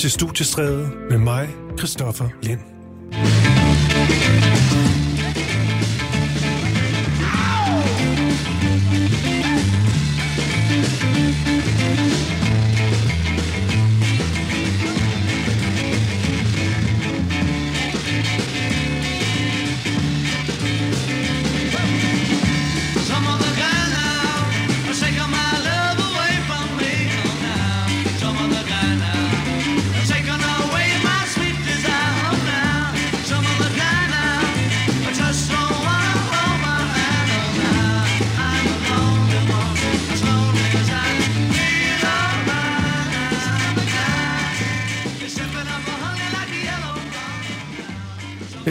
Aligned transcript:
til 0.00 0.10
Studiestræde 0.10 0.90
med 1.10 1.18
mig, 1.18 1.48
Christoffer 1.78 2.28
Lind. 2.42 2.60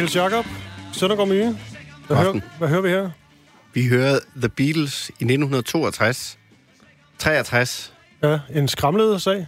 Niels 0.10 0.16
Jakob, 0.16 0.46
Søndergaard 0.94 1.28
Mye. 1.30 1.58
Hvad, 2.08 2.18
hører, 2.18 2.40
hvad 2.58 2.68
hører 2.68 2.82
vi 2.82 2.90
her? 2.90 3.10
Vi 3.74 3.88
hører 3.88 4.20
The 4.36 4.50
Beatles 4.50 5.10
i 5.10 5.24
1962. 5.24 6.38
63. 7.18 7.94
Ja, 8.24 8.40
en 8.54 8.68
skramlet 8.68 9.22
sag, 9.22 9.48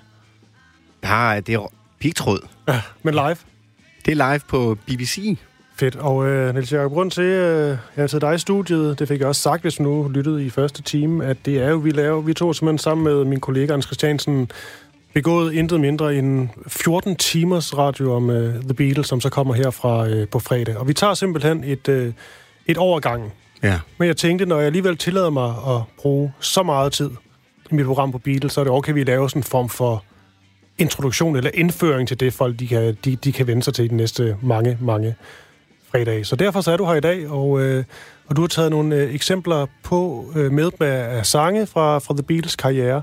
Nej, 1.01 1.39
det 1.39 1.55
er 1.55 1.71
pigtråd. 1.99 2.39
ja, 2.67 2.81
men 3.03 3.13
live. 3.13 3.35
Det 4.05 4.19
er 4.19 4.31
live 4.31 4.39
på 4.47 4.77
BBC. 4.85 5.37
Fedt. 5.75 5.95
Og 5.95 6.27
øh, 6.27 6.53
Niels 6.53 6.71
Jakob, 6.71 6.91
grund 6.91 7.11
til, 7.11 7.23
øh, 7.23 7.67
jeg 7.69 7.77
har 7.95 8.07
taget 8.07 8.21
dig 8.21 8.35
i 8.35 8.37
studiet, 8.37 8.99
det 8.99 9.07
fik 9.07 9.19
jeg 9.19 9.27
også 9.27 9.41
sagt, 9.41 9.61
hvis 9.61 9.79
nu 9.79 10.07
lyttede 10.07 10.45
i 10.45 10.49
første 10.49 10.81
time, 10.81 11.25
at 11.25 11.37
det 11.45 11.57
er 11.57 11.69
jo, 11.69 11.77
vi 11.77 11.91
laver, 11.91 12.21
vi 12.21 12.33
to 12.33 12.53
simpelthen 12.53 12.77
sammen 12.77 13.03
med 13.03 13.25
min 13.25 13.39
kollega 13.39 13.73
Anders 13.73 13.85
Christiansen, 13.85 14.51
begået 15.13 15.53
intet 15.53 15.79
mindre 15.79 16.15
end 16.15 16.49
14 16.67 17.15
timers 17.15 17.77
radio 17.77 18.13
om 18.13 18.29
øh, 18.29 18.61
The 18.61 18.73
Beatles, 18.73 19.07
som 19.07 19.21
så 19.21 19.29
kommer 19.29 19.53
her 19.53 19.69
fra 19.69 20.07
øh, 20.07 20.27
på 20.27 20.39
fredag. 20.39 20.77
Og 20.77 20.87
vi 20.87 20.93
tager 20.93 21.13
simpelthen 21.13 21.63
et, 21.63 21.87
øh, 21.87 22.13
et 22.65 22.77
overgang. 22.77 23.33
Ja. 23.63 23.79
Men 23.97 24.07
jeg 24.07 24.17
tænkte, 24.17 24.45
når 24.45 24.57
jeg 24.57 24.65
alligevel 24.65 24.97
tillader 24.97 25.29
mig 25.29 25.49
at 25.49 25.81
bruge 25.97 26.33
så 26.39 26.63
meget 26.63 26.93
tid 26.93 27.09
i 27.71 27.75
mit 27.75 27.85
program 27.85 28.11
på 28.11 28.17
Beatles, 28.17 28.53
så 28.53 28.59
er 28.61 28.63
det 28.63 28.73
okay, 28.73 28.89
at 28.89 28.95
vi 28.95 29.03
laver 29.03 29.27
sådan 29.27 29.39
en 29.39 29.43
form 29.43 29.69
for 29.69 30.03
introduktion 30.77 31.35
eller 31.35 31.51
indføring 31.53 32.07
til 32.07 32.19
det, 32.19 32.33
folk 32.33 32.59
de 32.59 32.67
kan, 32.67 32.97
de, 33.05 33.15
de 33.15 33.31
kan 33.31 33.47
vende 33.47 33.63
sig 33.63 33.73
til 33.73 33.85
i 33.85 33.87
de 33.87 33.95
næste 33.95 34.37
mange, 34.41 34.77
mange 34.81 35.15
fredage. 35.91 36.25
Så 36.25 36.35
derfor 36.35 36.61
så 36.61 36.71
er 36.71 36.77
du 36.77 36.85
her 36.85 36.93
i 36.93 36.99
dag, 36.99 37.29
og, 37.29 37.61
øh, 37.61 37.83
og 38.27 38.35
du 38.35 38.41
har 38.41 38.47
taget 38.47 38.71
nogle 38.71 38.95
øh, 38.95 39.15
eksempler 39.15 39.65
på 39.83 40.25
øh, 40.35 40.51
med 40.51 40.71
med 40.79 40.87
af 40.87 41.25
sange 41.25 41.67
fra, 41.67 41.99
fra 41.99 42.13
The 42.13 42.23
Beatles 42.23 42.55
karriere. 42.55 43.01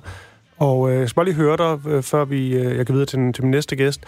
Og 0.58 0.90
øh, 0.90 1.00
jeg 1.00 1.08
skal 1.08 1.14
bare 1.14 1.24
lige 1.24 1.34
høre 1.34 1.56
dig, 1.56 1.90
øh, 1.90 2.02
før 2.02 2.24
vi, 2.24 2.54
øh, 2.54 2.76
jeg 2.76 2.86
kan 2.86 2.92
videre 2.94 3.06
til, 3.06 3.32
til 3.32 3.44
min 3.44 3.50
næste 3.50 3.76
gæst. 3.76 4.00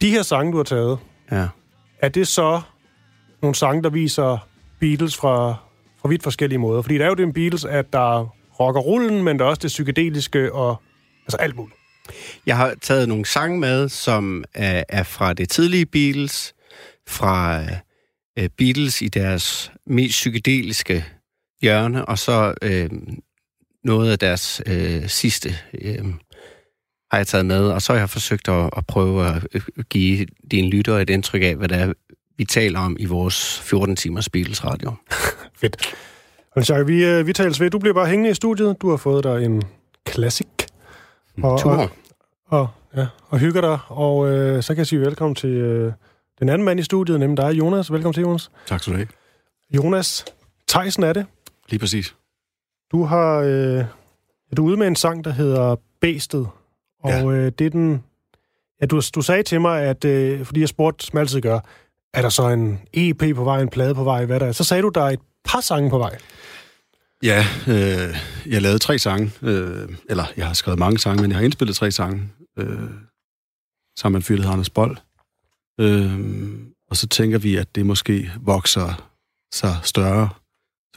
De 0.00 0.10
her 0.10 0.22
sange, 0.22 0.52
du 0.52 0.56
har 0.56 0.64
taget, 0.64 0.98
Ja. 1.32 1.48
er 2.02 2.08
det 2.08 2.28
så 2.28 2.60
nogle 3.42 3.54
sange, 3.54 3.82
der 3.82 3.90
viser 3.90 4.48
Beatles 4.80 5.16
fra, 5.16 5.54
fra 6.00 6.08
vidt 6.08 6.22
forskellige 6.22 6.58
måder? 6.58 6.82
Fordi 6.82 6.98
der 6.98 7.04
er 7.04 7.08
jo 7.08 7.14
den 7.14 7.32
Beatles, 7.32 7.64
at 7.64 7.92
der 7.92 8.18
er 8.20 8.26
rock 8.60 8.76
og 8.76 8.86
rullen, 8.86 9.24
men 9.24 9.38
der 9.38 9.44
er 9.44 9.48
også 9.48 9.60
det 9.62 9.68
psykedeliske 9.68 10.52
og 10.52 10.82
altså 11.26 11.36
alt 11.36 11.56
muligt. 11.56 11.76
Jeg 12.46 12.56
har 12.56 12.74
taget 12.82 13.08
nogle 13.08 13.26
sange 13.26 13.58
med, 13.58 13.88
som 13.88 14.44
er, 14.54 14.84
er 14.88 15.02
fra 15.02 15.32
det 15.32 15.48
tidlige 15.48 15.86
Beatles, 15.86 16.54
fra 17.08 17.62
øh, 18.38 18.48
Beatles 18.58 19.02
i 19.02 19.08
deres 19.08 19.72
mest 19.86 20.12
psykedeliske 20.12 21.04
hjørne, 21.62 22.04
og 22.04 22.18
så 22.18 22.54
øh, 22.62 22.90
noget 23.84 24.12
af 24.12 24.18
deres 24.18 24.62
øh, 24.66 25.08
sidste 25.08 25.48
øh, 25.80 26.04
har 27.10 27.18
jeg 27.18 27.26
taget 27.26 27.46
med, 27.46 27.68
og 27.68 27.82
så 27.82 27.92
har 27.92 27.98
jeg 27.98 28.10
forsøgt 28.10 28.48
at, 28.48 28.70
at 28.76 28.86
prøve 28.86 29.26
at 29.26 29.46
øh, 29.54 29.62
give 29.90 30.26
dine 30.50 30.68
lyttere 30.68 31.02
et 31.02 31.10
indtryk 31.10 31.42
af, 31.42 31.56
hvad 31.56 31.68
det 31.68 31.78
er, 31.78 31.92
vi 32.36 32.44
taler 32.44 32.80
om 32.80 32.96
i 33.00 33.04
vores 33.04 33.60
14 33.60 33.96
timers 33.96 34.28
Beatles 34.28 34.64
radio. 34.64 34.92
Fedt. 35.60 35.94
Og 36.56 36.68
Jacques, 36.68 36.88
vi, 36.88 37.04
øh, 37.04 37.26
vi 37.26 37.32
tales 37.32 37.60
ved. 37.60 37.70
Du 37.70 37.78
bliver 37.78 37.94
bare 37.94 38.06
hængende 38.06 38.30
i 38.30 38.34
studiet. 38.34 38.76
Du 38.80 38.90
har 38.90 38.96
fået 38.96 39.24
dig 39.24 39.44
en 39.44 39.62
classic. 40.08 40.46
Og, 41.42 41.60
Tur. 41.60 41.72
og, 41.72 41.88
og, 42.46 42.68
ja, 42.96 43.06
og 43.28 43.38
hygger 43.38 43.60
dig. 43.60 43.78
Og 43.88 44.28
øh, 44.28 44.62
så 44.62 44.74
kan 44.74 44.78
jeg 44.78 44.86
sige 44.86 45.00
velkommen 45.00 45.34
til 45.34 45.50
øh, 45.50 45.92
den 46.40 46.48
anden 46.48 46.64
mand 46.64 46.80
i 46.80 46.82
studiet, 46.82 47.20
nemlig 47.20 47.36
dig, 47.36 47.58
Jonas. 47.58 47.92
Velkommen 47.92 48.14
til, 48.14 48.20
Jonas. 48.20 48.50
Tak 48.66 48.80
skal 48.80 48.92
du 48.92 48.96
have. 48.96 49.08
Jonas, 49.74 50.24
Theisen 50.68 51.02
er 51.02 51.12
det. 51.12 51.26
Lige 51.68 51.80
præcis. 51.80 52.14
Du 52.92 53.04
har 53.04 53.38
øh, 53.38 53.84
du 54.56 54.62
er 54.64 54.68
ude 54.68 54.76
med 54.76 54.86
en 54.86 54.96
sang, 54.96 55.24
der 55.24 55.30
hedder 55.30 55.76
Bæstet. 56.00 56.48
Og 57.02 57.10
Ja. 57.10 57.24
øh, 57.26 57.52
det 57.58 57.66
er 57.66 57.70
den... 57.70 58.04
Ja, 58.80 58.86
du, 58.86 59.02
du 59.14 59.22
sagde 59.22 59.42
til 59.42 59.60
mig, 59.60 59.82
at 59.82 60.04
øh, 60.04 60.44
fordi 60.46 60.60
jeg 60.60 60.68
spurgte, 60.68 61.06
som 61.06 61.18
altid 61.18 61.40
gør, 61.40 61.60
er 62.14 62.22
der 62.22 62.28
så 62.28 62.48
en 62.48 62.80
EP 62.92 63.34
på 63.36 63.44
vej, 63.44 63.60
en 63.62 63.68
plade 63.68 63.94
på 63.94 64.04
vej, 64.04 64.24
hvad 64.24 64.40
der 64.40 64.46
er? 64.46 64.52
Så 64.52 64.64
sagde 64.64 64.82
du, 64.82 64.88
der 64.94 65.00
er 65.02 65.10
et 65.10 65.20
par 65.44 65.60
sange 65.60 65.90
på 65.90 65.98
vej. 65.98 66.18
Ja, 67.22 67.44
øh, 67.68 68.16
jeg 68.46 68.62
lavede 68.62 68.78
tre 68.78 68.98
sange. 68.98 69.32
Øh, 69.42 69.88
eller, 70.10 70.24
jeg 70.36 70.46
har 70.46 70.54
skrevet 70.54 70.78
mange 70.78 70.98
sange, 70.98 71.22
men 71.22 71.30
jeg 71.30 71.38
har 71.38 71.44
indspillet 71.44 71.76
tre 71.76 71.90
sange. 71.90 72.22
Øh, 72.58 72.90
sammen 73.98 74.12
med 74.12 74.20
en 74.20 74.22
fyr, 74.22 74.34
der 74.36 74.42
hedder 74.42 74.52
Anders 74.52 74.70
Bold. 74.70 74.96
Øh, 75.80 76.18
og 76.90 76.96
så 76.96 77.08
tænker 77.08 77.38
vi, 77.38 77.56
at 77.56 77.74
det 77.74 77.86
måske 77.86 78.30
vokser 78.40 79.08
sig 79.54 79.76
større. 79.82 80.28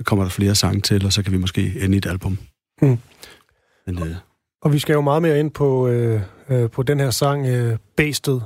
Så 0.02 0.06
kommer 0.06 0.26
der 0.26 0.30
flere 0.30 0.56
sange 0.56 0.82
til, 0.82 1.06
og 1.06 1.14
så 1.14 1.24
kan 1.24 1.32
vi 1.32 1.38
måske 1.38 1.74
ende 1.82 1.96
i 1.96 1.98
et 1.98 2.06
album. 2.06 2.38
Mm. 2.82 2.98
Men 3.88 3.98
øh, 4.04 4.16
Og 4.62 4.74
vi 4.74 4.80
skal 4.80 4.94
jo 4.94 5.02
meget 5.02 5.22
mere 5.22 5.40
ind 5.40 5.52
på, 5.52 5.88
øh, 5.88 6.22
øh, 6.50 6.70
på 6.70 6.84
den 6.84 7.00
her 7.00 7.10
sang, 7.10 7.48
øh, 7.48 7.78
Bæstet. 7.98 8.44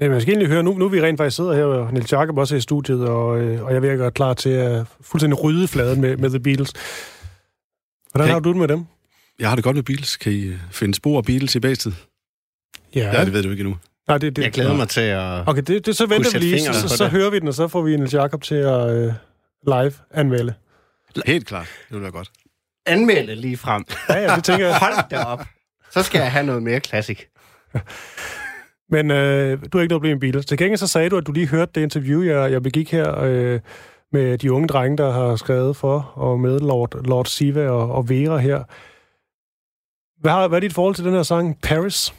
Jamen, 0.00 0.12
jeg 0.14 0.22
skal 0.22 0.32
egentlig 0.32 0.48
høre, 0.48 0.62
nu, 0.62 0.78
nu 0.78 0.84
er 0.84 0.88
vi 0.88 1.02
rent 1.02 1.18
faktisk 1.18 1.36
sidder 1.36 1.54
her, 1.54 1.64
og 1.64 1.92
Niels 1.92 2.12
Jakob 2.12 2.38
også 2.38 2.54
er 2.54 2.58
i 2.58 2.60
studiet, 2.60 3.00
og, 3.08 3.40
øh, 3.40 3.62
og 3.62 3.70
jeg 3.70 3.76
er 3.76 3.80
ved 3.80 3.88
at 3.88 3.98
gøre 3.98 4.10
klar 4.10 4.34
til 4.34 4.48
at 4.50 4.86
fuldstændig 5.00 5.44
rydde 5.44 5.68
fladen 5.68 6.00
med, 6.00 6.16
med 6.16 6.30
The 6.30 6.40
Beatles. 6.40 6.72
Hvordan 8.10 8.24
Okay. 8.24 8.32
har 8.32 8.40
du 8.40 8.48
det 8.48 8.56
med 8.58 8.68
dem? 8.68 8.84
jeg 9.38 9.48
har 9.48 9.54
det 9.56 9.64
godt 9.64 9.76
med 9.76 9.82
Beatles. 9.82 10.16
Kan 10.16 10.32
I 10.32 10.44
øh, 10.44 10.58
finde 10.70 10.94
spor 10.94 11.18
af 11.18 11.24
Beatles 11.24 11.54
i 11.54 11.60
bagsted? 11.60 11.92
Ja, 12.94 13.10
Ja, 13.18 13.24
det 13.24 13.32
ved 13.32 13.42
du 13.42 13.50
ikke 13.50 13.60
endnu. 13.60 13.76
Nej, 14.08 14.18
det, 14.18 14.36
det, 14.36 14.42
Jeg 14.42 14.52
glæder 14.52 14.76
mig 14.76 14.88
til 14.88 15.00
at... 15.00 15.48
Okay, 15.48 15.62
det, 15.66 15.86
det, 15.86 15.96
så 15.96 16.06
venter 16.06 16.30
vi 16.32 16.38
lige, 16.38 16.60
så, 16.60 16.88
så, 16.88 16.96
så 16.96 17.08
hører 17.08 17.30
vi 17.30 17.38
den, 17.38 17.48
og 17.48 17.54
så 17.54 17.68
får 17.68 17.82
vi 17.82 17.96
Niels 17.96 18.14
Jakob 18.14 18.42
til 18.42 18.54
at 18.54 18.90
øh, 18.96 19.12
live 19.66 19.92
anmelde. 20.10 20.54
Helt 21.26 21.46
klart. 21.46 21.66
Det 21.88 21.94
vil 21.94 22.02
være 22.02 22.10
godt. 22.10 22.30
Anmelde 22.86 23.34
lige 23.34 23.56
frem. 23.56 23.84
Ja, 24.08 24.20
ja, 24.20 24.36
det 24.36 24.44
tænker 24.44 24.66
jeg. 24.66 24.78
Hold 24.78 25.10
da 25.10 25.18
op. 25.18 25.44
Så 25.90 26.02
skal 26.02 26.18
jeg 26.18 26.32
have 26.32 26.46
noget 26.46 26.62
mere 26.62 26.80
klassik. 26.80 27.26
Men 28.94 29.10
øh, 29.10 29.58
du 29.72 29.78
har 29.78 29.82
ikke 29.82 29.92
noget 29.92 29.92
problem 29.92 30.14
med 30.14 30.20
Beatles. 30.20 30.46
Til 30.46 30.58
gengæld 30.58 30.78
så 30.78 30.86
sagde 30.86 31.10
du, 31.10 31.16
at 31.16 31.26
du 31.26 31.32
lige 31.32 31.48
hørte 31.48 31.72
det 31.74 31.80
interview, 31.80 32.22
jeg, 32.22 32.52
jeg 32.52 32.62
begik 32.62 32.92
her 32.92 33.18
øh, 33.18 33.60
med 34.12 34.38
de 34.38 34.52
unge 34.52 34.68
drenge, 34.68 34.96
der 34.96 35.12
har 35.12 35.36
skrevet 35.36 35.76
for, 35.76 36.12
og 36.14 36.40
med 36.40 36.60
Lord, 36.60 37.04
Lord 37.04 37.26
Siva 37.26 37.68
og, 37.68 37.92
og 37.92 38.08
Vera 38.08 38.36
her. 38.36 38.62
Hvad, 40.20 40.32
har, 40.32 40.48
hvad 40.48 40.58
er 40.58 40.60
dit 40.60 40.72
forhold 40.72 40.94
til 40.94 41.04
den 41.04 41.12
her 41.12 41.22
sang, 41.22 41.58
Paris? 41.62 42.14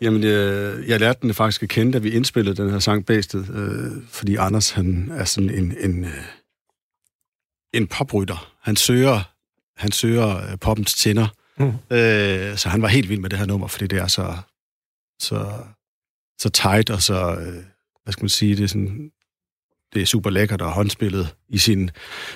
Jamen, 0.00 0.24
øh, 0.24 0.88
jeg 0.88 1.00
lærte 1.00 1.18
den 1.22 1.34
faktisk 1.34 1.62
at 1.62 1.68
kende, 1.68 1.92
da 1.92 1.98
vi 1.98 2.10
indspillede 2.10 2.62
den 2.62 2.70
her 2.70 2.78
sang 2.78 3.06
Bæstet, 3.06 3.46
øh, 3.54 4.02
fordi 4.08 4.36
Anders, 4.36 4.70
han 4.70 5.12
er 5.16 5.24
sådan 5.24 5.50
en, 5.50 5.76
en, 5.80 6.04
øh, 6.04 6.10
en 7.74 7.86
poprytter. 7.86 8.52
Han 8.62 8.76
søger, 8.76 9.20
han 9.76 9.92
søger 9.92 10.50
øh, 10.50 10.58
poppens 10.58 10.94
tænder. 10.94 11.26
Mm. 11.58 11.72
Øh, 11.96 12.56
så 12.56 12.68
han 12.68 12.82
var 12.82 12.88
helt 12.88 13.08
vild 13.08 13.20
med 13.20 13.30
det 13.30 13.38
her 13.38 13.46
nummer, 13.46 13.66
fordi 13.66 13.86
det 13.86 13.98
er 13.98 14.06
så, 14.06 14.36
så, 15.18 15.52
så 16.38 16.48
tight 16.48 16.90
og 16.90 17.02
så, 17.02 17.36
øh, 17.40 17.62
hvad 18.04 18.12
skal 18.12 18.22
man 18.22 18.28
sige, 18.28 18.56
det 18.56 18.64
er 18.64 18.68
sådan, 18.68 19.10
det 19.94 20.02
er 20.02 20.06
super 20.06 20.30
lækkert 20.30 20.62
og 20.62 20.72
håndspillet 20.72 21.34
i 21.48 21.58
sin 21.58 21.90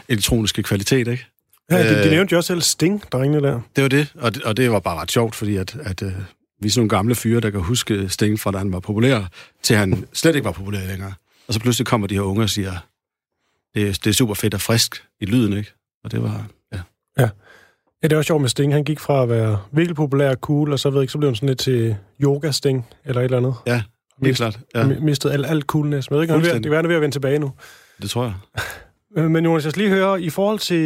elektroniske 0.08 0.62
kvalitet, 0.62 1.08
ikke? 1.08 1.26
Ja, 1.70 1.88
de, 1.88 1.94
de 1.98 2.04
Øh. 2.04 2.10
nævnte 2.10 2.32
jo 2.32 2.36
også 2.36 2.46
selv 2.46 2.60
Sting, 2.62 3.02
drengene 3.12 3.42
der. 3.48 3.60
Det 3.76 3.82
var 3.82 3.88
det, 3.88 4.12
og 4.14 4.34
det, 4.34 4.42
og 4.42 4.56
det 4.56 4.70
var 4.70 4.80
bare 4.80 4.96
ret 5.00 5.10
sjovt, 5.10 5.34
fordi 5.34 5.56
at, 5.56 5.76
at 5.80 6.02
øh, 6.02 6.12
vi 6.60 6.66
er 6.66 6.70
sådan 6.70 6.80
nogle 6.80 6.88
gamle 6.88 7.14
fyre, 7.14 7.40
der 7.40 7.50
kan 7.50 7.60
huske 7.60 8.08
Sting 8.08 8.40
fra 8.40 8.50
da 8.50 8.58
han 8.58 8.72
var 8.72 8.80
populær, 8.80 9.24
til 9.62 9.76
han 9.76 10.06
slet 10.12 10.34
ikke 10.34 10.44
var 10.44 10.52
populær 10.52 10.86
længere. 10.86 11.14
Og 11.48 11.54
så 11.54 11.60
pludselig 11.60 11.86
kommer 11.86 12.06
de 12.06 12.14
her 12.14 12.22
unge 12.22 12.42
og 12.42 12.50
siger, 12.50 12.72
det, 13.80 13.88
er- 13.88 13.92
det 13.92 14.06
er 14.06 14.12
super 14.12 14.34
fedt 14.34 14.54
og 14.54 14.60
frisk 14.60 15.04
i 15.20 15.24
lyden, 15.26 15.52
ikke? 15.58 15.72
Og 16.04 16.12
det 16.12 16.22
var, 16.22 16.46
ja. 17.18 17.28
Ja, 18.02 18.08
det 18.08 18.16
var 18.16 18.22
sjovt 18.22 18.40
med 18.40 18.48
Sting. 18.48 18.72
Han 18.72 18.84
gik 18.84 19.00
fra 19.00 19.22
at 19.22 19.28
være 19.28 19.58
virkelig 19.72 19.96
populær 19.96 20.30
og 20.30 20.36
cool, 20.36 20.72
og 20.72 20.78
så, 20.78 20.90
ved 20.90 21.00
ikke, 21.00 21.12
så 21.12 21.18
blev 21.18 21.28
han 21.30 21.34
sådan 21.36 21.48
lidt 21.48 21.58
til 21.58 21.96
yoga-Sting, 22.24 22.82
eller 23.04 23.20
et 23.20 23.24
eller 23.24 23.36
andet. 23.36 23.54
Ja, 23.66 23.82
helt 24.22 24.36
klart. 24.36 24.58
Ja, 24.74 24.86
Ja. 24.86 25.00
Mistet 25.00 25.30
alt, 25.30 25.46
alt 25.46 25.64
coolness. 25.64 26.10
Men 26.10 26.14
jeg 26.14 26.18
ved 26.18 26.22
ikke, 26.24 26.32
det 26.32 26.36
er 26.36 26.40
ved- 26.40 26.44
Fuldstændig. 26.44 26.62
det 26.62 26.68
kan 26.68 26.70
være, 26.70 26.78
han 26.78 26.84
er 26.84 26.88
ved 26.88 26.96
at 26.96 27.02
vende 27.02 27.14
tilbage 27.14 27.38
nu. 27.38 27.52
det 28.02 28.10
tror 28.10 28.24
jeg. 28.24 28.34
Men 29.30 29.44
Jonas, 29.44 29.64
jeg 29.64 29.70
skal 29.72 29.82
lige 29.82 29.94
høre, 29.94 30.22
i 30.22 30.30
forhold 30.30 30.58
til, 30.58 30.76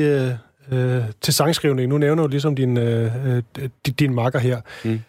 øh, 0.70 0.96
øh, 0.98 1.02
til 1.20 1.34
sangskrivning, 1.34 1.88
nu 1.88 1.98
nævner 1.98 2.22
du 2.22 2.28
ligesom 2.28 2.54
din, 2.56 2.76
øh, 2.76 3.36
øh, 3.36 3.42
din, 3.86 3.94
din 3.94 4.14
makker 4.14 4.38
her. 4.38 4.60
Mm. 4.84 5.00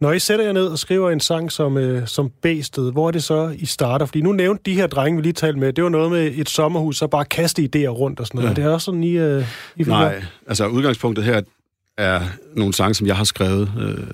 Når 0.00 0.12
I 0.12 0.18
sætter 0.18 0.44
jer 0.44 0.52
ned 0.52 0.66
og 0.66 0.78
skriver 0.78 1.10
en 1.10 1.20
sang 1.20 1.52
som, 1.52 1.76
øh, 1.76 2.08
som 2.08 2.30
Bæstet, 2.30 2.92
hvor 2.92 3.08
er 3.08 3.10
det 3.10 3.24
så, 3.24 3.54
I 3.58 3.66
starter? 3.66 4.06
Fordi 4.06 4.20
nu 4.20 4.32
nævnte 4.32 4.62
de 4.70 4.74
her 4.74 4.86
drenge, 4.86 5.16
vi 5.16 5.22
lige 5.22 5.32
talte 5.32 5.58
med, 5.60 5.72
det 5.72 5.84
var 5.84 5.90
noget 5.90 6.10
med 6.10 6.32
et 6.34 6.48
sommerhus, 6.48 6.96
så 6.96 7.06
bare 7.06 7.24
kaste 7.24 7.62
idéer 7.62 7.88
rundt 7.88 8.20
og 8.20 8.26
sådan 8.26 8.38
noget. 8.38 8.50
Ja. 8.50 8.62
Det 8.62 8.64
er 8.64 8.74
også 8.74 8.84
sådan, 8.84 9.04
I, 9.04 9.10
øh, 9.10 9.44
I 9.76 9.82
Nej, 9.82 10.12
gøre? 10.12 10.22
altså 10.46 10.66
udgangspunktet 10.66 11.24
her 11.24 11.42
er 11.96 12.20
nogle 12.56 12.74
sange, 12.74 12.94
som 12.94 13.06
jeg 13.06 13.16
har 13.16 13.24
skrevet 13.24 13.72
øh, 13.78 14.06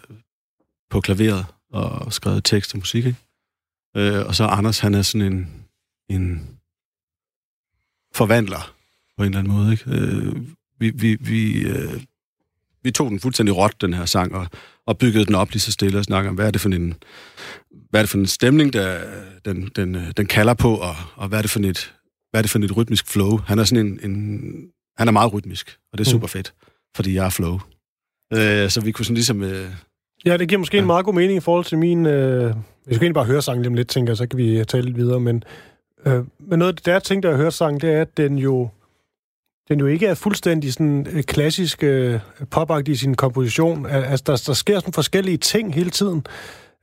på 0.91 1.01
klaveret 1.01 1.47
og 1.73 2.13
skrevet 2.13 2.45
tekst 2.45 2.75
og 2.75 2.79
musik. 2.79 3.07
Ikke? 3.07 3.19
Øh, 3.97 4.27
og 4.27 4.35
så 4.35 4.45
Anders, 4.45 4.79
han 4.79 4.95
er 4.95 5.03
sådan 5.03 5.33
en, 5.33 5.65
en 6.09 6.49
forvandler 8.15 8.75
på 9.17 9.23
en 9.23 9.29
eller 9.29 9.39
anden 9.39 9.53
måde. 9.53 9.73
Ikke? 9.73 9.91
Øh, 9.91 10.37
vi, 10.79 10.91
vi, 10.91 11.17
vi, 11.21 11.63
øh, 11.63 12.01
vi 12.83 12.91
tog 12.91 13.11
den 13.11 13.21
fuldstændig 13.21 13.57
råt, 13.57 13.81
den 13.81 13.95
her 13.95 14.05
sang, 14.05 14.35
og, 14.35 14.47
og 14.87 14.99
byggede 14.99 15.27
den 15.27 15.35
op 15.35 15.51
lige 15.51 15.61
så 15.61 15.73
stille 15.73 15.99
og 15.99 16.05
snakkede 16.05 16.29
om, 16.29 16.35
hvad 16.35 16.47
er 16.47 16.51
det 16.51 16.61
for 16.61 16.69
en, 16.69 16.95
hvad 17.91 18.01
er 18.01 18.03
det 18.03 18.11
for 18.11 18.19
en 18.19 18.27
stemning, 18.27 18.73
der 18.73 18.99
den, 19.45 19.71
den, 19.77 19.95
øh, 19.95 20.03
den 20.17 20.27
kalder 20.27 20.55
på, 20.55 20.75
og, 20.75 20.95
og 21.17 21.29
hvad 21.29 21.39
er 21.39 21.43
det 21.43 21.51
for 21.51 21.61
et, 21.61 21.95
hvad 22.31 22.41
er 22.41 22.43
det 22.43 22.51
for 22.51 22.59
et 22.59 22.77
rytmisk 22.77 23.07
flow. 23.07 23.39
Han 23.47 23.59
er 23.59 23.65
sådan 23.65 23.87
en, 23.87 24.11
en 24.11 24.41
han 24.99 25.09
er 25.09 25.13
meget 25.13 25.33
rytmisk, 25.33 25.77
og 25.93 25.99
det 25.99 26.07
er 26.07 26.11
Mm. 26.11 26.13
super 26.13 26.27
fedt, 26.27 26.55
fordi 26.97 27.15
jeg 27.15 27.27
er 27.27 27.31
flow. 27.31 27.59
Øh, 28.33 28.71
så 28.71 28.81
vi 28.85 28.93
kunne 28.93 29.05
sådan 29.05 29.15
ligesom... 29.15 29.43
Øh, 29.43 29.67
Ja, 30.25 30.37
det 30.37 30.49
giver 30.49 30.59
måske 30.59 30.77
ja. 30.77 30.81
en 30.81 30.87
meget 30.87 31.05
god 31.05 31.15
mening 31.15 31.37
i 31.37 31.41
forhold 31.41 31.65
til 31.65 31.79
min... 31.79 32.07
Øh, 32.07 32.43
jeg 32.43 32.53
skal 32.85 32.95
egentlig 32.95 33.15
bare 33.15 33.25
høre 33.25 33.43
sangen 33.43 33.63
lige 33.63 33.69
om 33.69 33.75
lidt, 33.75 33.89
tænker 33.89 34.11
jeg, 34.11 34.17
så 34.17 34.27
kan 34.27 34.37
vi 34.39 34.65
tale 34.69 34.85
lidt 34.85 34.97
videre. 34.97 35.21
Men, 35.21 35.45
øh, 36.07 36.25
men 36.39 36.59
noget 36.59 36.73
af 36.73 36.77
det, 36.77 36.87
der 36.87 36.93
jeg 36.93 37.03
tænkte 37.03 37.29
at 37.29 37.37
høre 37.37 37.53
sangen, 37.53 37.81
det 37.81 37.91
er, 37.93 38.01
at 38.01 38.17
den 38.17 38.39
jo, 38.39 38.69
den 39.69 39.81
jo 39.81 39.87
ikke 39.87 40.07
er 40.07 40.15
fuldstændig 40.15 40.73
sådan 40.73 41.07
øh, 41.11 41.23
klassisk 41.23 41.83
øh, 41.83 42.21
popagtig 42.51 42.93
i 42.93 42.97
sin 42.97 43.15
komposition. 43.15 43.87
Al- 43.87 44.05
Altså, 44.05 44.25
der, 44.27 44.43
der 44.47 44.53
sker 44.53 44.79
sådan 44.81 44.93
forskellige 44.93 45.37
ting 45.37 45.75
hele 45.75 45.91
tiden. 45.91 46.27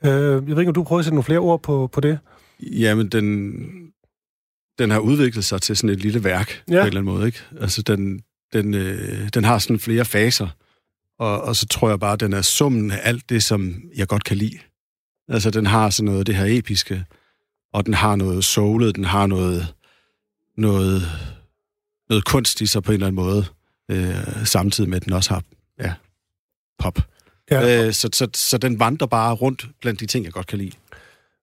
Øh, 0.06 0.12
jeg 0.12 0.48
ved 0.48 0.60
ikke, 0.60 0.68
om 0.70 0.74
du 0.74 0.84
prøver 0.84 1.00
at 1.00 1.06
sætte 1.06 1.16
nogle 1.16 1.24
flere 1.24 1.40
ord 1.40 1.62
på, 1.64 1.90
på 1.94 2.02
det? 2.02 2.20
jamen, 2.62 3.10
den, 3.10 3.54
den 4.80 4.92
har 4.92 5.00
udviklet 5.00 5.46
sig 5.46 5.62
til 5.62 5.78
sådan 5.78 5.90
et 5.90 6.00
lille 6.02 6.24
værk, 6.24 6.64
ja. 6.68 6.74
På 6.74 6.80
en 6.80 6.88
eller 6.88 7.00
anden 7.02 7.14
måde. 7.14 7.26
Ikke? 7.26 7.40
Altså, 7.62 7.82
den, 7.82 8.22
den, 8.54 8.74
øh, 8.74 9.30
den 9.34 9.44
har 9.44 9.58
sådan 9.60 9.80
flere 9.80 10.06
faser, 10.06 10.48
og, 11.20 11.42
og 11.42 11.56
så 11.56 11.68
tror 11.68 11.90
jeg 11.90 12.00
bare, 12.00 12.14
at 12.14 12.20
den 12.20 12.34
er 12.34 12.42
summen 12.42 12.92
af 12.92 13.00
alt 13.04 13.30
det, 13.30 13.44
som 13.44 13.76
jeg 13.96 14.08
godt 14.08 14.24
kan 14.24 14.38
lide. 14.38 14.58
Altså, 15.30 15.52
den 15.52 15.66
har 15.66 15.90
sådan 15.90 16.12
noget 16.12 16.28
det 16.28 16.36
her 16.36 16.46
episke, 16.58 17.06
og 17.74 17.86
den 17.86 17.94
har 17.94 18.16
noget 18.16 18.44
soulet, 18.44 18.96
den 18.96 19.06
har 19.06 19.28
noget, 19.28 19.68
noget, 20.58 21.02
noget 22.10 22.26
kunst 22.26 22.62
i 22.62 22.66
sig 22.66 22.84
på 22.84 22.92
en 22.92 22.94
eller 22.94 23.08
anden 23.08 23.24
måde, 23.24 23.46
øh, 23.92 24.46
samtidig 24.46 24.90
med, 24.90 24.98
at 24.98 25.06
den 25.06 25.14
også 25.14 25.30
har 25.30 25.44
ja, 25.80 25.94
pop. 26.80 27.00
Ja. 27.52 27.86
Øh, 27.86 27.94
så, 27.94 28.10
så, 28.14 28.28
så 28.34 28.58
den 28.58 28.80
vandrer 28.80 29.08
bare 29.08 29.34
rundt 29.34 29.66
blandt 29.82 30.00
de 30.00 30.06
ting, 30.06 30.26
jeg 30.26 30.34
godt 30.34 30.48
kan 30.48 30.58
lide. 30.58 30.72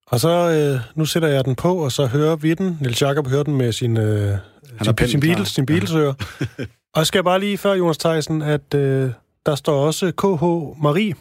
Og 0.07 0.21
så, 0.21 0.29
øh, 0.29 0.99
nu 0.99 1.05
sætter 1.05 1.29
jeg 1.29 1.45
den 1.45 1.55
på, 1.55 1.77
og 1.77 1.93
så 1.93 2.07
hører 2.07 2.37
vi 2.37 2.55
den. 2.55 2.79
Niels 2.81 3.03
Jacob 3.03 3.29
hører 3.29 3.43
den 3.43 3.57
med 3.57 3.73
sin, 3.73 3.97
øh, 3.97 4.39
har 4.79 4.95
sin, 4.99 5.09
sin. 5.09 5.21
Beatles, 5.21 5.49
sin 5.49 5.67
Beatles-ører. 5.67 6.15
og 6.95 6.99
jeg 6.99 7.07
skal 7.07 7.25
bare 7.25 7.41
lige 7.41 7.59
før, 7.59 7.75
Jonas 7.75 7.99
Theisen, 7.99 8.43
at 8.43 8.75
øh, 8.75 9.11
der 9.47 9.55
står 9.55 9.87
også 9.87 10.13
KH 10.13 10.83
Marie. 10.83 11.15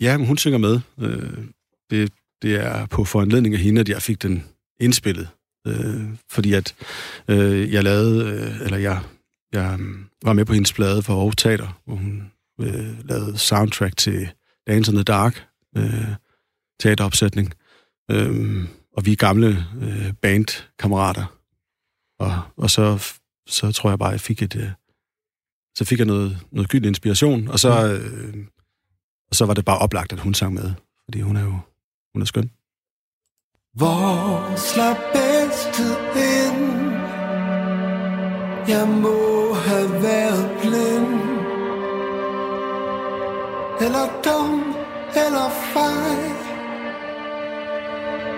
Ja, 0.00 0.16
men 0.16 0.26
hun 0.26 0.38
synger 0.38 0.58
med. 0.58 0.80
Øh, 1.00 1.38
det, 1.90 2.12
det 2.42 2.54
er 2.54 2.86
på 2.86 3.04
foranledning 3.04 3.54
af 3.54 3.60
hende, 3.60 3.80
at 3.80 3.88
jeg 3.88 4.02
fik 4.02 4.22
den 4.22 4.44
indspillet. 4.80 5.28
Øh, 5.66 6.08
fordi 6.30 6.52
at 6.52 6.74
øh, 7.28 7.72
jeg 7.72 7.82
lavede, 7.82 8.24
øh, 8.24 8.60
eller 8.60 8.78
jeg, 8.78 9.02
jeg 9.52 9.76
mm, 9.78 10.04
var 10.24 10.32
med 10.32 10.44
på 10.44 10.52
hendes 10.52 10.72
plade 10.72 11.02
for 11.02 11.14
Aarhus 11.14 11.36
Teater, 11.36 11.80
hvor 11.84 11.96
hun 11.96 12.32
øh, 12.60 13.08
lavede 13.08 13.38
soundtrack 13.38 13.96
til 13.96 14.28
Dance 14.66 14.90
in 14.90 14.96
the 14.96 15.04
Dark, 15.04 15.46
øh, 15.76 16.14
teateropsætning. 16.80 17.54
Øh, 18.10 18.64
og 18.96 19.06
vi 19.06 19.12
er 19.12 19.16
gamle 19.16 19.66
øh, 19.82 20.12
bandkammerater. 20.12 21.38
Og, 22.18 22.42
og 22.56 22.70
så, 22.70 23.14
så 23.46 23.72
tror 23.72 23.90
jeg 23.90 23.98
bare, 23.98 24.10
jeg 24.10 24.20
fik 24.20 24.42
et... 24.42 24.56
Øh, 24.56 24.70
så 25.76 25.84
fik 25.84 25.98
jeg 25.98 26.06
noget, 26.06 26.38
noget 26.52 26.70
gyldig 26.70 26.88
inspiration, 26.88 27.48
og 27.48 27.58
så, 27.58 27.92
øh, 27.92 28.34
og 29.30 29.36
så 29.36 29.46
var 29.46 29.54
det 29.54 29.64
bare 29.64 29.78
oplagt, 29.78 30.12
at 30.12 30.20
hun 30.20 30.34
sang 30.34 30.54
med, 30.54 30.72
fordi 31.04 31.20
hun 31.20 31.36
er 31.36 31.42
jo 31.42 31.58
hun 32.14 32.22
er 32.22 32.26
skøn. 32.26 32.50
Hvor 33.72 34.56
slap 34.56 35.23
bæstet 35.78 35.96
ind? 36.16 36.92
Jeg 38.68 38.88
må 38.88 39.54
have 39.54 40.02
været 40.02 40.50
blind 40.60 41.20
Eller 43.80 44.06
dum, 44.24 44.74
eller 45.26 45.48
fej 45.50 46.16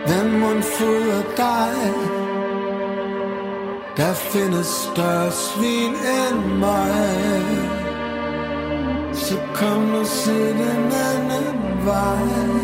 Hvem 0.07 0.41
mund 0.41 0.63
fodrer 0.63 1.23
dig? 1.37 1.75
Der 3.97 4.13
findes 4.15 4.67
større 4.67 5.31
svin 5.33 5.95
end 5.95 6.59
mig 6.59 7.47
Så 9.13 9.39
kom 9.55 9.83
nu 9.83 10.05
se 10.05 10.49
den 10.49 10.93
anden 10.93 11.87
vej 11.87 12.57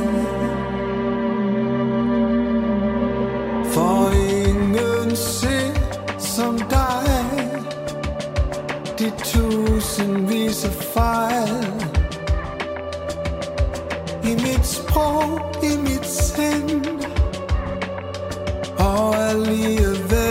For 3.72 4.10
ingen 4.10 4.41
ser 5.16 5.74
som 6.18 6.58
dig. 6.58 7.62
De 8.98 9.12
tusindvis 9.24 10.64
af 10.64 10.72
fejl. 10.94 11.66
I 14.24 14.34
mit 14.34 14.66
sprog, 14.66 15.40
i 15.62 15.76
mit 15.76 16.06
sind. 16.06 16.86
Og 18.78 19.16
alligevel 19.16 20.21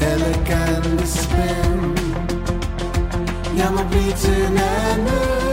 elegante 0.00 1.06
spænd. 1.06 1.98
Jeg 3.56 3.68
må 3.72 3.82
blive 3.90 4.12
til 4.12 4.46
en 4.46 4.58
anden 4.58 5.43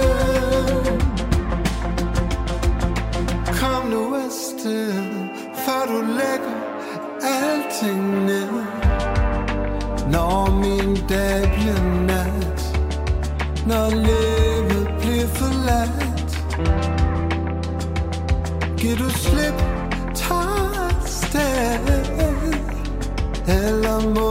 Eller 24.02 24.31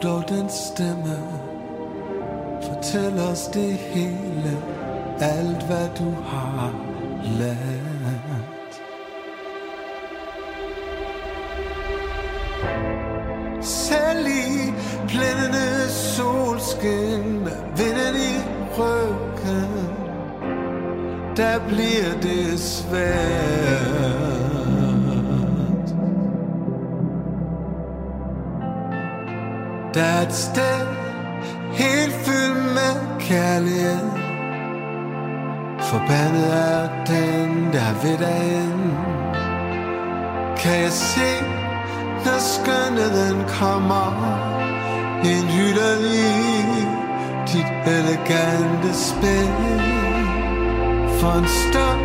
brug 0.00 0.12
dog 0.12 0.28
den 0.28 0.48
stemme. 0.48 1.18
Fortæl 2.62 3.18
os 3.18 3.46
det 3.46 3.72
hele, 3.72 4.58
alt 5.20 5.66
hvad 5.66 5.88
du 5.98 6.10
har 6.26 6.72
lært. 7.38 8.80
Selv 13.64 14.26
i 14.26 14.72
blændende 15.08 15.88
solskin 15.88 17.48
vinden 17.76 18.16
i 18.16 18.34
ryggen, 18.78 19.88
der 21.36 21.58
bliver 21.68 22.20
det 22.22 22.60
svært. 22.60 24.29
Der 29.94 30.02
er 30.02 30.22
et 30.22 30.32
sted 30.32 30.86
helt 31.72 32.12
fyldt 32.12 32.64
med 32.78 33.20
kærlighed. 33.20 34.08
Forbandet 35.80 36.54
er 36.54 36.88
den, 37.06 37.72
der 37.72 37.92
ved 38.02 38.18
dig 38.18 38.62
ind. 38.62 38.92
Kan 40.56 40.82
jeg 40.82 40.92
se, 40.92 41.30
når 42.24 42.38
skønheden 42.38 43.44
kommer 43.48 44.08
En 45.24 45.46
hylder 45.48 45.96
i 45.98 46.30
dit 47.52 47.70
elegante 47.86 48.90
spil 48.94 49.50
For 51.18 51.32
en 51.38 51.48
stund, 51.48 52.02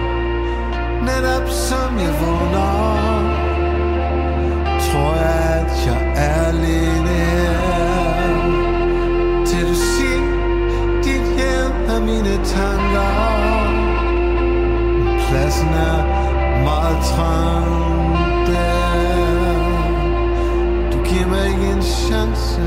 netop 1.01 1.50
som 1.50 2.00
jeg 2.00 2.13
vågner 2.22 2.96
Tror 4.86 5.15
jeg, 5.15 5.65
at 5.65 5.88
jeg 5.88 6.13
er 6.15 6.51
lidt 6.51 6.95
mine 12.25 12.46
tanker 12.46 13.12
Pladsen 15.27 15.70
er 15.70 15.98
meget 16.63 17.00
trang 17.12 18.15
der 18.48 18.86
Du 20.91 20.98
giver 21.10 21.27
mig 21.27 21.48
ikke 21.48 21.67
en 21.75 21.84
chance 21.84 22.62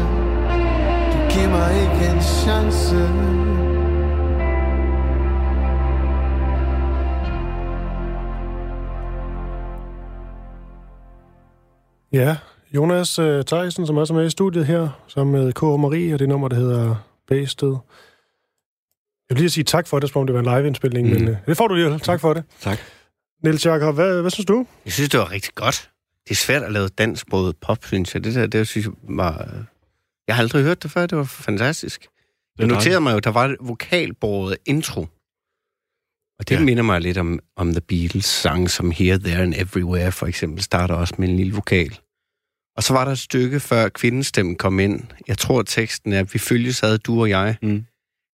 Du 1.12 1.18
giver 1.30 1.48
mig 1.48 1.70
ikke 1.82 2.14
en 2.14 2.22
chance 2.22 2.96
Ja, 12.12 12.36
Jonas 12.74 13.18
uh, 13.18 13.40
Theisen, 13.46 13.86
som 13.86 13.96
også 13.96 14.14
er 14.14 14.18
med 14.18 14.26
i 14.26 14.30
studiet 14.30 14.66
her, 14.66 14.88
sammen 15.06 15.42
med 15.42 15.52
K. 15.52 15.62
Marie, 15.62 16.14
og 16.14 16.18
det 16.18 16.28
nummer, 16.28 16.48
der 16.48 16.56
hedder 16.56 16.96
Bæsted. 17.28 17.76
Jeg 19.30 19.35
vil 19.37 19.40
lige 19.42 19.50
sige 19.50 19.64
tak 19.64 19.87
for 19.87 19.99
det, 19.99 20.11
som 20.11 20.20
om 20.20 20.26
det 20.26 20.35
var 20.35 20.40
en 20.54 20.58
live-indspilning, 20.58 21.08
mm. 21.08 21.14
men 21.14 21.28
uh, 21.28 21.37
det 21.47 21.56
får 21.56 21.68
du 21.68 21.75
lige. 21.75 21.99
Tak 21.99 22.20
for 22.20 22.35
det. 22.35 22.44
Tak. 22.61 22.78
Niels 23.44 23.66
Jakob, 23.66 23.94
hvad, 23.94 24.20
hvad 24.20 24.30
synes 24.30 24.47
du? 24.47 24.66
Jeg 24.85 24.92
synes, 24.92 25.11
det 25.11 25.20
var 25.20 25.30
rigtig 25.30 25.54
godt. 25.54 25.90
Det 26.25 26.30
er 26.30 26.35
svært 26.37 26.62
at 26.62 26.73
lave 26.73 26.88
dansksproget 26.88 27.56
pop, 27.56 27.85
synes 27.85 28.14
jeg. 28.14 28.25
Det 28.25 28.35
der, 28.35 28.47
det 28.47 28.68
synes 28.68 28.87
jeg 28.87 28.92
var... 29.02 29.49
Jeg 30.28 30.37
har 30.37 30.42
aldrig 30.42 30.62
hørt 30.64 30.82
det 30.82 30.90
før, 30.90 31.06
det 31.06 31.18
var 31.18 31.25
fantastisk. 31.25 32.06
Jeg 32.58 32.64
er 32.64 32.68
noterede 32.68 33.00
mig 33.00 33.12
jo, 33.14 33.18
der 33.18 33.30
var 33.30 33.44
et 33.44 33.56
vokalbåret 33.61 34.56
intro. 34.66 35.00
Og 36.38 36.49
det 36.49 36.54
Ja. 36.54 36.61
minder 36.61 36.82
mig 36.82 37.00
lidt 37.00 37.18
om, 37.18 37.40
om 37.56 37.73
The 37.73 37.80
Beatles 37.80 38.25
sang, 38.25 38.70
som 38.70 38.90
Here, 38.90 39.18
There 39.18 39.42
and 39.42 39.54
Everywhere 39.56 40.12
for 40.12 40.26
eksempel, 40.26 40.62
starter 40.62 40.94
også 40.94 41.14
med 41.18 41.28
en 41.28 41.37
lille 41.37 41.54
vokal. 41.54 41.99
Og 42.76 42.82
så 42.82 42.92
var 42.92 43.04
der 43.04 43.12
et 43.12 43.18
stykke, 43.18 43.61
før 43.61 43.88
kvindestemmen 43.88 44.56
kom 44.56 44.80
ind. 44.80 45.02
Jeg 45.28 45.38
tror, 45.38 45.62
teksten 45.62 46.12
er, 46.12 46.23
vi 46.25 46.38
følges 46.38 46.82
ad, 46.82 46.99
du 46.99 47.20
og 47.20 47.28
jeg. 47.30 47.56
Mm. 47.62 47.85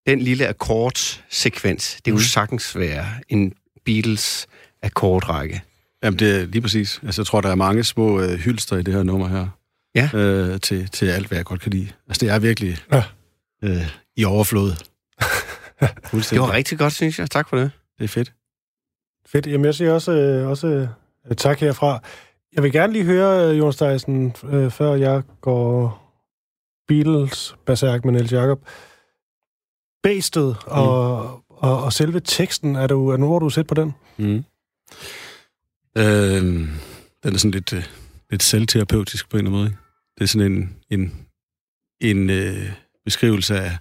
Den 0.07 0.19
lille 0.21 0.49
akkordsekvens, 0.49 1.95
det 2.05 2.13
kunne 2.13 2.19
Mm. 2.19 2.25
sagtens 2.25 2.77
være 2.79 3.07
en 3.29 3.53
Beatles 3.85 4.47
akkordrække. 4.83 5.63
Jamen, 6.05 6.19
det 6.19 6.41
er 6.41 6.47
lige 6.47 6.63
præcis. 6.63 7.01
Altså, 7.03 7.23
jeg 7.23 7.27
tror, 7.27 7.41
der 7.41 7.49
er 7.51 7.55
mange 7.55 7.85
små 7.85 8.21
øh, 8.21 8.39
hylster 8.39 8.77
i 8.77 8.83
det 8.83 8.95
her 8.95 9.03
nummer 9.03 9.29
her. 9.29 9.49
Ja. 9.95 10.11
Øh, 10.15 10.61
til, 10.61 10.89
til 10.89 11.07
alt, 11.07 11.29
hvad 11.29 11.39
jeg 11.39 11.45
godt 11.45 11.61
kan 11.61 11.73
lide. 11.73 11.89
Altså, 12.09 12.21
det 12.27 12.31
er 12.35 12.39
virkelig 12.39 12.77
Ja. 12.93 13.03
øh, 13.65 13.89
i 14.17 14.25
overflod. 14.25 14.71
Det 16.31 16.41
var 16.41 16.53
rigtig 16.53 16.79
godt, 16.79 16.93
synes 16.93 17.19
jeg. 17.19 17.31
Tak 17.31 17.49
for 17.49 17.57
det. 17.57 17.71
Det 17.99 18.05
er 18.05 18.09
fedt. 18.09 18.33
Fedt. 19.27 19.47
Jamen, 19.47 19.65
jeg 19.65 19.75
siger 19.75 19.93
også, 19.93 20.13
øh, 20.13 20.49
også 20.49 20.67
øh, 21.31 21.37
tak 21.37 21.61
herfra. 21.61 22.03
Jeg 22.55 22.63
vil 22.63 22.73
gerne 22.73 22.93
lige 22.93 23.05
høre, 23.05 23.51
øh, 23.51 23.59
Jonas 23.59 23.77
Theisen, 23.77 24.35
øh, 24.45 24.71
før 24.71 24.95
jeg 24.95 25.23
går 25.41 26.01
Beatles 26.89 27.55
berserk 27.67 28.05
med 28.05 28.13
Niels 28.13 28.33
Jakob. 28.33 28.61
Bæstet 30.05 30.57
og, 30.67 31.23
og, 31.49 31.85
og 31.85 31.93
selve 31.93 32.21
teksten, 32.21 32.77
er 32.77 32.87
du, 32.87 33.09
er 33.09 33.17
nu, 33.17 33.27
hvor 33.27 33.39
du 33.39 33.51
set 33.51 33.67
på 33.67 33.75
den? 33.75 33.93
Mm. 34.17 34.45
Øh, 35.99 36.43
den 37.23 37.35
er 37.35 37.39
sådan 37.39 37.51
lidt, 37.51 37.73
øh, 37.73 37.85
lidt 38.31 38.43
selvterapeutisk 38.43 39.31
på 39.31 39.37
en 39.37 39.47
eller 39.47 39.51
anden 39.51 39.61
måde. 39.61 39.67
ikke? 39.67 39.79
Det 40.19 40.25
er 40.25 40.29
sådan 40.29 40.53
en, 40.53 40.77
en, 40.91 41.27
en 42.01 42.31
øh, 42.31 42.73
beskrivelse 43.05 43.61
af 43.61 43.79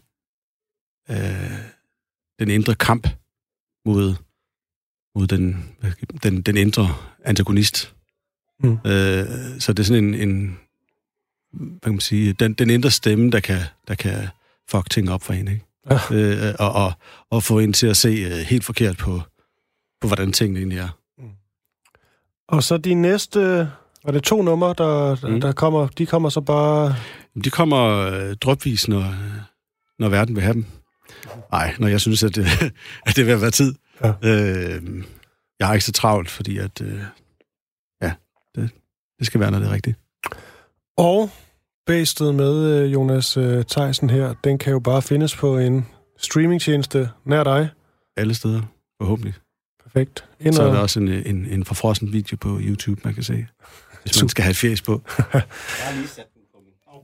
øh, 1.10 1.60
den 2.40 2.50
indre 2.50 2.76
kamp 2.76 3.08
mod, 3.86 4.16
mod 5.16 5.28
den, 5.28 5.76
den, 6.24 6.42
den 6.42 6.58
indre 6.58 6.88
antagonist. 7.26 7.96
Mm. 8.60 8.72
Øh, 8.72 9.26
så 9.60 9.74
det 9.74 9.80
er 9.80 9.84
sådan 9.84 10.04
en, 10.04 10.14
en 10.30 10.60
hvad 11.52 11.80
kan 11.84 11.92
man 11.92 12.00
sige, 12.00 12.34
den, 12.34 12.54
den 12.54 12.70
indre 12.70 12.92
stemme, 12.92 13.32
der 13.32 13.40
kan, 13.40 13.62
der 13.88 13.96
kan 13.96 14.28
fuck 14.70 14.90
ting 14.90 15.10
op 15.10 15.22
for 15.24 15.34
en, 15.34 15.48
ikke? 15.48 15.66
Ja. 15.90 16.00
Øh, 16.12 16.56
og, 16.60 16.72
og, 16.72 16.94
og 17.30 17.44
få 17.44 17.60
en 17.60 17.74
til 17.74 17.88
at 17.88 17.98
se 17.98 18.10
øh, 18.10 18.32
helt 18.32 18.64
forkert 18.64 18.98
på, 18.98 19.22
på, 20.02 20.08
hvordan 20.08 20.32
tingene 20.32 20.60
egentlig 20.60 20.80
er. 20.80 20.90
Og 22.48 22.64
så 22.64 22.78
de 22.78 22.94
næste... 22.94 23.72
Var 24.06 24.12
det 24.12 24.24
to 24.24 24.42
numre, 24.42 24.76
der, 24.78 25.16
mm. 25.24 25.34
Mm. 25.34 25.42
der 25.42 25.52
kommer? 25.52 25.88
De 25.88 26.06
kommer 26.06 26.30
så 26.30 26.42
bare... 26.42 26.96
De 27.44 27.50
kommer 27.50 27.88
øh, 27.90 28.36
dropvis, 28.36 28.88
når, 28.88 29.16
når 30.00 30.10
verden 30.10 30.36
vil 30.36 30.44
have 30.44 30.54
dem. 30.54 30.66
Nej, 31.52 31.76
når 31.80 31.88
jeg 31.88 32.02
synes, 32.02 32.24
at 32.24 32.36
det, 32.36 32.46
at 33.08 33.16
det 33.16 33.28
vil 33.28 33.42
være 33.42 33.52
tid. 33.52 33.76
Ja. 34.04 34.14
Øh, 34.24 35.04
jeg 35.60 35.68
har 35.68 35.74
ikke 35.74 35.86
så 35.86 35.92
travlt, 35.92 36.30
fordi 36.30 36.58
at, 36.58 36.82
øh, 36.82 37.00
ja, 38.02 38.14
det, 38.56 38.70
det 39.20 39.28
skal 39.28 39.40
være, 39.40 39.52
når 39.52 39.60
det 39.60 39.68
er 39.68 39.74
rigtigt. 39.74 39.98
Og 40.98 41.30
Bæstet 41.86 42.36
med 42.36 42.66
øh, 42.66 42.94
Jonas 42.94 43.38
øh, 43.38 43.66
Theisen 43.66 44.10
her, 44.10 44.34
den 44.44 44.58
kan 44.58 44.74
jo 44.74 44.80
bare 44.80 45.02
findes 45.02 45.36
på 45.36 45.58
en 45.58 45.88
streamingtjeneste 46.18 47.10
nær 47.26 47.44
dig. 47.44 47.70
Alle 48.18 48.34
steder, 48.34 48.62
forhåbentlig. 49.02 49.34
Perfekt. 49.84 50.26
Ind 50.40 50.54
Så 50.54 50.64
er 50.64 50.74
der 50.74 50.80
også 50.80 51.00
en, 51.00 51.08
en, 51.08 51.46
en 51.46 51.66
forfrossen 51.66 52.14
video 52.14 52.38
på 52.38 52.60
YouTube, 52.62 53.02
man 53.04 53.14
kan 53.14 53.24
se. 53.24 53.48
Hvis 54.02 54.22
man 54.22 54.30
skal 54.30 54.44
have 54.44 54.52
et 54.52 54.58
fjes 54.58 54.82
på. 54.82 55.02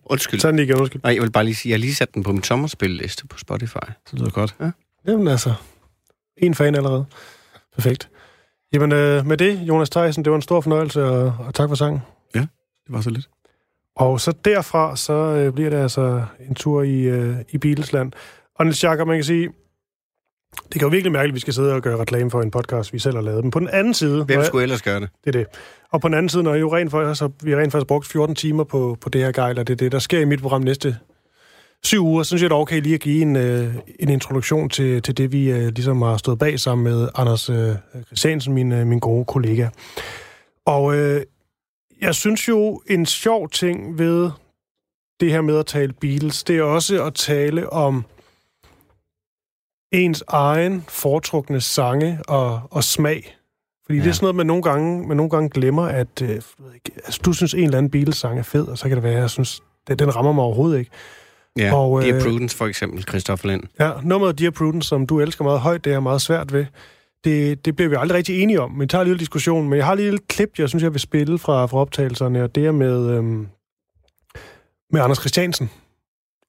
Undskyld. 0.06 0.40
Tag 0.40 0.48
den 0.48 0.56
lige 0.56 0.66
igen, 0.66 0.80
undskyld. 0.80 1.02
Nej, 1.04 1.14
jeg 1.14 1.22
vil 1.22 1.32
bare 1.32 1.44
lige 1.44 1.56
sige, 1.56 1.70
jeg 1.70 1.76
har 1.76 1.80
lige 1.80 1.96
sat 1.96 2.14
den 2.14 2.24
på 2.24 2.32
min 2.32 2.44
sommerspilliste 2.44 3.28
på 3.28 3.38
Spotify. 3.38 3.78
Det 4.12 4.20
lyder 4.20 4.30
godt. 4.30 4.56
Jamen 5.08 5.28
altså, 5.28 5.54
en 6.38 6.56
fan 6.56 6.76
allerede. 6.76 7.06
Perfekt. 7.76 8.10
Jamen 8.74 8.92
øh, 8.92 9.26
med 9.26 9.38
det, 9.38 9.60
Jonas 9.60 9.90
Theisen, 9.90 10.26
det 10.26 10.32
var 10.32 10.36
en 10.36 10.42
stor 10.42 10.62
fornøjelse, 10.62 11.04
og, 11.04 11.36
og 11.40 11.54
tak 11.56 11.70
for 11.70 11.76
sangen. 11.76 12.02
Det 12.90 12.96
var 12.96 13.02
så 13.02 13.10
lidt. 13.10 13.30
Og 14.00 14.22
så 14.22 14.34
derfra, 14.46 14.96
så 14.96 15.14
øh, 15.14 15.54
bliver 15.54 15.70
det 15.70 15.78
altså 15.78 16.24
en 16.50 16.56
tur 16.56 16.84
i, 16.84 17.00
øh, 17.02 17.36
i 17.50 17.58
Beatlesland. 17.58 18.12
Og 18.56 18.66
Niels 18.66 18.84
Jakob, 18.84 19.08
man 19.08 19.18
kan 19.18 19.24
sige, 19.24 19.50
det 20.64 20.72
kan 20.74 20.82
jo 20.82 20.88
virkelig 20.88 21.12
mærkeligt, 21.12 21.32
at 21.32 21.36
vi 21.36 21.40
skal 21.40 21.54
sidde 21.54 21.74
og 21.74 21.82
gøre 21.82 21.98
reklame 21.98 22.32
for 22.32 22.42
en 22.42 22.52
podcast, 22.52 22.94
vi 22.94 23.00
selv 23.00 23.16
har 23.16 23.22
lavet. 23.22 23.44
Men 23.44 23.52
på 23.52 23.60
den 23.60 23.68
anden 23.70 23.94
side... 23.94 24.24
Hvem 24.24 24.28
når 24.36 24.42
jeg- 24.42 24.46
skulle 24.48 24.64
ellers 24.64 24.82
gøre 24.82 25.00
det? 25.00 25.10
Det 25.26 25.36
er 25.36 25.40
det. 25.40 25.48
Og 25.92 26.02
på 26.02 26.08
den 26.08 26.16
anden 26.16 26.30
side, 26.30 26.44
når 26.44 26.54
jeg 26.54 26.62
jo 26.62 26.76
rent 26.76 26.92
faktisk, 26.92 27.20
så 27.20 27.30
vi 27.44 27.52
har 27.52 27.58
rent 27.60 27.72
faktisk 27.72 27.88
brugt 27.88 28.08
14 28.08 28.36
timer 28.36 28.64
på, 28.64 28.98
på 29.02 29.10
det 29.10 29.22
her 29.22 29.32
gejl, 29.32 29.60
og 29.60 29.68
det 29.68 29.74
er 29.74 29.78
det, 29.78 29.92
der 29.92 30.00
sker 30.00 30.20
i 30.20 30.26
mit 30.26 30.42
program 30.42 30.62
næste 30.62 30.98
syv 31.84 32.06
uger, 32.06 32.24
så 32.24 32.28
synes 32.28 32.42
jeg, 32.42 32.50
det 32.50 32.56
er 32.56 32.60
okay 32.60 32.82
lige 32.82 32.96
at 32.96 33.02
give 33.02 33.22
en, 33.22 33.36
øh, 33.36 33.76
en 34.00 34.10
introduktion 34.10 34.70
til, 34.70 35.02
til 35.02 35.18
det, 35.18 35.32
vi 35.32 35.52
øh, 35.52 35.68
ligesom 35.68 36.02
har 36.02 36.18
stået 36.18 36.40
bag 36.40 36.60
sammen 36.60 36.84
med 36.84 37.10
Anders 37.16 37.50
øh, 37.50 37.76
Christiansen, 38.06 38.54
min, 38.54 38.72
øh, 38.72 38.88
min 38.88 39.00
gode 39.00 39.26
kollega. 39.26 39.68
Og 40.66 40.96
øh, 40.98 41.22
jeg 42.02 42.16
synes 42.16 42.48
jo, 42.48 42.82
en 42.88 43.06
sjov 43.06 43.50
ting 43.50 43.98
ved 43.98 44.32
det 45.20 45.32
her 45.32 45.42
med 45.42 45.58
at 45.58 45.66
tale 45.66 45.94
Beatles, 45.94 46.44
det 46.44 46.58
er 46.58 46.64
også 46.64 47.06
at 47.06 47.14
tale 47.14 47.70
om 47.70 48.06
ens 49.92 50.24
egen 50.28 50.86
foretrukne 50.88 51.62
sange 51.62 52.20
og, 52.28 52.62
og 52.72 52.84
smag. 52.84 53.36
Fordi 53.86 53.98
ja. 53.98 54.04
det 54.04 54.10
er 54.10 54.14
sådan 54.14 54.24
noget, 54.24 54.36
man 54.36 54.46
nogle 54.46 54.64
gange, 54.64 55.08
man 55.08 55.18
nogle 55.18 55.30
gange 55.30 55.50
glemmer, 55.50 55.84
at 55.84 56.22
øh, 56.22 56.42
altså, 56.96 57.20
du 57.26 57.34
synes, 57.34 57.54
en 57.54 57.64
eller 57.64 57.78
anden 57.78 57.92
Beatles-sang 57.92 58.40
er 58.40 58.44
fed, 58.44 58.68
og 58.68 58.78
så 58.78 58.88
kan 58.88 58.96
det 58.96 59.04
være, 59.04 59.14
at 59.14 59.22
jeg 59.22 59.30
synes, 59.30 59.62
det, 59.88 60.00
den 60.00 60.16
rammer 60.16 60.32
mig 60.32 60.44
overhovedet 60.44 60.80
ikke. 60.80 60.92
Ja, 61.58 61.76
Og, 61.76 62.02
Dear 62.02 62.16
øh, 62.16 62.22
Prudence 62.22 62.58
for 62.58 62.66
eksempel, 62.66 63.04
Christoffer 63.04 63.48
Lind. 63.48 63.64
Ja, 63.80 63.92
nummeret 64.04 64.40
Dear 64.40 64.52
Prudence, 64.52 64.90
som 64.90 65.08
du 65.08 65.20
elsker 65.20 65.44
meget 65.44 65.60
højt, 65.60 65.86
det 65.86 65.94
er 65.94 66.00
meget 66.00 66.22
svært 66.22 66.54
ved. 66.54 66.66
Det, 67.24 67.66
det 67.66 67.76
bliver 67.76 67.90
vi 67.90 67.96
aldrig 68.00 68.18
rigtig 68.18 68.42
enige 68.42 68.62
om, 68.62 68.72
men 68.72 68.82
vi 68.82 68.88
tager 68.88 69.02
en 69.02 69.08
lille 69.08 69.20
diskussion. 69.20 69.70
Men 69.70 69.78
jeg 69.78 69.86
har 69.86 69.96
lige 69.96 70.14
et 70.14 70.28
klip, 70.28 70.60
jeg 70.60 70.70
synes, 70.70 70.84
jeg 70.84 70.94
vil 70.94 71.00
spille 71.00 71.40
fra, 71.40 71.66
fra 71.66 71.78
optagelserne, 71.78 72.44
og 72.44 72.56
det 72.56 72.66
er 72.66 72.72
med, 72.72 73.10
øhm, 73.10 73.48
med 74.92 75.02
Anders 75.02 75.18
Christiansen 75.20 75.70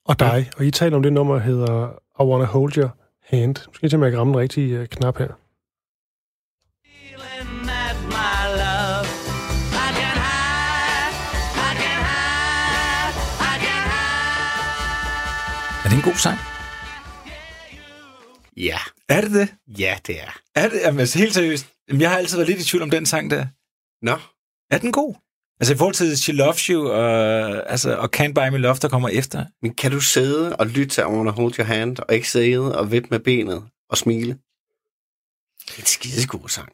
og 0.05 0.21
dig. 0.21 0.51
Og 0.57 0.65
I 0.65 0.71
taler 0.71 0.97
om 0.97 1.03
det 1.03 1.13
nummer, 1.13 1.35
der 1.35 1.43
hedder 1.43 1.89
I 2.21 2.23
Wanna 2.23 2.45
Hold 2.45 2.77
Your 2.79 2.97
Hand. 3.25 3.57
Jeg 3.83 3.91
til, 3.91 3.97
om 3.97 4.03
jeg 4.03 4.11
kan 4.11 4.21
ramme 4.21 4.33
den 4.33 4.41
rigtige 4.41 4.79
øh, 4.79 4.87
knap 4.87 5.19
her. 5.19 5.29
Er 15.85 15.89
det 15.89 15.97
en 15.97 16.03
god 16.03 16.15
sang? 16.15 16.39
Ja, 18.57 18.79
Er 19.11 19.21
det 19.21 19.31
det? 19.31 19.55
ja, 19.79 19.99
det 20.07 20.21
er. 20.21 20.39
Er 20.55 20.69
det? 20.69 20.81
Jamen, 20.81 21.01
altså, 21.01 21.19
helt 21.19 21.35
seriøst. 21.35 21.67
Jamen, 21.89 22.01
jeg 22.01 22.11
har 22.11 22.19
altid 22.19 22.37
været 22.37 22.49
lidt 22.49 22.61
i 22.61 22.65
tvivl 22.65 22.83
om 22.83 22.91
den 22.91 23.07
sang 23.07 23.31
der. 23.31 23.47
Nå, 24.05 24.19
Er 24.71 24.79
den 24.79 24.93
god? 24.93 25.15
Altså 25.61 25.75
i 25.75 25.77
forhold 25.77 25.95
til 25.95 26.19
She 26.19 26.33
Loves 26.33 26.61
You 26.67 26.89
og, 26.89 27.71
altså, 27.71 27.97
og 27.97 28.09
Can't 28.17 28.33
Buy 28.33 28.49
Me 28.53 28.59
Love, 28.59 28.75
der 28.83 28.89
kommer 28.89 29.09
efter. 29.09 29.45
men 29.63 29.75
kan 29.75 29.91
du 29.91 30.01
sidde 30.01 30.57
og 30.57 30.67
lytte 30.67 30.87
til 30.87 31.01
I 31.01 31.05
Wanna 31.05 31.31
Hold 31.31 31.59
Your 31.59 31.65
Hand, 31.67 31.99
og 32.09 32.15
ikke 32.15 32.31
sidde 32.31 32.79
og 32.79 32.93
vippe 32.93 33.09
med 33.11 33.19
benet 33.21 33.65
og 33.91 33.97
smile? 33.99 34.39
Det 35.69 35.75
er 35.77 35.81
en 35.81 35.87
skidegod 35.87 36.49
sang. 36.49 36.69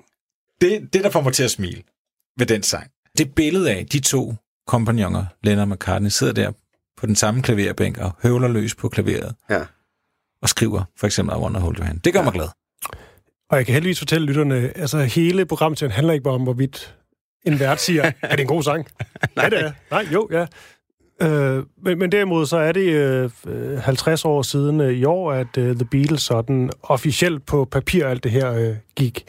Det, 0.60 0.92
det, 0.92 1.04
der 1.04 1.10
får 1.10 1.20
mig 1.20 1.32
til 1.32 1.42
at 1.42 1.50
smile 1.50 1.82
ved 2.38 2.46
den 2.46 2.62
sang, 2.62 2.90
det 3.18 3.34
billede 3.34 3.70
af 3.70 3.86
de 3.86 4.00
to 4.00 4.34
kompagnoner, 4.66 5.24
Lennon 5.42 5.62
og 5.62 5.68
McCartney, 5.76 6.10
sidder 6.10 6.32
der 6.32 6.52
på 6.96 7.06
den 7.06 7.16
samme 7.16 7.42
klaverbænk 7.42 7.98
og 7.98 8.12
høvler 8.22 8.48
løs 8.48 8.74
på 8.74 8.88
klaveret 8.88 9.34
Ja. 9.50 9.64
Og 10.42 10.48
skriver 10.48 10.82
for 10.96 11.06
eksempel 11.06 11.36
I 11.36 11.38
Wanna 11.38 11.58
Hold 11.58 11.76
Your 11.76 11.84
Hand. 11.84 12.00
Det 12.00 12.12
gør 12.12 12.20
ja. 12.20 12.24
mig 12.24 12.32
glad. 12.32 12.48
Og 13.50 13.56
jeg 13.56 13.66
kan 13.66 13.72
heldigvis 13.72 13.98
fortælle 13.98 14.26
lytterne, 14.26 14.72
altså 14.76 14.98
hele 14.98 15.46
programmet 15.46 15.92
handler 15.92 16.12
ikke 16.12 16.24
bare 16.24 16.34
om, 16.34 16.42
hvorvidt 16.42 16.96
en 17.44 17.60
vært 17.60 17.80
siger, 17.80 18.12
er 18.22 18.36
det 18.36 18.40
en 18.40 18.46
god 18.46 18.62
sang? 18.62 18.86
Nej. 19.36 19.44
Ja, 19.44 19.50
det 19.50 19.60
er. 19.60 19.72
Nej, 19.90 20.06
jo, 20.12 20.28
ja. 20.32 20.46
Øh, 21.22 21.64
men, 21.82 21.98
men 21.98 22.12
derimod 22.12 22.46
så 22.46 22.56
er 22.56 22.72
det 22.72 22.92
øh, 23.46 23.78
50 23.78 24.24
år 24.24 24.42
siden 24.42 24.80
øh, 24.80 24.92
i 24.92 25.04
år, 25.04 25.32
at 25.32 25.58
øh, 25.58 25.76
The 25.76 25.84
Beatles 25.84 26.22
sådan 26.22 26.70
officielt 26.82 27.46
på 27.46 27.64
papir 27.64 28.06
alt 28.06 28.24
det 28.24 28.32
her 28.32 28.52
øh, 28.52 28.76
gik 28.96 29.24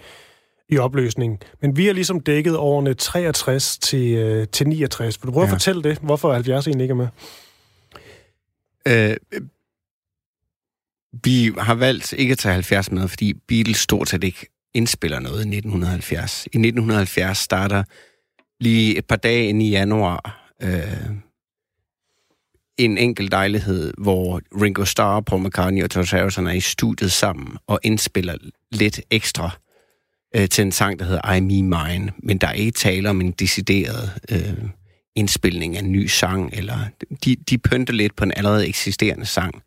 i 0.70 0.78
opløsning. 0.78 1.40
Men 1.62 1.78
vi 1.78 1.86
har 1.86 1.94
ligesom 1.94 2.20
dækket 2.20 2.58
årene 2.58 2.94
63 2.94 3.78
til, 3.78 4.18
øh, 4.18 4.48
til 4.48 4.68
69. 4.68 5.22
Vil 5.22 5.28
du 5.28 5.32
prøve 5.32 5.46
ja. 5.46 5.48
At 5.48 5.54
fortælle 5.54 5.84
det? 5.84 5.98
Hvorfor 5.98 6.34
70 6.34 6.68
egentlig 6.68 6.84
ikke 6.84 6.92
er 6.92 6.96
med? 6.96 7.08
Øh, 8.88 9.42
vi 11.24 11.52
har 11.58 11.76
valgt 11.76 12.14
ikke 12.14 12.32
at 12.32 12.38
tage 12.38 12.54
70 12.54 12.92
med, 12.92 13.08
fordi 13.08 13.34
Beatles 13.48 13.78
stort 13.78 14.10
set 14.10 14.24
ikke 14.24 14.46
indspiller 14.74 15.20
noget 15.20 15.38
i 15.38 15.56
1970. 15.56 16.46
I 16.46 16.58
1970 16.58 17.38
starter 17.38 17.84
lige 18.60 18.98
et 18.98 19.06
par 19.06 19.16
dage 19.16 19.50
ind 19.50 19.64
i 19.64 19.70
januar 19.70 20.52
øh, 20.62 21.10
en 22.78 22.98
enkelt 22.98 23.32
dejlighed, 23.32 23.94
hvor 23.98 24.42
Ringo 24.62 24.86
Starr, 24.86 25.22
Paul 25.22 25.44
McCartney 25.44 25.84
og 25.84 25.90
George 25.90 26.18
Harrison 26.18 26.48
er 26.48 26.52
i 26.52 26.60
studiet 26.60 27.12
sammen 27.12 27.58
og 27.68 27.80
indspiller 27.84 28.36
lidt 28.72 29.02
ekstra 29.12 29.50
øh, 30.36 30.50
til 30.50 30.62
en 30.62 30.72
sang, 30.72 31.00
der 31.00 31.06
hedder 31.06 31.34
I 31.34 31.40
Me 31.40 31.48
Mine. 31.48 32.12
Men 32.18 32.38
der 32.38 32.48
er 32.48 32.54
ikke 32.54 32.72
tale 32.72 33.10
om 33.10 33.22
en 33.22 33.32
decideret 33.32 34.12
øh, 34.32 34.70
indspilning 35.16 35.78
af 35.78 35.82
en 35.82 35.92
ny 35.92 36.06
sang, 36.06 36.54
eller 36.54 36.80
de, 37.26 37.36
de 37.36 37.58
pynter 37.58 37.94
lidt 37.94 38.16
på 38.16 38.24
en 38.24 38.34
allerede 38.36 38.68
eksisterende 38.68 39.25
sang. 39.25 39.62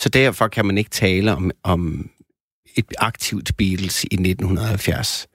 Så 0.00 0.08
derfor 0.08 0.48
kan 0.48 0.66
man 0.66 0.78
ikke 0.78 0.90
tale 0.90 1.32
om, 1.32 1.50
om 1.62 2.10
et 2.76 2.94
aktivt 2.98 3.56
Beatles 3.58 4.04
i 4.04 4.14
1970. 4.14 5.26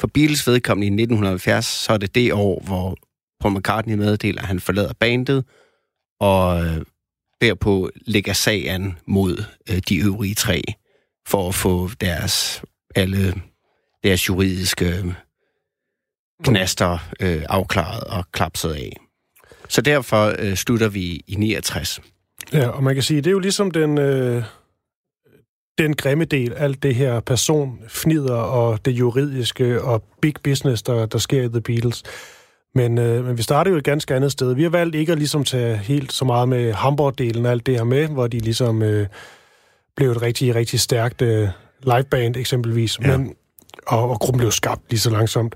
For 0.00 0.06
Beatles 0.06 0.46
vedkommende 0.46 0.86
i 0.86 1.02
1970, 1.02 1.66
så 1.66 1.92
er 1.92 1.98
det 1.98 2.14
det 2.14 2.32
år, 2.32 2.62
hvor 2.66 2.96
Paul 3.40 3.58
McCartney 3.58 3.94
meddeler, 3.94 4.42
at 4.42 4.48
han 4.48 4.60
forlader 4.60 4.92
bandet, 4.92 5.44
og 6.20 6.64
øh, 6.64 6.84
derpå 7.40 7.90
lægger 7.96 8.32
sag 8.32 8.68
an 8.68 8.98
mod 9.06 9.44
øh, 9.70 9.78
de 9.88 9.96
øvrige 9.96 10.34
tre, 10.34 10.62
for 11.26 11.48
at 11.48 11.54
få 11.54 11.90
deres 12.00 12.62
alle 12.94 13.34
deres 14.04 14.28
juridiske 14.28 14.98
øh, 14.98 15.04
knaster 16.44 16.98
øh, 17.20 17.42
afklaret 17.48 18.04
og 18.04 18.24
klapset 18.32 18.72
af. 18.72 18.96
Så 19.68 19.80
derfor 19.80 20.34
øh, 20.38 20.54
slutter 20.54 20.88
vi 20.88 21.22
i 21.26 21.34
69. 21.34 22.00
Ja, 22.52 22.68
og 22.68 22.82
man 22.82 22.94
kan 22.94 23.02
sige, 23.02 23.20
det 23.20 23.26
er 23.26 23.32
jo 23.32 23.38
ligesom 23.38 23.70
den, 23.70 23.98
øh, 23.98 24.44
den 25.78 25.96
grimme 25.96 26.24
del, 26.24 26.52
alt 26.52 26.82
det 26.82 26.94
her 26.94 27.20
person, 27.20 27.78
fnider 27.88 28.36
og 28.36 28.84
det 28.84 28.90
juridiske 28.90 29.82
og 29.82 30.02
big 30.22 30.34
business, 30.44 30.82
der, 30.82 31.06
der 31.06 31.18
sker 31.18 31.42
i 31.42 31.48
The 31.48 31.60
Beatles. 31.60 32.02
Men, 32.74 32.98
øh, 32.98 33.24
men 33.24 33.38
vi 33.38 33.42
starter 33.42 33.70
jo 33.70 33.76
et 33.76 33.84
ganske 33.84 34.14
andet 34.14 34.32
sted. 34.32 34.54
Vi 34.54 34.62
har 34.62 34.70
valgt 34.70 34.94
ikke 34.94 35.12
at 35.12 35.18
ligesom 35.18 35.44
tage 35.44 35.76
helt 35.76 36.12
så 36.12 36.24
meget 36.24 36.48
med 36.48 36.72
Hamburg-delen 36.72 37.44
og 37.44 37.50
alt 37.50 37.66
det 37.66 37.76
her 37.76 37.84
med, 37.84 38.08
hvor 38.08 38.26
de 38.26 38.38
ligesom 38.38 38.82
øh, 38.82 39.06
blev 39.96 40.10
et 40.10 40.22
rigtig, 40.22 40.54
rigtig 40.54 40.80
stærkt 40.80 41.22
øh, 41.22 41.48
liveband 41.82 42.36
eksempelvis. 42.36 43.00
Ja. 43.00 43.16
Men, 43.16 43.34
og, 43.86 44.10
og 44.10 44.20
gruppen 44.20 44.38
blev 44.38 44.50
skabt 44.50 44.82
lige 44.90 45.00
så 45.00 45.10
langsomt. 45.10 45.54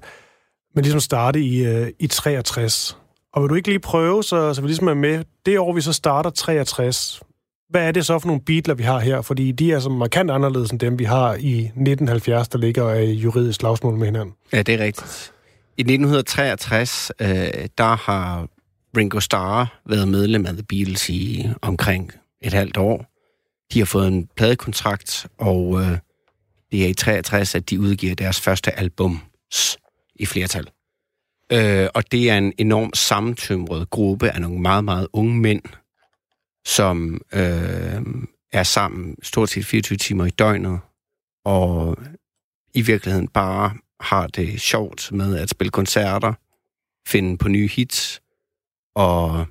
Men 0.74 0.84
ligesom 0.84 1.00
starte 1.00 1.40
i, 1.40 1.66
øh, 1.66 1.88
i 1.98 2.06
63. 2.06 2.97
Og 3.32 3.42
vil 3.42 3.50
du 3.50 3.54
ikke 3.54 3.68
lige 3.68 3.78
prøve, 3.78 4.24
så, 4.24 4.54
så 4.54 4.60
vi 4.60 4.66
ligesom 4.66 4.88
er 4.88 4.94
med, 4.94 5.24
det 5.46 5.58
år, 5.58 5.72
vi 5.72 5.80
så 5.80 5.92
starter 5.92 6.30
63, 6.30 7.22
hvad 7.70 7.88
er 7.88 7.92
det 7.92 8.06
så 8.06 8.18
for 8.18 8.26
nogle 8.26 8.42
beatler, 8.42 8.74
vi 8.74 8.82
har 8.82 8.98
her? 8.98 9.22
Fordi 9.22 9.52
de 9.52 9.72
er 9.72 9.80
så 9.80 9.88
markant 9.88 10.30
anderledes 10.30 10.70
end 10.70 10.80
dem, 10.80 10.98
vi 10.98 11.04
har 11.04 11.34
i 11.34 11.58
1970, 11.58 12.48
der 12.48 12.58
ligger 12.58 12.94
i 12.94 13.12
juridisk 13.12 13.60
slagsmål 13.60 13.96
med 13.96 14.06
hinanden. 14.06 14.34
Ja, 14.52 14.62
det 14.62 14.74
er 14.74 14.84
rigtigt. 14.84 15.32
I 15.76 15.80
1963, 15.80 17.12
øh, 17.20 17.28
der 17.78 17.96
har 17.96 18.48
Ringo 18.96 19.20
Starr 19.20 19.80
været 19.86 20.08
medlem 20.08 20.46
af 20.46 20.52
The 20.52 20.62
Beatles 20.62 21.08
i 21.08 21.48
omkring 21.62 22.12
et 22.42 22.52
halvt 22.52 22.76
år. 22.76 23.06
De 23.72 23.78
har 23.78 23.86
fået 23.86 24.08
en 24.08 24.28
pladekontrakt, 24.36 25.26
og 25.38 25.80
øh, 25.80 25.98
det 26.72 26.84
er 26.84 26.88
i 26.88 26.94
63, 26.94 27.54
at 27.54 27.70
de 27.70 27.80
udgiver 27.80 28.14
deres 28.14 28.40
første 28.40 28.78
album 28.78 29.20
i 30.14 30.26
flertal. 30.26 30.68
Øh, 31.52 31.88
og 31.94 32.12
det 32.12 32.30
er 32.30 32.38
en 32.38 32.52
enorm 32.58 32.94
sammentømret 32.94 33.90
gruppe 33.90 34.30
af 34.30 34.40
nogle 34.40 34.60
meget, 34.60 34.84
meget 34.84 35.08
unge 35.12 35.36
mænd, 35.36 35.62
som 36.66 37.20
øh, 37.32 38.02
er 38.52 38.62
sammen 38.62 39.16
stort 39.22 39.48
set 39.48 39.66
24 39.66 39.96
timer 39.96 40.26
i 40.26 40.30
døgnet, 40.30 40.80
og 41.44 41.96
i 42.74 42.82
virkeligheden 42.82 43.28
bare 43.28 43.74
har 44.00 44.26
det 44.26 44.60
sjovt 44.60 45.12
med 45.12 45.38
at 45.38 45.50
spille 45.50 45.70
koncerter, 45.70 46.32
finde 47.08 47.38
på 47.38 47.48
nye 47.48 47.68
hits, 47.68 48.22
og 48.94 49.46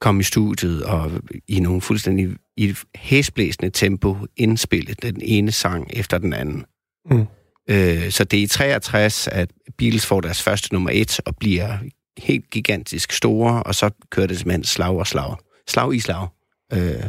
komme 0.00 0.20
i 0.20 0.24
studiet 0.24 0.84
og 0.84 1.10
i 1.48 1.60
nogle 1.60 1.80
fuldstændig 1.80 2.36
i 2.56 2.64
et 2.64 2.84
hæsblæsende 2.94 3.70
tempo 3.70 4.16
indspille 4.36 4.94
den 4.94 5.20
ene 5.22 5.52
sang 5.52 5.90
efter 5.92 6.18
den 6.18 6.32
anden. 6.32 6.64
Mm. 7.10 7.26
Øh, 7.70 8.10
så 8.10 8.24
det 8.24 8.38
er 8.38 8.42
i 8.42 8.46
63, 8.46 9.28
at 9.28 9.50
Beatles 9.78 10.06
får 10.06 10.20
deres 10.20 10.42
første 10.42 10.72
nummer 10.72 10.90
et 10.92 11.20
og 11.24 11.36
bliver 11.36 11.78
helt 12.18 12.50
gigantisk 12.50 13.12
store, 13.12 13.62
og 13.62 13.74
så 13.74 13.90
kører 14.10 14.26
det 14.26 14.38
simpelthen 14.38 14.64
slag 14.64 14.96
og 14.96 15.06
slag. 15.06 15.36
Slag 15.68 15.94
i 15.94 16.00
slag. 16.00 16.28
Øh, 16.72 17.04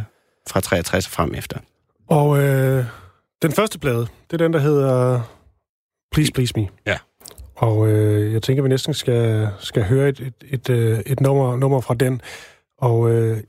fra 0.50 0.60
63 0.60 1.06
og 1.06 1.12
frem 1.12 1.36
efter. 1.36 1.60
Og 2.08 2.40
øh, 2.40 2.86
den 3.42 3.52
første 3.52 3.80
plade, 3.80 4.00
det 4.00 4.34
er 4.34 4.38
den, 4.38 4.54
der 4.54 4.60
hedder 4.60 5.22
Please 6.12 6.32
Please 6.32 6.54
Me. 6.56 6.68
Ja. 6.86 6.98
Og 7.56 7.88
øh, 7.88 8.34
jeg 8.34 8.44
tænker, 8.44 8.64
vi 8.64 8.70
næsten 8.70 8.94
skal, 8.94 9.50
skal 9.60 9.84
høre 9.84 10.10
et, 10.10 10.20
et, 10.20 10.34
et, 10.50 10.70
øh, 10.70 11.00
et 11.00 11.20
nummer, 11.20 11.58
nummer 11.58 11.82
fra 11.82 11.94
den. 11.94 12.22
Og 12.78 13.12
øh, 13.12 13.44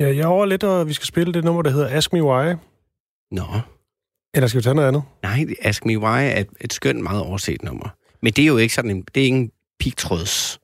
ja, 0.00 0.06
jeg 0.06 0.18
er 0.18 0.26
over 0.26 0.46
lidt, 0.46 0.64
og 0.64 0.88
vi 0.88 0.92
skal 0.92 1.06
spille 1.06 1.32
det 1.32 1.44
nummer, 1.44 1.62
der 1.62 1.70
hedder 1.70 1.88
Ask 1.88 2.12
Me 2.12 2.24
Why. 2.24 2.54
Nå, 3.30 3.44
Eller 4.34 4.46
skal 4.46 4.58
vi 4.58 4.62
tage 4.62 4.74
noget 4.74 4.88
andet? 4.88 5.02
nej, 5.22 5.46
Ask 5.62 5.84
Me 5.84 5.98
Why 5.98 6.18
er 6.24 6.44
et, 6.60 6.72
skønt, 6.72 7.00
meget 7.02 7.22
overset 7.22 7.62
nummer. 7.62 7.88
Men 8.22 8.32
det 8.32 8.42
er 8.42 8.46
jo 8.46 8.56
ikke 8.56 8.74
sådan 8.74 8.90
en, 8.90 9.04
det 9.14 9.20
er 9.20 9.24
ikke 9.24 9.36
en 9.38 9.50
pigtråds 9.78 10.60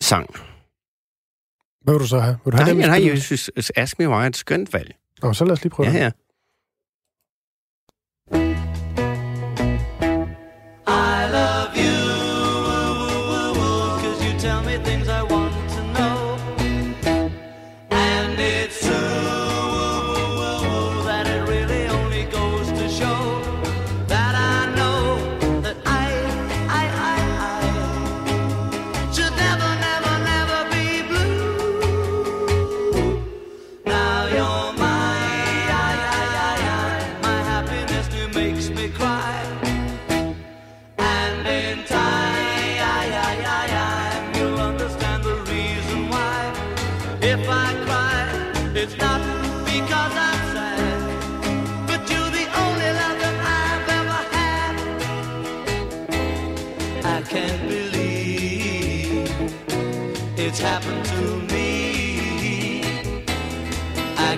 sang. 0.00 0.34
Hvad 1.84 1.94
vil 1.94 2.00
du 2.00 2.06
så 2.06 2.18
have? 2.18 2.36
Vil 2.44 2.52
du 2.52 2.56
have 2.56 2.74
Nej, 2.74 2.82
den, 2.82 3.00
nej, 3.00 3.08
jeg 3.08 3.22
synes, 3.22 3.70
Ask 3.76 3.98
Me 3.98 4.08
Why 4.08 4.22
er 4.22 4.26
et 4.26 4.36
skønt 4.36 4.72
valg. 4.72 4.94
Nå, 5.22 5.32
så 5.32 5.44
lad 5.44 5.52
os 5.52 5.62
lige 5.62 5.70
prøve 5.70 5.88
Ja, 5.88 5.94
det. 5.94 6.00
ja. 6.00 6.10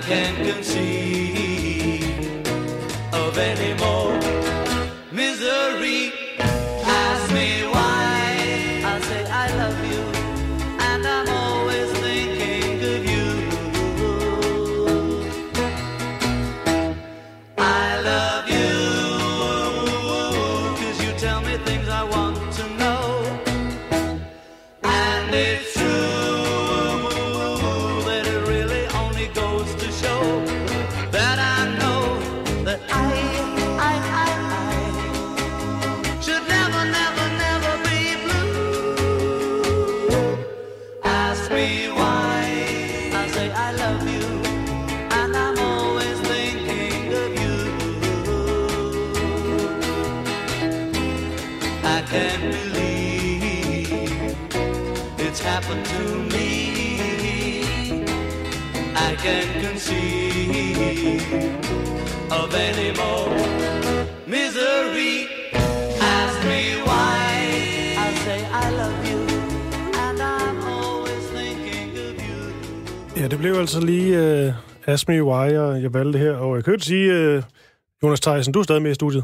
I 0.05 0.07
can't 0.07 0.37
conceive 0.37 2.03
of 3.11 3.35
any 3.39 3.73
more 3.79 3.94
I 59.25 59.27
can't 59.27 59.65
conceive 59.67 61.21
of 62.31 62.53
any 62.67 62.91
more 63.01 63.29
misery. 64.27 65.15
Ask 65.99 66.37
me 66.51 66.61
why 66.87 67.23
I 67.97 68.13
say 68.25 68.39
I 68.63 68.65
love 68.81 68.99
you, 69.11 69.21
and 70.03 70.17
I'm 70.21 70.57
always 70.73 71.23
thinking 71.37 71.89
of 72.05 72.15
you. 72.27 73.21
Ja, 73.21 73.27
det 73.27 73.39
blev 73.39 73.53
altså 73.53 73.79
lige 73.79 74.47
uh, 74.47 74.53
Ask 74.93 75.07
Me 75.07 75.23
Why, 75.23 75.57
og 75.57 75.81
jeg 75.81 75.93
valgte 75.93 76.19
det 76.19 76.27
her. 76.27 76.33
Og 76.35 76.55
jeg 76.55 76.63
kan 76.63 76.73
jo 76.73 76.79
sige, 76.79 77.37
uh, 77.37 77.43
Jonas 78.03 78.19
Theisen, 78.19 78.53
du 78.53 78.59
er 78.59 78.63
stadig 78.63 78.81
med 78.81 78.91
i 78.91 78.95
studiet. 78.95 79.23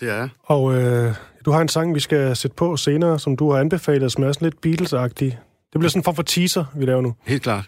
Det 0.00 0.10
er. 0.10 0.28
Og 0.42 0.62
uh, 0.62 1.14
du 1.44 1.50
har 1.50 1.60
en 1.60 1.68
sang, 1.68 1.94
vi 1.94 2.00
skal 2.00 2.36
sætte 2.36 2.54
på 2.54 2.76
senere, 2.76 3.18
som 3.18 3.36
du 3.36 3.52
har 3.52 3.60
anbefalet, 3.60 4.12
som 4.12 4.24
er 4.24 4.32
sådan 4.32 4.46
lidt 4.46 4.66
Beatles-agtig. 4.66 5.38
Det 5.72 5.80
bliver 5.80 5.88
sådan 5.88 6.00
en 6.00 6.04
form 6.04 6.14
for 6.16 6.22
teaser, 6.22 6.64
vi 6.76 6.84
laver 6.84 7.00
nu. 7.00 7.14
Helt 7.26 7.42
klart. 7.42 7.64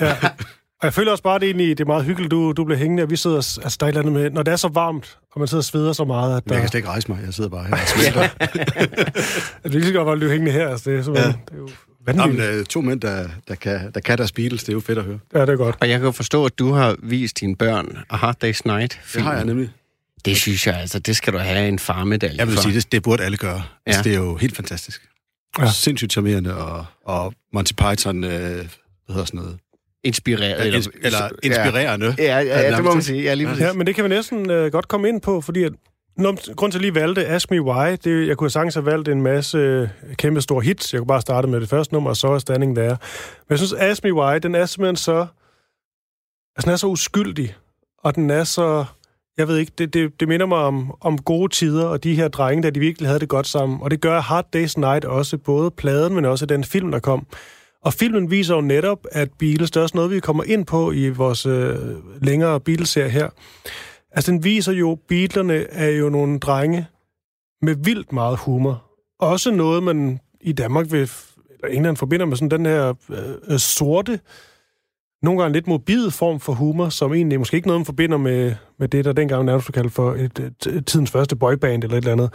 Ja. 0.00 0.16
Og 0.84 0.86
jeg 0.86 0.94
føler 0.94 1.10
også 1.10 1.22
bare, 1.22 1.34
at 1.34 1.40
det, 1.40 1.46
egentlig, 1.46 1.78
det 1.78 1.84
er 1.84 1.88
meget 1.88 2.04
hyggeligt, 2.04 2.30
du, 2.30 2.52
du 2.52 2.64
bliver 2.64 2.78
hængende, 2.78 3.02
og 3.02 3.10
vi 3.10 3.16
sidder, 3.16 3.36
altså 3.36 3.76
der 3.80 3.86
er 3.86 3.88
et 3.88 3.96
eller 3.96 4.00
andet 4.00 4.22
med, 4.22 4.30
når 4.30 4.42
det 4.42 4.52
er 4.52 4.56
så 4.56 4.68
varmt, 4.68 5.18
og 5.32 5.38
man 5.40 5.48
sidder 5.48 5.60
og 5.60 5.64
sveder 5.64 5.92
så 5.92 6.04
meget, 6.04 6.36
at 6.36 6.44
der, 6.48 6.54
jeg 6.54 6.60
kan 6.62 6.68
slet 6.68 6.78
ikke 6.78 6.88
rejse 6.88 7.08
mig. 7.08 7.18
Jeg 7.24 7.34
sidder 7.34 7.50
bare 7.50 7.64
her 7.64 7.72
og 7.72 7.78
smelter. 7.88 8.28
at 9.64 9.72
vi 9.72 9.78
lige 9.78 9.86
så 9.86 9.92
godt 9.92 10.06
bare 10.06 10.16
blive 10.16 10.30
hængende 10.30 10.52
her. 10.52 10.68
Altså, 10.68 10.90
det 10.90 10.98
er, 11.08 11.12
ja. 11.12 11.26
det 11.26 11.34
er 11.52 11.56
jo 11.56 11.68
Jamen, 12.06 12.18
vanvittigt. 12.18 12.48
øh, 12.60 12.64
to 12.64 12.80
mænd, 12.80 13.00
der, 13.00 13.28
der, 13.48 13.54
kan, 13.54 13.90
der 13.94 14.00
kan 14.00 14.18
deres 14.18 14.32
Beatles, 14.32 14.60
det 14.64 14.68
er 14.68 14.72
jo 14.72 14.80
fedt 14.80 14.98
at 14.98 15.04
høre. 15.04 15.18
Ja, 15.34 15.40
det 15.40 15.48
er 15.48 15.56
godt. 15.56 15.76
Og 15.80 15.88
jeg 15.88 15.98
kan 15.98 16.06
jo 16.06 16.12
forstå, 16.12 16.44
at 16.46 16.58
du 16.58 16.72
har 16.72 16.96
vist 17.02 17.40
dine 17.40 17.56
børn 17.56 17.98
A 18.10 18.16
Hard 18.16 18.44
Day's 18.44 18.60
Night. 18.64 19.00
Det 19.14 19.22
har 19.22 19.34
jeg 19.34 19.44
nemlig. 19.44 19.70
Det 20.24 20.36
synes 20.36 20.66
jeg 20.66 20.74
altså, 20.80 20.98
det 20.98 21.16
skal 21.16 21.32
du 21.32 21.38
have 21.38 21.68
en 21.68 21.78
farmedalje 21.78 22.36
Jeg 22.38 22.46
vil 22.46 22.54
for. 22.54 22.62
sige, 22.62 22.74
det, 22.74 22.92
det 22.92 23.02
burde 23.02 23.24
alle 23.24 23.36
gøre. 23.36 23.54
Ja. 23.56 23.62
Altså, 23.86 23.98
Ja. 23.98 24.02
det 24.10 24.14
er 24.18 24.24
jo 24.24 24.36
helt 24.36 24.56
fantastisk. 24.56 25.02
Ja. 25.58 25.64
Ja. 25.64 25.70
Sindssygt 25.70 26.12
charmerende, 26.12 26.56
og, 26.56 26.84
og 27.04 27.34
Monty 27.52 27.72
Python, 27.72 28.24
øh, 28.24 28.30
hvad 28.30 28.66
hedder 29.08 29.24
sådan 29.24 29.40
noget? 29.40 29.58
Inspireret. 30.04 30.66
Eller, 30.66 30.88
eller 31.02 31.28
inspirerende. 31.42 32.14
Ja, 32.18 32.24
ja, 32.24 32.40
ja, 32.40 32.60
ja 32.60 32.76
det 32.76 32.84
må 32.84 32.92
man 32.92 33.02
sige. 33.02 33.22
Ja, 33.22 33.34
lige 33.34 33.46
præcis. 33.46 33.62
Ja, 33.62 33.72
men 33.72 33.86
det 33.86 33.94
kan 33.94 34.04
vi 34.04 34.08
næsten 34.08 34.50
øh, 34.50 34.72
godt 34.72 34.88
komme 34.88 35.08
ind 35.08 35.20
på, 35.20 35.40
fordi 35.40 35.62
at, 35.62 35.72
når, 36.16 36.54
grund 36.54 36.72
til, 36.72 36.78
at 36.78 36.82
lige 36.82 36.94
valgte 36.94 37.26
Ask 37.26 37.50
Me 37.50 37.62
Why, 37.62 37.96
det, 38.04 38.28
jeg 38.28 38.36
kunne 38.36 38.50
sagtens 38.50 38.74
have 38.74 38.86
valgt 38.86 39.08
en 39.08 39.22
masse 39.22 39.58
øh, 39.58 39.88
kæmpe 40.16 40.40
store 40.40 40.62
hits. 40.62 40.92
Jeg 40.92 40.98
kunne 40.98 41.06
bare 41.06 41.20
starte 41.20 41.48
med 41.48 41.60
det 41.60 41.68
første 41.68 41.94
nummer, 41.94 42.10
og 42.10 42.16
så 42.16 42.28
er 42.28 42.38
Standing 42.38 42.76
Der. 42.76 42.88
Men 42.88 42.96
jeg 43.50 43.58
synes, 43.58 43.72
Ask 43.72 44.04
Me 44.04 44.14
Why, 44.14 44.38
den 44.42 44.54
er 44.54 44.66
simpelthen 44.66 44.96
så... 44.96 45.26
Altså, 46.56 46.64
den 46.64 46.70
er 46.70 46.76
så 46.76 46.86
uskyldig, 46.86 47.54
og 47.98 48.14
den 48.14 48.30
er 48.30 48.44
så... 48.44 48.84
Jeg 49.38 49.48
ved 49.48 49.56
ikke, 49.56 49.72
det, 49.78 49.94
det, 49.94 50.20
det 50.20 50.28
minder 50.28 50.46
mig 50.46 50.58
om, 50.58 50.94
om 51.00 51.18
gode 51.18 51.52
tider, 51.52 51.86
og 51.86 52.04
de 52.04 52.14
her 52.14 52.28
drenge, 52.28 52.62
der 52.62 52.70
de 52.70 52.80
virkelig 52.80 53.08
havde 53.08 53.20
det 53.20 53.28
godt 53.28 53.46
sammen. 53.46 53.78
Og 53.82 53.90
det 53.90 54.00
gør 54.00 54.20
Hard 54.20 54.46
Day's 54.56 54.72
Night 54.76 55.04
også, 55.04 55.38
både 55.38 55.70
pladen, 55.70 56.14
men 56.14 56.24
også 56.24 56.46
den 56.46 56.64
film, 56.64 56.90
der 56.90 56.98
kom. 56.98 57.26
Og 57.84 57.92
filmen 57.92 58.30
viser 58.30 58.54
jo 58.54 58.60
netop, 58.60 59.06
at 59.10 59.28
Beatles, 59.38 59.70
det 59.70 59.80
er 59.80 59.82
også 59.82 59.96
noget, 59.96 60.10
vi 60.10 60.20
kommer 60.20 60.44
ind 60.44 60.66
på 60.66 60.92
i 60.92 61.08
vores 61.08 61.46
øh, 61.46 61.76
længere 62.22 62.60
Beatles-serie 62.60 63.10
her. 63.10 63.28
Altså, 64.10 64.32
den 64.32 64.44
viser 64.44 64.72
jo, 64.72 64.98
Beatlerne 65.08 65.54
er 65.54 65.88
jo 65.88 66.08
nogle 66.08 66.38
drenge 66.38 66.86
med 67.62 67.74
vildt 67.74 68.12
meget 68.12 68.38
humor. 68.38 68.84
Også 69.18 69.50
noget, 69.50 69.82
man 69.82 70.20
i 70.40 70.52
Danmark 70.52 70.92
vil, 70.92 71.10
eller 71.50 71.76
England 71.76 71.96
forbinder 71.96 72.26
med 72.26 72.36
sådan 72.36 72.50
den 72.50 72.66
her 72.66 72.94
øh, 73.48 73.58
sorte, 73.58 74.20
nogle 75.22 75.42
gange 75.42 75.52
lidt 75.52 75.66
morbid 75.66 76.10
form 76.10 76.40
for 76.40 76.52
humor, 76.52 76.88
som 76.88 77.14
egentlig 77.14 77.38
måske 77.38 77.56
ikke 77.56 77.68
noget, 77.68 77.80
man 77.80 77.86
forbinder 77.86 78.16
med, 78.16 78.54
med 78.78 78.88
det, 78.88 79.04
der 79.04 79.12
dengang 79.12 79.44
nærmest 79.44 79.66
blev 79.66 79.72
kaldt 79.72 79.92
for 79.92 80.12
et, 80.12 80.38
et, 80.38 80.66
et, 80.66 80.86
tidens 80.86 81.10
første 81.10 81.36
boyband 81.36 81.84
eller 81.84 81.96
et 81.96 82.02
eller 82.02 82.12
andet. 82.12 82.32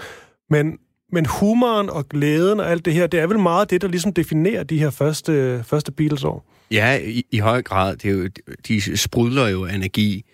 Men, 0.50 0.78
men 1.12 1.26
humoren 1.26 1.90
og 1.90 2.10
glæden 2.10 2.60
og 2.60 2.72
alt 2.72 2.86
det 2.86 2.94
her, 2.94 3.08
det 3.08 3.20
er 3.20 3.28
vel 3.28 3.40
meget 3.40 3.70
det, 3.70 3.82
der 3.82 3.88
ligesom 3.88 4.14
definerer 4.14 4.64
de 4.64 4.80
her 4.80 4.90
første, 4.90 5.64
første 5.68 5.92
Beatles-år. 5.92 6.46
Ja, 6.72 7.00
i, 7.04 7.26
i 7.32 7.38
høj 7.38 7.62
grad. 7.62 7.96
Det 7.96 8.10
er 8.10 8.14
jo, 8.14 8.30
de 8.68 8.98
sprudler 8.98 9.48
jo 9.48 9.66
energi. 9.66 10.26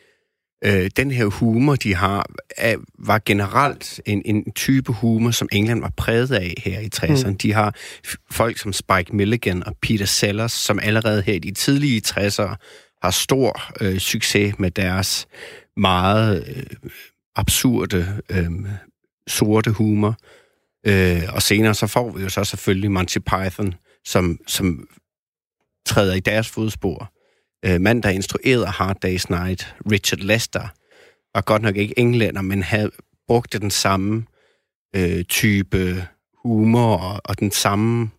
Øh, 0.66 0.90
den 0.98 1.12
her 1.12 1.26
humor, 1.26 1.76
de 1.76 1.96
har, 1.96 2.26
er, 2.58 2.76
var 3.00 3.22
generelt 3.26 4.02
en, 4.06 4.22
en 4.26 4.52
type 4.52 4.92
humor, 4.92 5.32
som 5.32 5.50
England 5.52 5.82
var 5.82 5.92
præget 5.98 6.32
af 6.32 6.54
her 6.58 6.80
i 6.80 6.90
60'erne. 6.96 7.28
Mm. 7.28 7.38
De 7.38 7.54
har 7.54 7.76
folk 8.32 8.58
som 8.58 8.74
Spike 8.74 9.16
Milligan 9.16 9.64
og 9.68 9.76
Peter 9.82 10.06
Sellers, 10.06 10.52
som 10.52 10.80
allerede 10.80 11.22
her 11.22 11.34
i 11.34 11.40
de 11.40 11.52
tidlige 11.52 12.02
60'ere 12.08 12.56
har 13.04 13.12
stor 13.12 13.62
øh, 13.82 14.00
succes 14.00 14.60
med 14.60 14.72
deres 14.72 15.28
meget 15.78 16.44
øh, 16.48 16.64
absurde, 17.36 18.22
øh, 18.30 18.52
sorte 19.28 19.72
humor. 19.72 20.18
Øh, 20.88 21.24
og 21.34 21.42
senere 21.42 21.76
så 21.76 21.88
får 21.88 22.12
vi 22.12 22.24
jo 22.24 22.30
så 22.30 22.44
selvfølgelig 22.44 22.92
Monty 22.92 23.18
Python, 23.18 23.74
som, 24.06 24.40
som 24.48 24.88
træder 25.86 26.16
i 26.16 26.20
deres 26.20 26.50
fodspor. 26.50 27.12
Øh, 27.66 27.82
mand, 27.82 28.04
der 28.04 28.10
instruerede 28.10 28.66
Hard 28.66 29.06
Day's 29.06 29.26
Night, 29.30 29.76
Richard 29.92 30.20
Lester, 30.20 30.68
var 31.36 31.42
godt 31.42 31.62
nok 31.62 31.76
ikke 31.76 32.00
englænder, 32.00 32.42
men 32.42 32.64
havde 32.64 32.92
brugte 33.28 33.60
den 33.60 33.72
samme 33.72 34.26
øh, 34.96 35.24
type 35.24 36.08
humor 36.44 36.98
og, 36.98 37.22
og 37.26 37.40
den 37.40 37.52
samme 37.52 38.10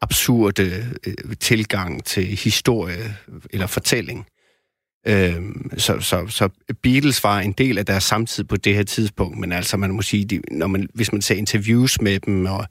absurde 0.00 0.96
øh, 1.06 1.36
tilgang 1.40 2.04
til 2.04 2.26
historie 2.26 3.16
øh, 3.28 3.40
eller 3.50 3.66
fortælling. 3.66 4.26
Øh, 5.06 5.34
så, 5.76 6.00
så, 6.00 6.26
så 6.28 6.48
Beatles 6.82 7.24
var 7.24 7.40
en 7.40 7.52
del 7.52 7.78
af 7.78 7.86
deres 7.86 8.04
samtid 8.04 8.44
på 8.44 8.56
det 8.56 8.74
her 8.74 8.82
tidspunkt, 8.82 9.38
men 9.38 9.52
altså 9.52 9.76
man 9.76 9.90
må 9.90 10.02
sige, 10.02 10.24
de, 10.24 10.40
når 10.50 10.66
man, 10.66 10.88
hvis 10.94 11.12
man 11.12 11.22
ser 11.22 11.34
interviews 11.34 12.00
med 12.00 12.20
dem 12.20 12.46
og 12.46 12.66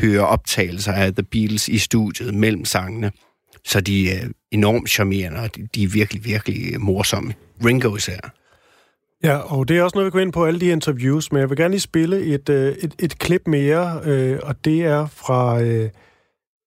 hører 0.00 0.24
optagelser 0.24 0.92
af 0.92 1.14
The 1.14 1.22
Beatles 1.22 1.68
i 1.68 1.78
studiet 1.78 2.34
mellem 2.34 2.64
sangene, 2.64 3.12
så 3.64 3.80
de 3.80 4.10
er 4.10 4.28
enormt 4.52 4.90
charmerende, 4.90 5.40
og 5.40 5.56
de, 5.56 5.68
de 5.74 5.82
er 5.82 5.88
virkelig, 5.88 6.24
virkelig 6.24 6.80
morsomme. 6.80 7.34
Ringo 7.64 7.96
især. 7.96 8.18
Ja, 9.24 9.36
og 9.36 9.68
det 9.68 9.78
er 9.78 9.82
også 9.82 9.96
noget, 9.98 10.06
vi 10.06 10.10
går 10.10 10.20
ind 10.20 10.32
på 10.32 10.44
alle 10.44 10.60
de 10.60 10.66
interviews, 10.66 11.32
men 11.32 11.40
jeg 11.40 11.50
vil 11.50 11.56
gerne 11.56 11.72
lige 11.72 11.80
spille 11.80 12.20
et, 12.20 12.48
øh, 12.48 12.76
et, 12.76 12.94
et 12.98 13.18
klip 13.18 13.46
mere, 13.46 14.00
øh, 14.04 14.38
og 14.42 14.64
det 14.64 14.84
er 14.84 15.06
fra... 15.06 15.62
Øh, 15.62 15.90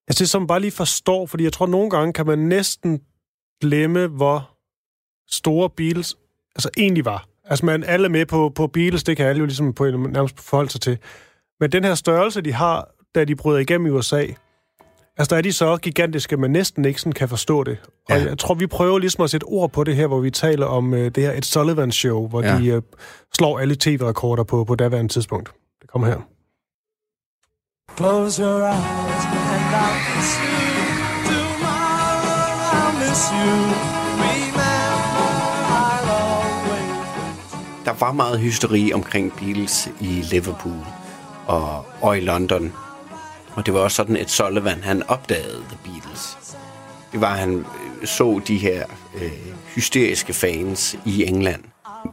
altså 0.07 0.23
det, 0.23 0.29
som 0.29 0.47
bare 0.47 0.59
lige 0.59 0.71
forstår, 0.71 1.25
fordi 1.25 1.43
jeg 1.43 1.53
tror, 1.53 1.67
nogle 1.67 1.89
gange 1.89 2.13
kan 2.13 2.25
man 2.25 2.39
næsten 2.39 2.99
glemme, 3.61 4.07
hvor 4.07 4.56
store 5.31 5.69
Beatles 5.69 6.17
altså 6.55 6.69
egentlig 6.77 7.05
var. 7.05 7.25
Altså 7.45 7.65
man 7.65 7.83
alle 7.83 8.05
er 8.05 8.09
med 8.09 8.25
på, 8.25 8.49
på 8.55 8.67
Beatles, 8.67 9.03
det 9.03 9.17
kan 9.17 9.25
alle 9.25 9.39
jo 9.39 9.45
ligesom 9.45 9.73
på, 9.73 9.85
nærmest 9.85 10.39
forholde 10.39 10.69
sig 10.71 10.81
til. 10.81 10.97
Men 11.59 11.71
den 11.71 11.83
her 11.83 11.95
størrelse, 11.95 12.41
de 12.41 12.53
har, 12.53 12.87
da 13.15 13.23
de 13.25 13.35
bryder 13.35 13.59
igennem 13.59 13.87
i 13.87 13.89
USA, 13.89 14.25
altså 15.17 15.29
der 15.29 15.35
er 15.37 15.41
de 15.41 15.53
så 15.53 15.77
gigantiske, 15.77 16.33
at 16.33 16.39
man 16.39 16.51
næsten 16.51 16.85
ikke 16.85 16.99
sådan 16.99 17.13
kan 17.13 17.29
forstå 17.29 17.63
det. 17.63 17.77
Og 18.09 18.17
Ja. 18.17 18.23
jeg 18.23 18.37
tror, 18.37 18.55
vi 18.55 18.67
prøver 18.67 18.99
ligesom 18.99 19.23
at 19.23 19.29
sætte 19.29 19.43
ord 19.45 19.71
på 19.71 19.83
det 19.83 19.95
her, 19.95 20.07
hvor 20.07 20.19
vi 20.19 20.31
taler 20.31 20.65
om 20.65 20.93
øh, 20.93 21.11
det 21.15 21.23
her 21.23 21.31
Et 21.33 21.45
Sullivan 21.45 21.91
Show, 21.91 22.27
hvor 22.27 22.41
ja. 22.43 22.57
De 22.57 22.67
øh, 22.67 22.81
slår 23.33 23.59
alle 23.59 23.75
tv-rekorder 23.75 24.43
på, 24.43 24.63
på 24.63 24.75
daværende 24.75 25.13
tidspunkt. 25.13 25.51
Det 25.81 25.89
kommer 25.89 26.07
her. 26.07 26.17
Close 27.97 28.41
your 28.43 28.59
eyes 28.59 29.25
and 29.25 29.75
I'll 29.75 30.15
kiss 30.15 30.31
you. 30.43 30.47
Tomorrow 31.27 32.77
I'll 32.79 32.93
miss 32.99 33.23
you. 33.31 33.96
Var 37.99 38.11
meget 38.11 38.39
hysteri 38.39 38.93
omkring 38.93 39.33
Beatles 39.33 39.89
i 39.99 40.05
Liverpool 40.05 40.85
og, 41.45 41.85
og 42.01 42.17
i 42.17 42.21
London. 42.21 42.73
Og 43.53 43.65
det 43.65 43.73
var 43.73 43.79
også 43.79 43.95
sådan, 43.95 44.17
at 44.17 44.29
Sullivan, 44.29 44.83
han 44.83 45.03
opdagede 45.07 45.63
The 45.69 45.77
Beatles. 45.83 46.37
Det 47.11 47.21
var, 47.21 47.33
at 47.33 47.39
han 47.39 47.57
øh, 48.01 48.07
så 48.07 48.41
de 48.47 48.57
her 48.57 48.85
øh, 49.21 49.31
hysteriske 49.75 50.33
fans 50.33 50.97
i 51.05 51.25
England. 51.25 51.63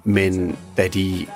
Men 0.05 0.57
da 0.77 0.89
de 0.89 1.27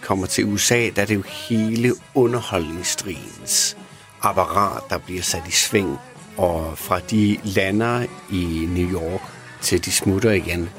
kommer 0.00 0.26
til 0.26 0.44
USA, 0.44 0.88
der 0.96 1.02
er 1.02 1.06
det 1.06 1.14
jo 1.14 1.22
hele 1.48 1.92
underholdningsstrigens 2.14 3.76
apparat, 4.22 4.82
der 4.90 4.98
bliver 4.98 5.22
sat 5.22 5.48
i 5.48 5.50
sving. 5.50 5.98
Og 6.36 6.78
fra 6.78 7.00
de 7.00 7.38
lander 7.44 8.06
i 8.32 8.68
New 8.70 8.92
York 8.92 9.20
til 9.60 9.84
de 9.84 9.92
smutter 9.92 10.30
igen, 10.30 10.70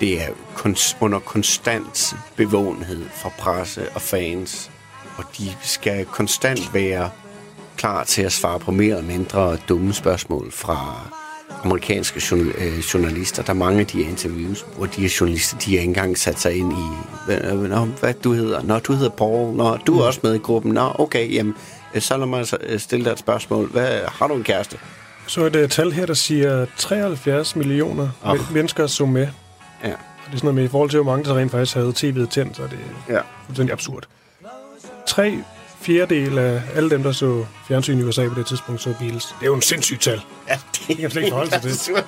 det 0.00 0.22
er 0.22 0.28
kons- 0.56 0.96
under 1.00 1.18
konstant 1.18 2.16
bevågenhed 2.36 3.04
fra 3.14 3.28
presse 3.38 3.88
og 3.94 4.00
fans. 4.00 4.70
Og 5.16 5.24
de 5.38 5.48
skal 5.62 6.04
konstant 6.04 6.74
være 6.74 7.10
klar 7.76 8.04
til 8.04 8.22
at 8.22 8.32
svare 8.32 8.58
på 8.60 8.70
mere 8.70 8.96
eller 8.96 9.10
mindre 9.12 9.56
dumme 9.68 9.92
spørgsmål 9.92 10.52
fra 10.52 11.10
amerikanske 11.64 12.34
øh, 12.34 12.78
journalister. 12.78 13.42
Der 13.42 13.50
er 13.50 13.54
mange 13.54 13.80
af 13.80 13.86
de 13.86 14.02
her 14.02 14.10
interviews, 14.10 14.66
hvor 14.76 14.86
de 14.86 15.00
her 15.00 15.16
journalister, 15.20 15.58
de 15.58 15.70
har 15.70 15.78
ikke 15.78 15.88
engang 15.88 16.18
sat 16.18 16.40
sig 16.40 16.56
ind 16.56 16.72
i, 16.72 16.84
hvad, 17.26 17.40
nå, 17.68 17.84
hvad 17.84 18.14
du 18.14 18.32
hedder. 18.32 18.62
Nå, 18.62 18.78
du 18.78 18.92
hedder 18.92 19.10
Paul. 19.10 19.56
Nå, 19.56 19.76
du 19.76 19.98
er 19.98 20.06
også 20.06 20.20
med 20.22 20.34
i 20.34 20.38
gruppen. 20.38 20.72
Nå, 20.72 20.92
okay, 20.98 21.34
jamen, 21.34 21.54
øh, 21.94 22.02
så 22.02 22.16
lad 22.16 22.26
mig 22.26 22.46
øh, 22.60 22.80
stille 22.80 23.04
dig 23.04 23.12
et 23.12 23.18
spørgsmål. 23.18 23.70
Hvad, 23.70 24.00
har 24.06 24.26
du 24.26 24.34
en 24.34 24.44
kæreste? 24.44 24.78
Så 25.26 25.44
er 25.44 25.48
det 25.48 25.64
et 25.64 25.70
tal 25.70 25.92
her, 25.92 26.06
der 26.06 26.14
siger 26.14 26.66
73 26.76 27.56
millioner 27.56 28.08
oh. 28.22 28.52
mennesker 28.52 28.86
så 28.86 29.06
med. 29.06 29.28
Ja. 29.84 29.92
Og 29.92 29.96
det 30.26 30.32
er 30.32 30.36
sådan 30.36 30.40
noget 30.46 30.54
med, 30.54 30.64
i 30.64 30.68
forhold 30.68 30.90
til, 30.90 31.00
hvor 31.02 31.12
mange 31.12 31.24
der 31.30 31.36
rent 31.38 31.50
faktisk 31.50 31.74
havde 31.74 31.88
tv'et 31.96 32.26
tændt, 32.28 32.56
så 32.56 32.62
er 32.62 32.66
det 32.66 32.78
Ja. 33.08 33.20
fuldstændig 33.46 33.72
absurd. 33.72 34.04
Tre 35.06 35.38
fjerdedel 35.80 36.38
af 36.38 36.62
alle 36.74 36.90
dem, 36.90 37.02
der 37.02 37.12
så 37.12 37.44
fjernsyn 37.68 37.98
i 37.98 38.02
USA 38.02 38.28
på 38.28 38.34
det 38.34 38.46
tidspunkt, 38.46 38.80
så 38.80 38.94
Beatles. 38.98 39.24
Det 39.24 39.42
er 39.42 39.46
jo 39.46 39.54
en 39.54 39.62
sindssyg 39.62 40.00
tal. 40.00 40.20
Ja, 40.48 40.58
det 40.88 40.96
kan 40.96 41.10
slet 41.10 41.22
ikke 41.22 41.32
forholde 41.32 41.50
sig 41.50 41.62
til. 41.62 41.94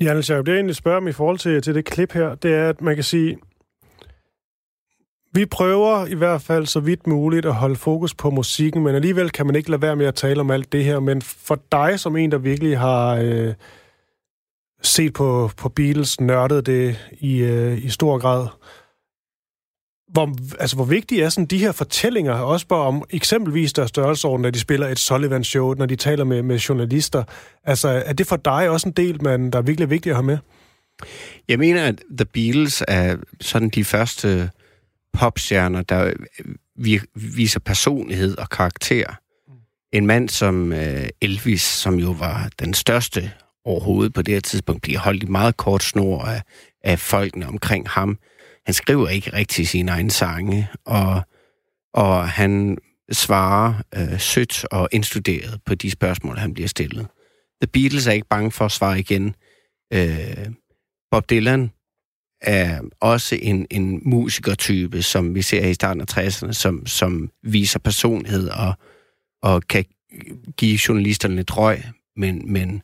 Janne 0.00 0.22
Schaub, 0.22 0.46
det 0.46 0.52
jeg 0.52 0.56
egentlig 0.58 0.76
spørger 0.76 0.98
om 0.98 1.08
i 1.08 1.12
forhold 1.12 1.38
til, 1.38 1.62
til 1.62 1.74
det 1.74 1.84
klip 1.84 2.12
her, 2.12 2.34
det 2.34 2.54
er, 2.54 2.68
at 2.68 2.80
man 2.80 2.94
kan 2.94 3.04
sige, 3.04 3.36
vi 5.32 5.46
prøver 5.46 6.06
i 6.06 6.14
hvert 6.14 6.42
fald 6.42 6.66
så 6.66 6.80
vidt 6.80 7.06
muligt 7.06 7.46
at 7.46 7.54
holde 7.54 7.76
fokus 7.76 8.14
på 8.14 8.30
musikken, 8.30 8.82
men 8.82 8.94
alligevel 8.94 9.30
kan 9.30 9.46
man 9.46 9.56
ikke 9.56 9.70
lade 9.70 9.82
være 9.82 9.96
med 9.96 10.06
at 10.06 10.14
tale 10.14 10.40
om 10.40 10.50
alt 10.50 10.72
det 10.72 10.84
her. 10.84 11.00
Men 11.00 11.22
for 11.22 11.60
dig 11.72 12.00
som 12.00 12.16
en, 12.16 12.32
der 12.32 12.38
virkelig 12.38 12.78
har 12.78 13.16
øh, 13.16 13.54
set 14.82 15.12
på, 15.12 15.50
på 15.56 15.68
Beatles, 15.68 16.20
nørdet 16.20 16.66
det 16.66 16.96
i, 17.20 17.38
øh, 17.38 17.84
i 17.84 17.88
stor 17.88 18.18
grad, 18.18 18.46
hvor, 20.12 20.36
altså, 20.60 20.76
hvor 20.76 20.84
vigtige 20.84 21.22
er 21.22 21.28
sådan 21.28 21.46
de 21.46 21.58
her 21.58 21.72
fortællinger, 21.72 22.32
også 22.32 22.66
bare 22.66 22.80
om 22.80 23.04
eksempelvis 23.10 23.72
der 23.72 23.86
størrelsesorden, 23.86 24.42
når 24.42 24.50
de 24.50 24.60
spiller 24.60 24.88
et 24.88 24.98
Sullivan-show, 24.98 25.74
når 25.74 25.86
de 25.86 25.96
taler 25.96 26.24
med, 26.24 26.42
med 26.42 26.58
journalister. 26.58 27.24
Altså, 27.64 27.88
er 27.88 28.12
det 28.12 28.26
for 28.26 28.36
dig 28.36 28.70
også 28.70 28.88
en 28.88 28.92
del, 28.92 29.22
man, 29.22 29.50
der 29.50 29.58
er 29.58 29.62
virkelig 29.62 29.90
vigtigt 29.90 30.12
at 30.12 30.16
have 30.16 30.26
med? 30.26 30.38
Jeg 31.48 31.58
mener, 31.58 31.84
at 31.84 32.02
The 32.18 32.24
Beatles 32.24 32.82
er 32.88 33.16
sådan 33.40 33.68
de 33.68 33.84
første 33.84 34.50
popstjerner, 35.12 35.82
der 35.82 36.12
vi- 36.76 37.00
viser 37.14 37.60
personlighed 37.60 38.38
og 38.38 38.48
karakter. 38.50 39.14
En 39.92 40.06
mand 40.06 40.28
som 40.28 40.72
øh, 40.72 41.08
Elvis, 41.20 41.62
som 41.62 41.94
jo 41.98 42.10
var 42.10 42.50
den 42.58 42.74
største 42.74 43.32
overhovedet 43.64 44.14
på 44.14 44.22
det 44.22 44.34
her 44.34 44.40
tidspunkt, 44.40 44.82
bliver 44.82 44.98
holdt 44.98 45.22
i 45.22 45.26
meget 45.26 45.56
kort 45.56 45.82
snor 45.82 46.24
af, 46.24 46.42
af 46.84 46.98
folkene 46.98 47.46
omkring 47.46 47.88
ham. 47.88 48.18
Han 48.66 48.74
skriver 48.74 49.08
ikke 49.08 49.32
rigtig 49.32 49.68
sine 49.68 49.90
egne 49.90 50.10
sange, 50.10 50.68
og, 50.86 51.22
og 51.94 52.28
han 52.28 52.78
svarer 53.12 53.74
øh, 53.94 54.20
sødt 54.20 54.64
og 54.70 54.88
indstuderet 54.92 55.60
på 55.66 55.74
de 55.74 55.90
spørgsmål, 55.90 56.38
han 56.38 56.54
bliver 56.54 56.68
stillet. 56.68 57.06
The 57.62 57.66
Beatles 57.72 58.06
er 58.06 58.12
ikke 58.12 58.28
bange 58.30 58.50
for 58.50 58.64
at 58.64 58.72
svare 58.72 58.98
igen. 58.98 59.34
Øh, 59.92 60.46
Bob 61.10 61.30
Dylan 61.30 61.70
er 62.42 62.80
også 63.00 63.38
en, 63.42 63.66
en 63.70 64.00
musikertype, 64.04 65.02
som 65.02 65.34
vi 65.34 65.42
ser 65.42 65.66
i 65.66 65.74
starten 65.74 66.00
af 66.00 66.18
60'erne, 66.18 66.52
som, 66.52 66.86
som 66.86 67.30
viser 67.42 67.78
personlighed 67.78 68.48
og, 68.48 68.74
og 69.42 69.62
kan 69.62 69.84
give 70.56 70.78
journalisterne 70.88 71.36
lidt 71.36 71.56
røg. 71.56 71.82
Men, 72.16 72.52
men 72.52 72.82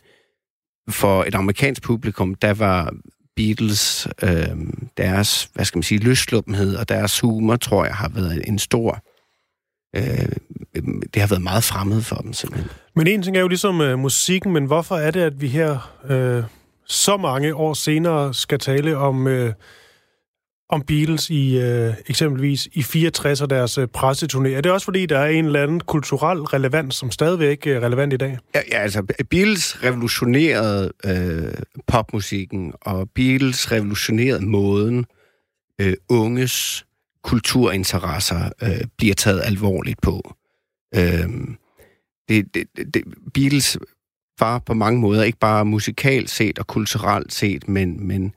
for 0.89 1.25
et 1.25 1.35
amerikansk 1.35 1.83
publikum, 1.83 2.35
der 2.35 2.55
var 2.55 2.95
Beatles, 3.37 4.09
øh, 4.23 4.57
deres, 4.97 5.51
hvad 5.55 5.65
skal 5.65 5.79
man 5.79 5.83
sige, 5.83 5.99
løsluppenhed 5.99 6.77
og 6.77 6.89
deres 6.89 7.21
humor, 7.21 7.57
tror 7.57 7.85
jeg, 7.85 7.95
har 7.95 8.09
været 8.09 8.49
en 8.49 8.59
stor... 8.59 9.05
Øh, 9.97 10.29
det 11.15 11.23
har 11.23 11.27
været 11.27 11.43
meget 11.43 11.65
fremmed 11.65 12.03
for 12.03 12.17
dem, 12.17 12.33
simpelthen. 12.33 12.71
Men 12.95 13.07
en 13.07 13.23
ting 13.23 13.37
er 13.37 13.41
jo 13.41 13.49
ligesom 13.49 13.81
øh, 13.81 13.99
musikken, 13.99 14.53
men 14.53 14.65
hvorfor 14.65 14.97
er 14.97 15.11
det, 15.11 15.21
at 15.21 15.41
vi 15.41 15.49
her 15.49 15.93
øh, 16.09 16.45
så 16.89 17.17
mange 17.17 17.55
år 17.55 17.75
senere 17.75 18.35
skal 18.35 18.59
tale 18.59 18.97
om, 18.97 19.27
øh, 19.27 19.53
om 20.69 20.83
Beatles 20.83 21.31
i 21.31 21.59
øh, 21.59 21.95
eksempelvis 22.07 22.69
i 22.73 22.83
64 22.83 23.41
og 23.41 23.51
deres 23.51 23.79
øh, 23.79 23.89
presseturné? 23.97 24.49
Er 24.49 24.61
det 24.61 24.73
også 24.73 24.85
fordi, 24.85 25.07
der 25.07 25.19
er 25.19 25.27
en 25.27 25.45
eller 25.45 25.63
anden 25.63 25.81
kulturel 25.81 26.41
relevans, 26.41 26.95
som 26.95 27.11
stadigvæk 27.11 27.67
øh, 27.67 27.77
er 27.77 27.81
relevant 27.81 28.13
i 28.13 28.17
dag? 28.17 28.39
Ja, 28.55 28.61
ja 28.73 28.79
altså 28.79 29.03
Beatles 29.31 29.85
revolutionerede 29.85 30.93
øh, 31.07 31.53
popmusikken, 31.87 32.73
og 32.81 33.11
Beatles 33.15 33.73
revolutionerede 33.73 34.47
måden, 34.47 35.07
øh, 35.81 35.95
unges 36.09 36.87
kulturinteresser 37.23 38.51
øh, 38.63 38.85
bliver 38.99 39.15
taget 39.15 39.43
alvorligt 39.45 40.03
på. 40.03 40.35
Øh, 40.95 41.29
det, 42.29 42.55
det, 42.55 42.95
det, 42.95 43.05
Beatles 43.35 43.79
var 44.41 44.59
på 44.59 44.75
mange 44.75 45.01
måder 45.01 45.23
ikke 45.23 45.39
bare 45.39 45.65
musikalt 45.65 46.31
set 46.31 46.59
og 46.59 46.67
kulturelt 46.67 47.33
set, 47.33 47.69
men, 47.69 48.07
men 48.07 48.35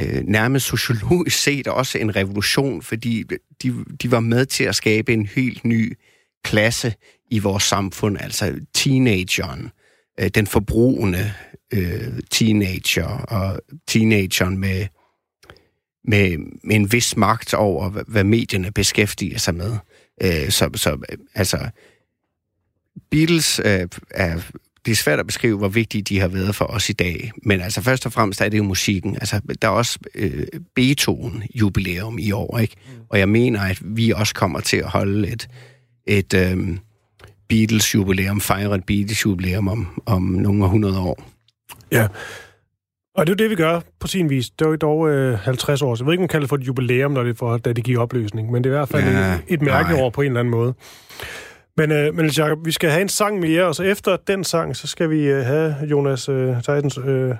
øh, 0.00 0.22
nærmest 0.24 0.66
sociologisk 0.66 1.42
set 1.44 1.66
også 1.66 1.98
en 1.98 2.16
revolution, 2.16 2.82
fordi 2.82 3.24
de, 3.62 3.84
de 4.02 4.10
var 4.10 4.20
med 4.20 4.46
til 4.46 4.64
at 4.64 4.74
skabe 4.74 5.12
en 5.12 5.26
helt 5.26 5.64
ny 5.64 5.98
klasse 6.44 6.94
i 7.30 7.38
vores 7.38 7.62
samfund, 7.62 8.18
altså 8.20 8.60
teenageren, 8.74 9.70
øh, 10.20 10.28
den 10.28 10.46
forbrugende 10.46 11.32
øh, 11.74 12.20
teenager 12.30 13.06
og 13.06 13.60
teenageren 13.86 14.58
med, 14.58 14.86
med, 16.04 16.38
med 16.64 16.76
en 16.76 16.92
vis 16.92 17.16
magt 17.16 17.54
over, 17.54 17.90
hvad, 17.90 18.02
hvad 18.08 18.24
medierne 18.24 18.72
beskæftiger 18.72 19.38
sig 19.38 19.54
med. 19.54 19.76
Øh, 20.22 20.50
så, 20.50 20.70
så 20.74 20.98
altså, 21.34 21.70
Beatles 23.10 23.60
øh, 23.64 23.88
er 24.10 24.50
det 24.86 24.92
er 24.92 24.96
svært 24.96 25.18
at 25.18 25.26
beskrive, 25.26 25.58
hvor 25.58 25.68
vigtige 25.68 26.02
de 26.02 26.20
har 26.20 26.28
været 26.28 26.54
for 26.54 26.64
os 26.64 26.90
i 26.90 26.92
dag. 26.92 27.30
Men 27.42 27.60
altså 27.60 27.82
først 27.82 28.06
og 28.06 28.12
fremmest 28.12 28.40
er 28.40 28.48
det 28.48 28.58
jo 28.58 28.62
musikken. 28.62 29.14
Altså, 29.14 29.40
der 29.62 29.68
er 29.68 29.72
også 29.72 29.98
øh, 30.14 30.46
Beethoven-jubilæum 30.74 32.18
i 32.18 32.32
år, 32.32 32.58
ikke? 32.58 32.76
Og 33.08 33.18
jeg 33.18 33.28
mener, 33.28 33.60
at 33.60 33.78
vi 33.84 34.10
også 34.10 34.34
kommer 34.34 34.60
til 34.60 34.76
at 34.76 34.88
holde 34.88 35.28
et, 35.28 35.48
et 36.06 36.34
øh, 36.34 36.76
Beatles-jubilæum, 37.48 38.40
fejre 38.40 38.74
et 38.74 38.84
Beatles-jubilæum 38.84 39.68
om, 39.68 40.02
om 40.06 40.22
nogle 40.22 40.68
hundrede 40.68 40.98
år. 40.98 41.22
Ja. 41.92 42.08
Og 43.14 43.26
det 43.26 43.32
er 43.32 43.34
jo 43.34 43.44
det, 43.44 43.50
vi 43.50 43.62
gør 43.62 43.80
på 44.00 44.06
sin 44.06 44.30
vis. 44.30 44.50
Det 44.50 44.64
var 44.64 44.70
jo 44.70 44.76
dog 44.76 45.10
øh, 45.10 45.38
50 45.38 45.82
år. 45.82 45.94
Så 45.94 46.04
jeg 46.04 46.06
ved 46.06 46.12
ikke, 46.12 46.20
om 46.20 46.22
man 46.22 46.28
kalder 46.28 46.44
det 46.44 46.48
for 46.48 46.56
et 46.56 46.66
jubilæum, 46.66 47.12
når 47.12 47.22
det 47.22 47.30
er 47.30 47.34
for, 47.34 47.56
da 47.56 47.72
det 47.72 47.84
gik 47.84 47.94
i 47.94 47.96
opløsning. 47.96 48.50
Men 48.50 48.64
det 48.64 48.70
er 48.70 48.74
i 48.74 48.78
hvert 48.78 48.88
fald 48.88 49.04
Ja, 49.04 49.34
et, 49.34 49.40
et 49.48 49.62
mærkeår 49.62 50.10
på 50.10 50.20
en 50.20 50.26
eller 50.26 50.40
anden 50.40 50.50
måde. 50.50 50.74
Men, 51.80 51.92
øh, 51.92 52.14
men 52.14 52.26
Jacob, 52.26 52.58
vi 52.64 52.72
skal 52.72 52.90
have 52.90 53.02
en 53.02 53.08
sang 53.08 53.38
mere, 53.38 53.64
og 53.64 53.74
så 53.74 53.82
efter 53.82 54.16
den 54.16 54.44
sang, 54.44 54.76
så 54.76 54.86
skal 54.86 55.10
vi 55.10 55.22
øh, 55.22 55.44
have 55.44 55.76
Jonas 55.90 56.28
øh, 56.28 56.56
Titans 56.56 56.98
øh, 57.04 57.34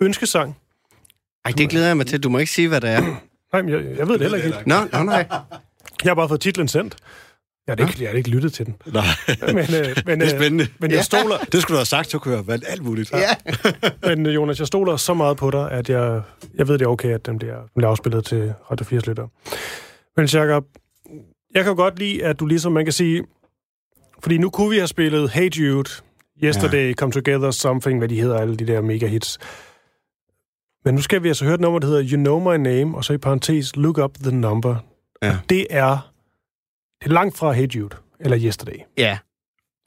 ønskesang. 0.00 0.56
Ej, 1.44 1.52
det 1.58 1.70
glæder 1.70 1.86
jeg 1.86 1.96
mig 1.96 2.06
til. 2.06 2.22
Du 2.22 2.28
må 2.28 2.38
ikke 2.38 2.52
sige, 2.52 2.68
hvad 2.68 2.80
det 2.80 2.90
er. 2.90 3.00
Nej, 3.52 3.62
men 3.62 3.72
jeg, 3.74 3.98
jeg 3.98 4.08
ved 4.08 4.14
det 4.14 4.20
heller 4.20 4.38
ikke. 4.38 4.62
Nå, 4.66 4.74
nå 4.92 5.02
nej. 5.02 5.26
Jeg 6.04 6.10
har 6.10 6.14
bare 6.14 6.28
fået 6.28 6.40
titlen 6.40 6.68
sendt. 6.68 6.96
Jeg 7.66 7.76
har 7.78 7.86
ikke, 7.86 8.02
jeg 8.02 8.10
har 8.10 8.16
ikke 8.16 8.30
lyttet 8.30 8.52
til 8.52 8.66
den. 8.66 8.76
Nej, 8.86 9.04
Men, 9.46 9.58
øh, 9.58 9.96
men, 10.06 10.20
det 10.20 10.28
er 10.28 10.34
øh, 10.34 10.40
spændende. 10.40 10.66
Men 10.78 10.90
jeg 10.90 11.04
stoler, 11.04 11.38
Det 11.52 11.62
skulle 11.62 11.74
du 11.74 11.78
have 11.78 11.86
sagt, 11.86 12.10
så 12.10 12.18
kunne 12.18 12.32
jeg 12.32 12.38
have 12.38 12.48
valgt 12.48 12.64
alt 12.68 12.82
muligt. 12.82 13.12
Ja. 13.12 13.34
men 14.14 14.26
øh, 14.26 14.34
Jonas, 14.34 14.58
jeg 14.58 14.66
stoler 14.66 14.96
så 14.96 15.14
meget 15.14 15.36
på 15.36 15.50
dig, 15.50 15.70
at 15.70 15.90
jeg, 15.90 16.22
jeg 16.54 16.68
ved, 16.68 16.78
det 16.78 16.84
er 16.84 16.88
okay, 16.90 17.14
at 17.14 17.26
den 17.26 17.38
bliver, 17.38 17.56
den 17.56 17.70
bliver 17.76 17.90
afspillet 17.90 18.24
til 18.24 18.54
Radio 18.70 18.86
80 18.86 19.06
lytter. 19.06 19.26
Men 20.16 20.26
Jacob, 20.26 20.64
jeg 21.54 21.64
kan 21.64 21.70
jo 21.70 21.76
godt 21.76 21.98
lide, 21.98 22.24
at 22.24 22.40
du 22.40 22.46
ligesom, 22.46 22.72
man 22.72 22.84
kan 22.84 22.92
sige, 22.92 23.24
fordi 24.22 24.38
nu 24.38 24.50
kunne 24.50 24.70
vi 24.70 24.76
have 24.76 24.88
spillet 24.88 25.30
Hey 25.30 25.50
Jude, 25.50 25.90
Yesterday, 26.44 26.88
ja. 26.88 26.94
Come 26.94 27.12
Together, 27.12 27.50
Something, 27.50 27.98
hvad 27.98 28.08
de 28.08 28.20
hedder, 28.20 28.38
alle 28.38 28.56
de 28.56 28.66
der 28.66 28.80
mega 28.80 29.06
hits. 29.06 29.38
Men 30.84 30.94
nu 30.94 31.00
skal 31.00 31.22
vi 31.22 31.28
altså 31.28 31.44
høre 31.44 31.54
et 31.54 31.60
nummer, 31.60 31.78
der 31.78 31.86
hedder 31.86 32.08
You 32.12 32.16
Know 32.16 32.38
My 32.38 32.56
Name, 32.56 32.96
og 32.96 33.04
så 33.04 33.12
i 33.12 33.18
parentes, 33.18 33.76
Look 33.76 33.98
Up 33.98 34.14
The 34.14 34.30
Number. 34.30 34.76
Ja. 35.22 35.30
Og 35.30 35.36
det 35.48 35.66
er, 35.70 36.12
det 37.00 37.08
er 37.08 37.14
langt 37.14 37.38
fra 37.38 37.52
Hey 37.52 37.68
Jude, 37.74 37.96
eller 38.20 38.38
Yesterday. 38.40 38.78
Ja, 38.98 39.18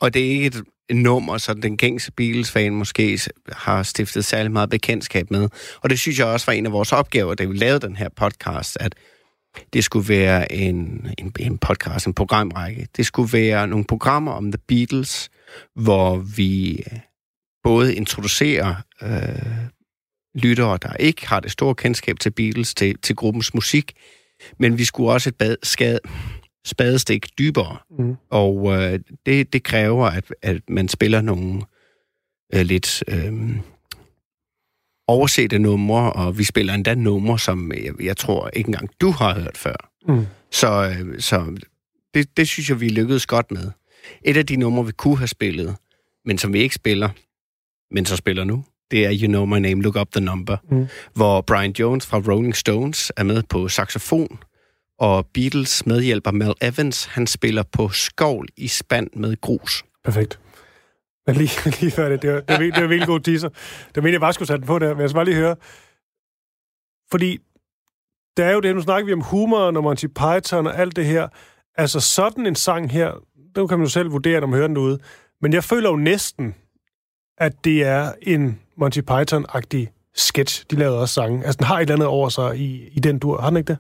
og 0.02 0.14
det 0.14 0.26
er 0.26 0.30
ikke 0.30 0.46
et, 0.46 0.64
nummer, 0.94 1.38
så 1.38 1.54
den 1.54 1.78
gængse 1.78 2.12
Beatles-fan 2.12 2.76
måske 2.76 3.20
har 3.52 3.84
stiftet 3.84 4.26
særlig 4.26 4.52
meget 4.52 4.70
bekendtskab 4.70 5.32
med. 5.32 5.50
Og 5.82 5.90
det 5.90 6.00
synes 6.00 6.20
jeg 6.20 6.28
også 6.28 6.46
var 6.46 6.54
en 6.54 6.66
af 6.66 6.72
vores 6.72 6.92
opgaver, 6.92 7.36
da 7.36 7.46
vi 7.46 7.58
lavede 7.58 7.88
den 7.88 7.96
her 7.96 8.10
podcast, 8.16 8.78
at 8.80 8.96
det 9.74 9.84
skulle 9.84 10.10
være 10.10 10.52
en, 10.52 11.08
en, 11.18 11.34
en 11.40 11.58
podcast, 11.58 12.08
en 12.08 12.14
programrække. 12.14 12.88
Det 12.98 13.06
skulle 13.06 13.34
være 13.34 13.68
nogle 13.68 13.86
programmer 13.86 14.32
om 14.32 14.52
The 14.52 14.62
Beatles, 14.68 15.30
hvor 15.76 16.18
vi 16.18 16.72
øh, 16.72 17.00
både 17.64 17.96
introducerer 17.96 18.76
øh, 19.02 19.68
lyttere, 20.36 20.78
der 20.82 20.94
ikke 20.94 21.28
har 21.28 21.40
det 21.40 21.52
store 21.52 21.76
kendskab 21.76 22.20
til 22.20 22.32
Beatles, 22.32 22.76
til, 22.76 22.98
til 22.98 23.16
gruppens 23.16 23.54
musik, 23.54 23.94
men 24.60 24.78
vi 24.78 24.86
skulle 24.86 25.12
også 25.12 25.30
et 25.30 25.36
bad, 25.36 25.56
skade, 25.64 26.00
spadestik 26.66 27.38
dybere. 27.38 27.78
Mm. 28.00 28.16
Og 28.30 28.74
øh, 28.74 29.00
det, 29.26 29.54
det 29.54 29.64
kræver, 29.64 30.06
at, 30.06 30.34
at 30.42 30.62
man 30.70 30.88
spiller 30.88 31.22
nogle 31.22 31.62
øh, 32.54 32.62
lidt 32.62 33.04
øh, 33.08 33.34
oversete 35.12 35.60
numre, 35.60 36.14
og 36.14 36.38
vi 36.38 36.44
spiller 36.44 36.74
endda 36.74 36.96
numre, 36.96 37.40
som 37.40 37.72
jeg, 37.72 38.04
jeg 38.04 38.18
tror 38.18 38.50
ikke 38.54 38.68
engang 38.68 38.90
du 39.02 39.12
har 39.12 39.40
hørt 39.40 39.58
før. 39.58 39.92
Mm. 40.08 40.26
Så, 40.52 40.96
øh, 41.00 41.20
så 41.22 41.58
det, 42.14 42.38
det 42.38 42.48
synes 42.48 42.70
jeg, 42.70 42.82
vi 42.82 42.90
lykkedes 42.90 43.26
godt 43.26 43.52
med. 43.52 43.72
Et 44.26 44.38
af 44.38 44.46
de 44.46 44.56
numre, 44.56 44.86
vi 44.86 44.92
kunne 44.92 45.18
have 45.18 45.28
spillet, 45.28 45.76
men 46.26 46.38
som 46.38 46.54
vi 46.54 46.60
ikke 46.60 46.76
spiller, 46.76 47.10
men 47.94 48.06
så 48.06 48.16
spiller 48.16 48.44
nu, 48.44 48.64
det 48.92 49.06
er 49.06 49.18
You 49.22 49.28
Know 49.28 49.46
My 49.46 49.58
Name, 49.58 49.82
Look 49.82 49.96
Up 49.96 50.12
The 50.12 50.22
Number, 50.26 50.58
Mm. 50.72 50.88
hvor 51.14 51.42
Brian 51.42 51.72
Jones 51.80 52.06
fra 52.06 52.18
Rolling 52.18 52.56
Stones 52.56 53.12
er 53.18 53.24
med 53.24 53.44
på 53.50 53.68
saxofon, 53.68 54.40
og 55.00 55.26
Beatles 55.34 55.86
medhjælper 55.86 56.32
Mel 56.32 56.54
Evans, 56.62 57.06
han 57.06 57.28
spiller 57.28 57.64
på 57.72 57.90
skovl 57.90 58.48
i 58.58 58.68
spand 58.68 59.10
med 59.16 59.42
grus. 59.42 59.84
Perfekt. 60.06 60.40
Men 61.28 61.36
lige, 61.36 61.70
lige 61.82 61.92
før 61.92 62.10
det, 62.10 62.22
det 62.22 62.34
var, 62.34 62.40
det 62.40 62.50
var, 62.50 62.58
det 62.58 62.82
var 62.82 62.88
virkelig 62.88 63.08
god 63.08 63.20
teaser. 63.20 63.50
Det 63.96 64.04
mener 64.04 64.14
jeg 64.14 64.22
bare 64.22 64.34
skulle 64.34 64.48
sætte 64.48 64.60
den 64.62 64.68
på 64.68 64.80
der, 64.80 64.94
men 64.94 65.02
jeg 65.02 65.10
skal 65.10 65.18
bare 65.18 65.26
lige 65.26 65.38
høre. 65.38 65.56
Fordi 67.12 67.40
der 68.38 68.46
er 68.46 68.52
jo 68.52 68.60
det, 68.60 68.76
nu 68.76 68.82
snakker 68.82 69.06
vi 69.06 69.14
om 69.14 69.22
humor 69.22 69.60
og 69.60 69.84
Monty 69.84 70.06
Python 70.06 70.68
og 70.68 70.78
alt 70.78 70.96
det 70.96 71.06
her. 71.06 71.28
Altså 71.76 72.00
sådan 72.00 72.46
en 72.46 72.56
sang 72.56 72.92
her, 72.92 73.12
den 73.56 73.68
kan 73.68 73.78
man 73.78 73.86
jo 73.86 73.90
selv 73.90 74.12
vurdere, 74.12 74.40
når 74.40 74.48
man 74.48 74.58
hører 74.58 74.68
den 74.68 74.76
derude. 74.76 75.00
Men 75.42 75.54
jeg 75.54 75.64
føler 75.64 75.90
jo 75.90 75.96
næsten, 75.96 76.56
at 77.38 77.54
det 77.64 77.84
er 77.84 78.12
en 78.22 78.60
Monty 78.78 79.00
Python-agtig 79.00 79.88
sketch. 80.16 80.66
De 80.72 80.76
lavede 80.76 81.00
også 81.00 81.14
sange. 81.14 81.46
Altså 81.46 81.58
den 81.58 81.66
har 81.66 81.76
et 81.76 81.82
eller 81.82 81.96
andet 81.96 82.08
over 82.08 82.30
sig 82.30 82.58
i, 82.58 82.88
i 82.88 83.00
den 83.00 83.20
dur. 83.20 83.42
Har 83.42 83.50
den 83.50 83.58
ikke 83.58 83.68
det? 83.68 83.78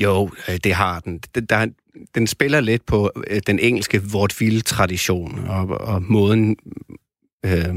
Jo, 0.00 0.30
øh, 0.48 0.56
det 0.64 0.74
har 0.74 1.00
den. 1.00 1.20
Den, 1.34 1.44
der, 1.44 1.66
den 2.14 2.26
spiller 2.26 2.60
lidt 2.60 2.86
på 2.86 3.10
øh, 3.26 3.40
den 3.46 3.58
engelske 3.58 4.02
vaudeville-tradition, 4.12 5.48
og, 5.48 5.68
og 5.68 6.02
måden 6.02 6.56
øh, 7.46 7.76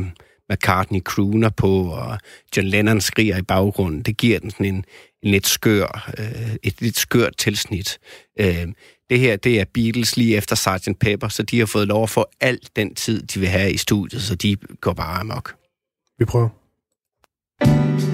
McCartney 0.50 1.00
crooner 1.00 1.50
på, 1.50 1.86
og 1.86 2.18
John 2.58 2.68
Lennon 2.68 3.02
skriger 3.02 3.38
i 3.38 3.42
baggrunden, 3.42 4.02
det 4.02 4.18
giver 4.18 4.40
den 4.40 4.52
sådan 4.52 4.66
en, 4.66 4.86
en 5.24 5.32
lidt 5.32 5.48
skør, 5.48 6.12
øh, 6.20 6.56
et 6.64 6.82
lidt 6.82 6.98
skørt 6.98 7.38
tilsnit. 7.38 8.00
Øh, 8.40 8.68
det 9.10 9.20
her, 9.20 9.36
det 9.36 9.60
er 9.60 9.66
Beatles 9.74 10.18
lige 10.18 10.38
efter 10.38 10.56
Sgt. 10.56 11.00
Pepper, 11.00 11.28
så 11.28 11.44
de 11.44 11.60
har 11.60 11.66
fået 11.66 11.88
lov 11.88 12.04
at 12.04 12.10
få 12.10 12.26
alt 12.42 12.76
den 12.76 12.96
tid, 12.96 13.24
de 13.24 13.40
vil 13.40 13.50
have 13.50 13.72
i 13.72 13.78
studiet, 13.78 14.22
så 14.22 14.36
de 14.36 14.56
går 14.82 14.94
bare 14.94 15.20
amok. 15.20 15.56
Vi 16.20 16.26
prøver. 16.26 16.50
You 17.66 18.12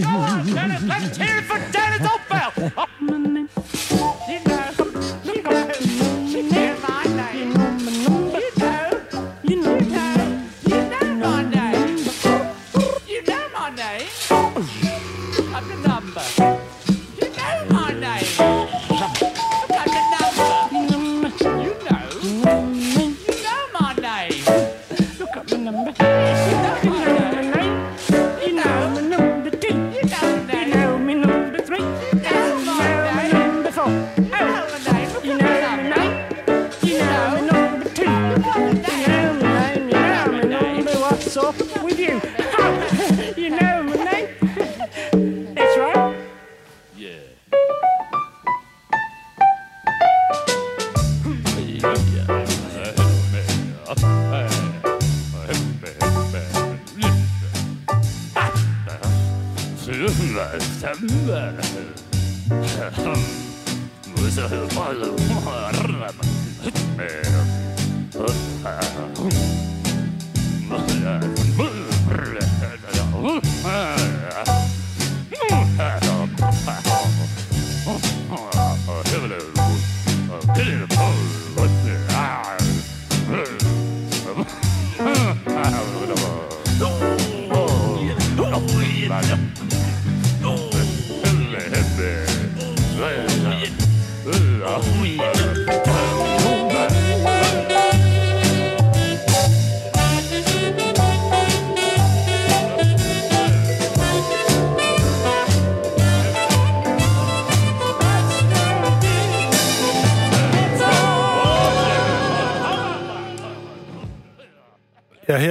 Dennis, 0.00 0.82
let's 0.84 1.16
hear 1.18 1.36
it 1.38 1.44
for 1.44 1.58
Dennis 1.70 2.08
O'Bell. 2.08 2.88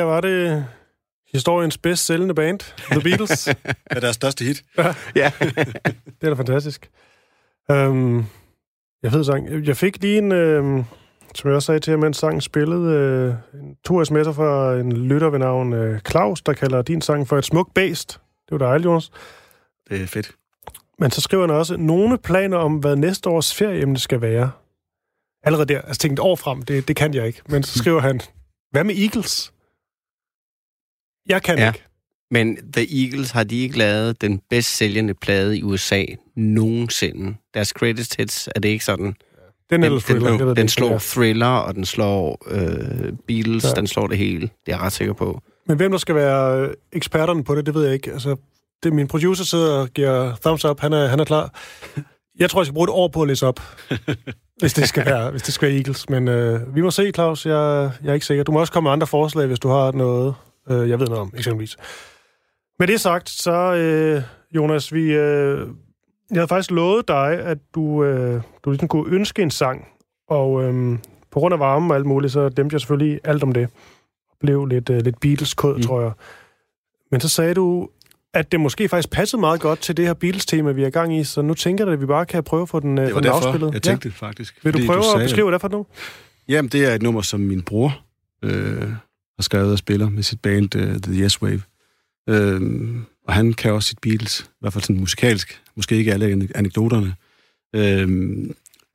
Her 0.01 0.05
var 0.05 0.21
det 0.21 0.65
historiens 1.31 1.77
bedst 1.77 2.05
sælgende 2.05 2.35
band, 2.35 2.59
The 2.91 3.01
Beatles. 3.01 3.43
Det 3.89 3.97
er 3.97 3.99
deres 3.99 4.15
største 4.15 4.45
hit. 4.45 4.63
Ja. 5.15 5.31
Det 6.21 6.23
er 6.23 6.29
da 6.29 6.33
fantastisk. 6.33 6.89
Um, 7.69 8.25
jeg 9.03 9.13
ved 9.13 9.23
sang. 9.23 9.67
Jeg 9.67 9.77
fik 9.77 10.01
lige 10.01 10.17
en, 10.17 10.31
um, 10.31 10.85
som 11.35 11.47
jeg 11.47 11.55
også 11.55 11.65
sagde 11.65 11.79
til 11.79 11.91
jer, 11.91 11.97
mens 11.97 12.17
sangen 12.17 12.41
spillede, 12.41 13.37
uh, 13.53 13.61
en, 13.61 13.75
to 13.85 14.01
sms'er 14.01 14.31
fra 14.31 14.75
en 14.75 15.07
lytter 15.07 15.29
ved 15.29 15.39
navn 15.39 15.73
uh, 15.73 15.99
Claus, 16.09 16.41
der 16.41 16.53
kalder 16.53 16.81
din 16.81 17.01
sang 17.01 17.27
for 17.27 17.37
et 17.37 17.45
smukt 17.45 17.73
bæst. 17.73 18.19
Det 18.49 18.59
var 18.59 18.65
dejligt, 18.65 18.85
Jonas. 18.85 19.11
Det 19.89 20.01
er 20.01 20.07
fedt. 20.07 20.31
Men 20.99 21.11
så 21.11 21.21
skriver 21.21 21.47
han 21.47 21.55
også, 21.55 21.77
nogle 21.77 22.17
planer 22.17 22.57
om, 22.57 22.75
hvad 22.75 22.95
næste 22.95 23.29
års 23.29 23.53
ferieemne 23.53 23.97
skal 23.97 24.21
være. 24.21 24.51
Allerede 25.43 25.73
der, 25.73 25.81
altså 25.81 25.99
tænkt 25.99 26.19
år 26.19 26.35
frem, 26.35 26.61
det, 26.61 26.87
det 26.87 26.95
kan 26.95 27.13
jeg 27.13 27.27
ikke. 27.27 27.41
Men 27.49 27.63
så 27.63 27.79
skriver 27.79 27.99
han, 27.99 28.21
hvad 28.71 28.83
med 28.83 28.95
Eagles? 28.95 29.53
Jeg 31.29 31.43
kan 31.43 31.57
Ja. 31.57 31.67
ikke. 31.67 31.83
Men 32.31 32.57
The 32.73 33.03
Eagles 33.05 33.31
har 33.31 33.43
de 33.43 33.59
ikke 33.61 33.77
lavet 33.77 34.21
den 34.21 34.41
bedst 34.49 34.77
sælgende 34.77 35.13
plade 35.13 35.57
i 35.57 35.63
USA 35.63 36.03
nogensinde. 36.35 37.35
Deres 37.53 37.73
greatest 37.73 38.17
hits, 38.17 38.49
er 38.55 38.59
det 38.59 38.69
ikke 38.69 38.85
sådan? 38.85 39.15
Den, 39.69 39.81
Den, 39.83 39.99
thriller, 40.01 40.29
den, 40.37 40.39
det 40.39 40.57
den 40.57 40.63
ikke, 40.63 40.71
slår 40.71 40.97
Thriller, 40.99 41.47
og 41.47 41.75
den 41.75 41.85
slår 41.85 42.43
øh, 42.47 43.13
Beatles, 43.27 43.63
Ja. 43.63 43.69
ja. 43.69 43.73
den 43.73 43.87
slår 43.87 44.07
det 44.07 44.17
hele. 44.17 44.41
Det 44.41 44.49
er 44.67 44.71
jeg 44.71 44.79
ret 44.79 44.93
sikker 44.93 45.13
på. 45.13 45.41
Men 45.67 45.77
hvem 45.77 45.91
der 45.91 45.97
skal 45.97 46.15
være 46.15 46.61
øh, 46.61 46.73
eksperterne 46.93 47.43
på 47.43 47.55
det, 47.55 47.65
det 47.65 47.73
ved 47.73 47.83
jeg 47.85 47.93
ikke. 47.93 48.11
Altså, 48.11 48.35
det, 48.83 48.93
min 48.93 49.07
producer 49.07 49.43
sidder 49.43 49.73
og 49.79 49.89
giver 49.89 50.35
thumbs 50.45 50.65
up. 50.65 50.79
Han 50.79 50.93
er, 50.93 51.07
han 51.07 51.19
er 51.19 51.23
klar. 51.25 51.53
Jeg 52.39 52.49
tror, 52.49 52.61
jeg 52.61 52.65
skal 52.65 52.73
bruge 52.73 52.85
et 52.85 52.89
år 52.89 53.07
på 53.07 53.21
at 53.21 53.27
læse 53.27 53.47
op, 53.47 53.59
hvis 54.61 54.73
det 54.73 54.89
skal 54.89 55.05
være, 55.05 55.31
hvis 55.31 55.41
det 55.41 55.53
skal 55.53 55.67
være 55.69 55.77
Eagles. 55.77 56.09
Men 56.09 56.27
øh, 56.27 56.75
vi 56.75 56.81
må 56.81 56.91
se, 56.91 57.11
Claus. 57.11 57.45
Jeg, 57.45 57.91
jeg 58.03 58.09
er 58.09 58.13
ikke 58.13 58.25
sikker. 58.25 58.43
Du 58.43 58.51
må 58.51 58.59
også 58.59 58.73
komme 58.73 58.85
med 58.87 58.91
andre 58.91 59.07
forslag, 59.07 59.47
hvis 59.47 59.59
du 59.59 59.67
har 59.69 59.91
noget, 59.91 60.33
øh, 60.69 60.89
jeg 60.89 60.99
ved 60.99 61.07
noget 61.07 61.21
om, 61.21 61.31
eksempelvis. 61.37 61.77
Med 62.79 62.87
det 62.87 62.99
sagt, 63.01 63.29
så 63.29 63.51
øh, 63.75 64.21
Jonas, 64.55 64.93
vi, 64.93 65.01
øh, 65.01 65.67
jeg 66.31 66.37
havde 66.37 66.47
faktisk 66.47 66.71
lovet 66.71 67.07
dig, 67.07 67.39
at 67.39 67.57
du, 67.75 68.03
øh, 68.03 68.41
du 68.65 68.69
ligesom 68.71 68.87
kunne 68.87 69.11
ønske 69.15 69.41
en 69.41 69.51
sang. 69.51 69.87
Og 70.29 70.63
øh, 70.63 70.97
på 71.31 71.39
grund 71.39 71.53
af 71.53 71.59
varmen 71.59 71.91
og 71.91 71.97
alt 71.97 72.05
muligt, 72.05 72.33
så 72.33 72.49
dæmte 72.49 72.73
jeg 72.73 72.81
selvfølgelig 72.81 73.19
alt 73.23 73.43
om 73.43 73.51
det. 73.51 73.69
Blev 74.39 74.65
lidt, 74.65 74.89
øh, 74.89 75.01
lidt 75.01 75.19
Beatles-kod, 75.19 75.75
mm. 75.75 75.81
tror 75.81 76.01
jeg. 76.01 76.11
Men 77.11 77.21
så 77.21 77.29
sagde 77.29 77.53
du, 77.53 77.89
at 78.33 78.51
det 78.51 78.59
måske 78.59 78.89
faktisk 78.89 79.09
passede 79.11 79.39
meget 79.39 79.61
godt 79.61 79.79
til 79.79 79.97
det 79.97 80.05
her 80.05 80.13
Beatles-tema, 80.13 80.71
vi 80.71 80.83
er 80.83 80.87
i 80.87 80.89
gang 80.89 81.17
i, 81.17 81.23
så 81.23 81.41
nu 81.41 81.53
tænker 81.53 81.85
jeg, 81.85 81.93
at 81.93 82.01
vi 82.01 82.05
bare 82.05 82.25
kan 82.25 82.43
prøve 82.43 82.61
at 82.61 82.69
få 82.69 82.79
den, 82.79 82.97
øh, 82.97 83.05
Det 83.05 83.13
var 83.15 83.21
den 83.21 83.31
derfor, 83.31 83.47
afspillet. 83.47 83.73
jeg 83.73 83.81
tænkte 83.81 84.09
det 84.09 84.15
faktisk. 84.17 84.55
Ja. 84.65 84.69
Vil 84.71 84.81
du 84.81 84.85
prøve 84.87 84.99
at 84.99 85.05
sagde- 85.05 85.25
beskrive, 85.25 85.45
hvad 85.45 85.51
det 85.51 85.55
er 85.55 85.59
for 85.59 85.67
noget? 85.69 85.87
Jamen, 86.47 86.69
det 86.69 86.85
er 86.85 86.95
et 86.95 87.01
nummer, 87.01 87.21
som 87.21 87.39
min 87.39 87.61
bror 87.61 87.99
øh, 88.43 88.83
har 89.41 89.43
skrevet 89.43 89.71
og 89.71 89.77
spiller 89.77 90.09
med 90.09 90.23
sit 90.23 90.41
band 90.41 90.75
uh, 90.75 90.81
The 90.81 91.23
Yes 91.23 91.41
Wave. 91.41 91.61
Øh, 92.29 92.61
og 93.27 93.33
han 93.33 93.53
kan 93.53 93.73
også 93.73 93.89
sit 93.89 93.99
Beatles, 94.01 94.39
i 94.39 94.57
hvert 94.59 94.73
fald 94.73 94.83
sådan 94.83 94.99
musikalsk. 94.99 95.61
Måske 95.75 95.95
ikke 95.95 96.13
alle 96.13 96.31
ane- 96.31 96.51
anekdoterne. 96.55 97.15
Øh, 97.75 98.09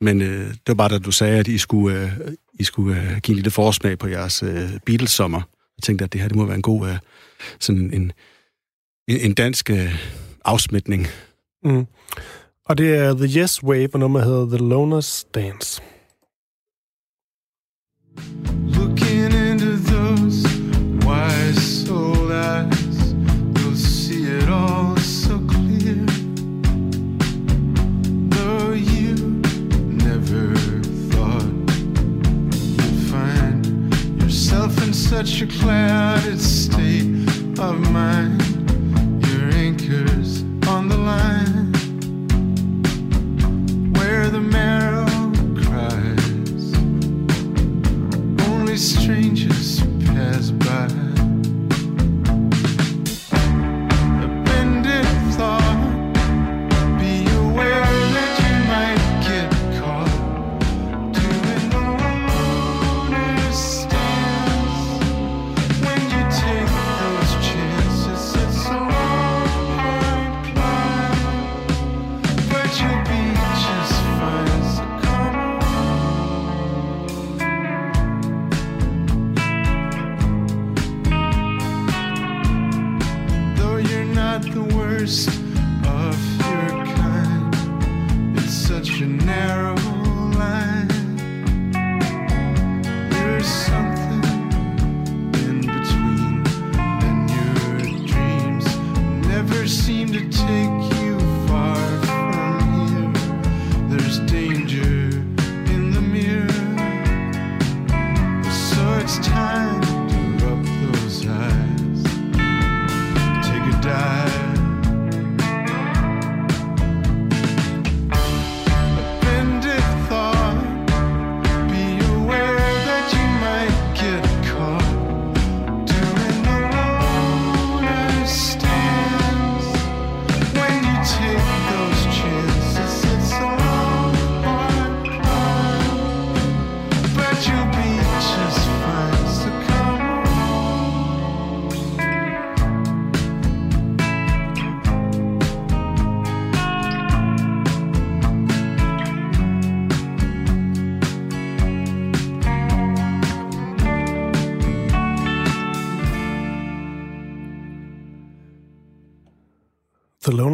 men 0.01 0.23
øh, 0.23 0.49
det 0.49 0.69
var 0.69 0.75
bare, 0.75 0.89
da 0.89 0.99
du 0.99 1.13
sagde, 1.13 1.39
at 1.39 1.49
I 1.49 1.59
skulle, 1.59 2.03
øh, 2.03 2.13
I 2.55 2.65
skulle 2.65 3.01
øh, 3.01 3.19
give 3.23 3.33
en 3.33 3.37
lille 3.37 3.51
forsmag 3.51 3.99
på 3.99 4.09
jeres 4.09 4.43
øh, 4.43 4.71
Beatles-sommer. 4.87 5.41
Jeg 5.79 5.83
tænkte, 5.83 6.05
at 6.05 6.13
det 6.13 6.21
her 6.21 6.29
det 6.29 6.37
må 6.37 6.45
være 6.45 6.57
en 6.57 6.63
god 6.63 6.89
øh, 6.89 6.99
sådan 7.61 7.81
en, 7.81 7.93
en, 7.93 8.13
en 9.09 9.35
dansk 9.35 9.71
øh, 9.71 10.07
afsmitning. 10.45 11.07
Mm. 11.65 11.87
Og 12.65 12.79
det 12.79 12.95
er 12.95 13.15
The 13.15 13.41
Yes 13.41 13.63
Wave, 13.63 13.89
og 13.93 14.01
nummeret 14.01 14.27
hedder 14.27 14.47
The 14.47 14.67
Loner's 14.67 15.31
Dance. 15.35 15.83
Eyes, 22.47 23.13
you'll 23.57 23.75
see 23.75 24.25
it 24.39 24.49
all 24.49 24.97
so 24.97 25.39
clear. 25.53 26.05
Though 28.35 28.73
you 28.73 29.15
never 30.07 30.55
thought 31.11 31.51
you'd 32.79 33.11
find 33.11 33.63
yourself 34.23 34.73
in 34.87 34.93
such 34.95 35.43
a 35.43 35.47
clouded 35.47 36.41
state 36.41 37.11
of 37.59 37.75
mind, 37.91 38.43
your 39.27 39.51
anchors 39.67 40.43
on 40.69 40.89
the 40.89 40.99
line 40.99 41.73
where 43.95 44.31
the 44.31 44.41
marrow 44.41 45.07
cries 45.65 46.65
only 48.49 48.77
strangers 48.77 49.81
pass 50.05 50.51
by. 50.51 51.16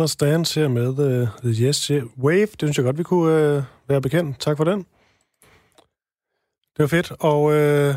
Loner's 0.03 0.17
Dance 0.17 0.61
her 0.61 0.69
med 0.69 0.89
uh, 0.89 1.29
The 1.45 1.65
Yes 1.67 1.87
Yeah. 1.87 2.03
Wave. 2.23 2.47
Det 2.47 2.59
synes 2.61 2.79
jeg 2.79 2.85
godt, 2.85 2.99
vi 2.99 3.03
kunne 3.03 3.57
uh, 3.57 3.63
være 3.89 4.01
bekendt. 4.01 4.41
Tak 4.41 4.57
for 4.57 4.65
den. 4.65 4.79
Det 6.77 6.79
var 6.79 6.87
fedt. 6.87 7.13
Og 7.21 7.43
uh, 7.43 7.95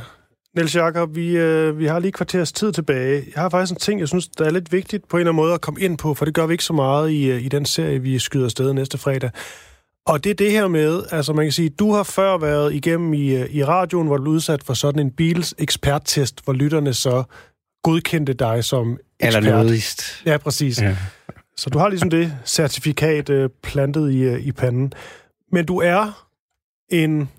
Niels 0.56 0.76
Jakob, 0.76 1.16
vi, 1.16 1.43
uh, 1.43 1.80
vi 1.80 1.86
har 1.86 1.99
lige 1.99 2.12
kvarters 2.12 2.51
tid 2.51 2.72
tilbage. 2.72 3.24
Jeg 3.36 3.41
har 3.41 3.49
faktisk 3.49 3.72
en 3.72 3.80
ting, 3.80 3.99
jeg 3.99 4.08
synes, 4.08 4.28
der 4.28 4.45
er 4.45 4.51
lidt 4.51 4.72
vigtigt 4.72 5.08
på 5.08 5.18
en 5.18 5.22
eller 5.22 5.32
anden 5.32 5.43
måde 5.43 5.53
at 5.53 5.62
komme 5.62 5.82
ind 5.82 5.97
på, 5.97 6.14
for 6.14 6.26
det 6.26 6.34
gør 6.34 6.45
vi 6.45 6.53
ikke 6.53 6.64
så 6.64 6.74
meget 6.74 7.12
i, 7.12 7.32
uh, 7.32 7.45
i 7.45 7.47
den 7.47 7.66
serie, 7.66 7.99
vi 8.01 8.20
skyder 8.20 8.45
afsted 8.45 8.74
næste 8.74 8.97
fredag. 8.97 9.30
Og 10.06 10.24
det 10.24 10.30
er 10.30 10.36
det 10.36 10.51
her 10.51 10.68
med, 10.68 11.03
altså 11.12 11.34
man 11.34 11.45
kan 11.45 11.51
sige, 11.51 11.70
du 11.70 11.93
har 11.93 12.03
før 12.03 12.38
været 12.38 12.74
igennem 12.74 13.14
i, 13.14 13.41
uh, 13.41 13.49
i 13.49 13.64
radioen, 13.64 14.08
hvor 14.08 14.18
du 14.18 14.24
er 14.24 14.36
udsat 14.36 14.64
for 14.64 14.74
sådan 14.74 14.99
en 14.99 15.12
Beatles 15.12 15.56
eksperttest, 15.58 16.43
hvor 16.43 16.53
lytterne 16.53 16.93
så 16.93 17.24
godkendte 17.84 18.34
dig 18.34 18.64
som 18.64 18.97
ekspert. 19.20 19.45
Allernådigst. 19.45 20.22
Ja, 20.26 20.38
præcis. 20.38 20.82
Ja. 20.82 20.97
Så 21.58 21.70
du 21.70 21.80
har 21.80 21.89
ligesom 21.89 22.10
det 22.10 22.38
certifikat 22.45 23.30
øh, 23.30 23.49
plantet 23.64 24.12
i, 24.12 24.20
øh, 24.22 24.39
i 24.39 24.51
panden. 24.51 24.93
Men 25.51 25.66
du 25.66 25.78
er 25.78 26.26
en 26.89 27.30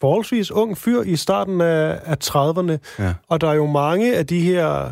forholdsvis 0.00 0.50
ung 0.50 0.78
fyr 0.78 1.02
i 1.02 1.16
starten 1.16 1.60
af, 1.60 2.00
af 2.04 2.16
30'erne, 2.24 3.02
Ja. 3.04 3.14
og 3.28 3.40
der 3.40 3.48
er 3.48 3.54
jo 3.54 3.66
mange 3.66 4.16
af 4.16 4.26
de 4.26 4.40
her 4.40 4.90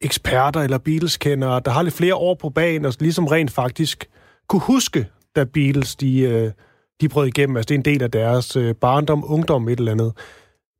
eksperter 0.00 0.60
eller 0.60 0.78
Beatles-kendere, 0.78 1.60
der 1.64 1.70
har 1.70 1.82
lidt 1.82 1.94
flere 1.94 2.14
år 2.14 2.34
på 2.34 2.50
bagen, 2.50 2.84
og 2.84 2.94
ligesom 3.00 3.26
rent 3.26 3.50
faktisk 3.50 4.08
kunne 4.48 4.60
huske, 4.62 5.06
da 5.36 5.44
Beatles 5.44 5.96
de, 5.96 6.18
øh, 6.20 6.52
de 7.00 7.08
brød 7.08 7.26
igennem. 7.26 7.56
Altså 7.56 7.68
det 7.68 7.74
er 7.74 7.78
en 7.78 7.84
del 7.84 8.02
af 8.02 8.10
deres 8.10 8.56
øh, 8.56 8.74
barndom, 8.74 9.24
ungdom, 9.26 9.68
et 9.68 9.78
eller 9.78 9.92
andet. 9.92 10.12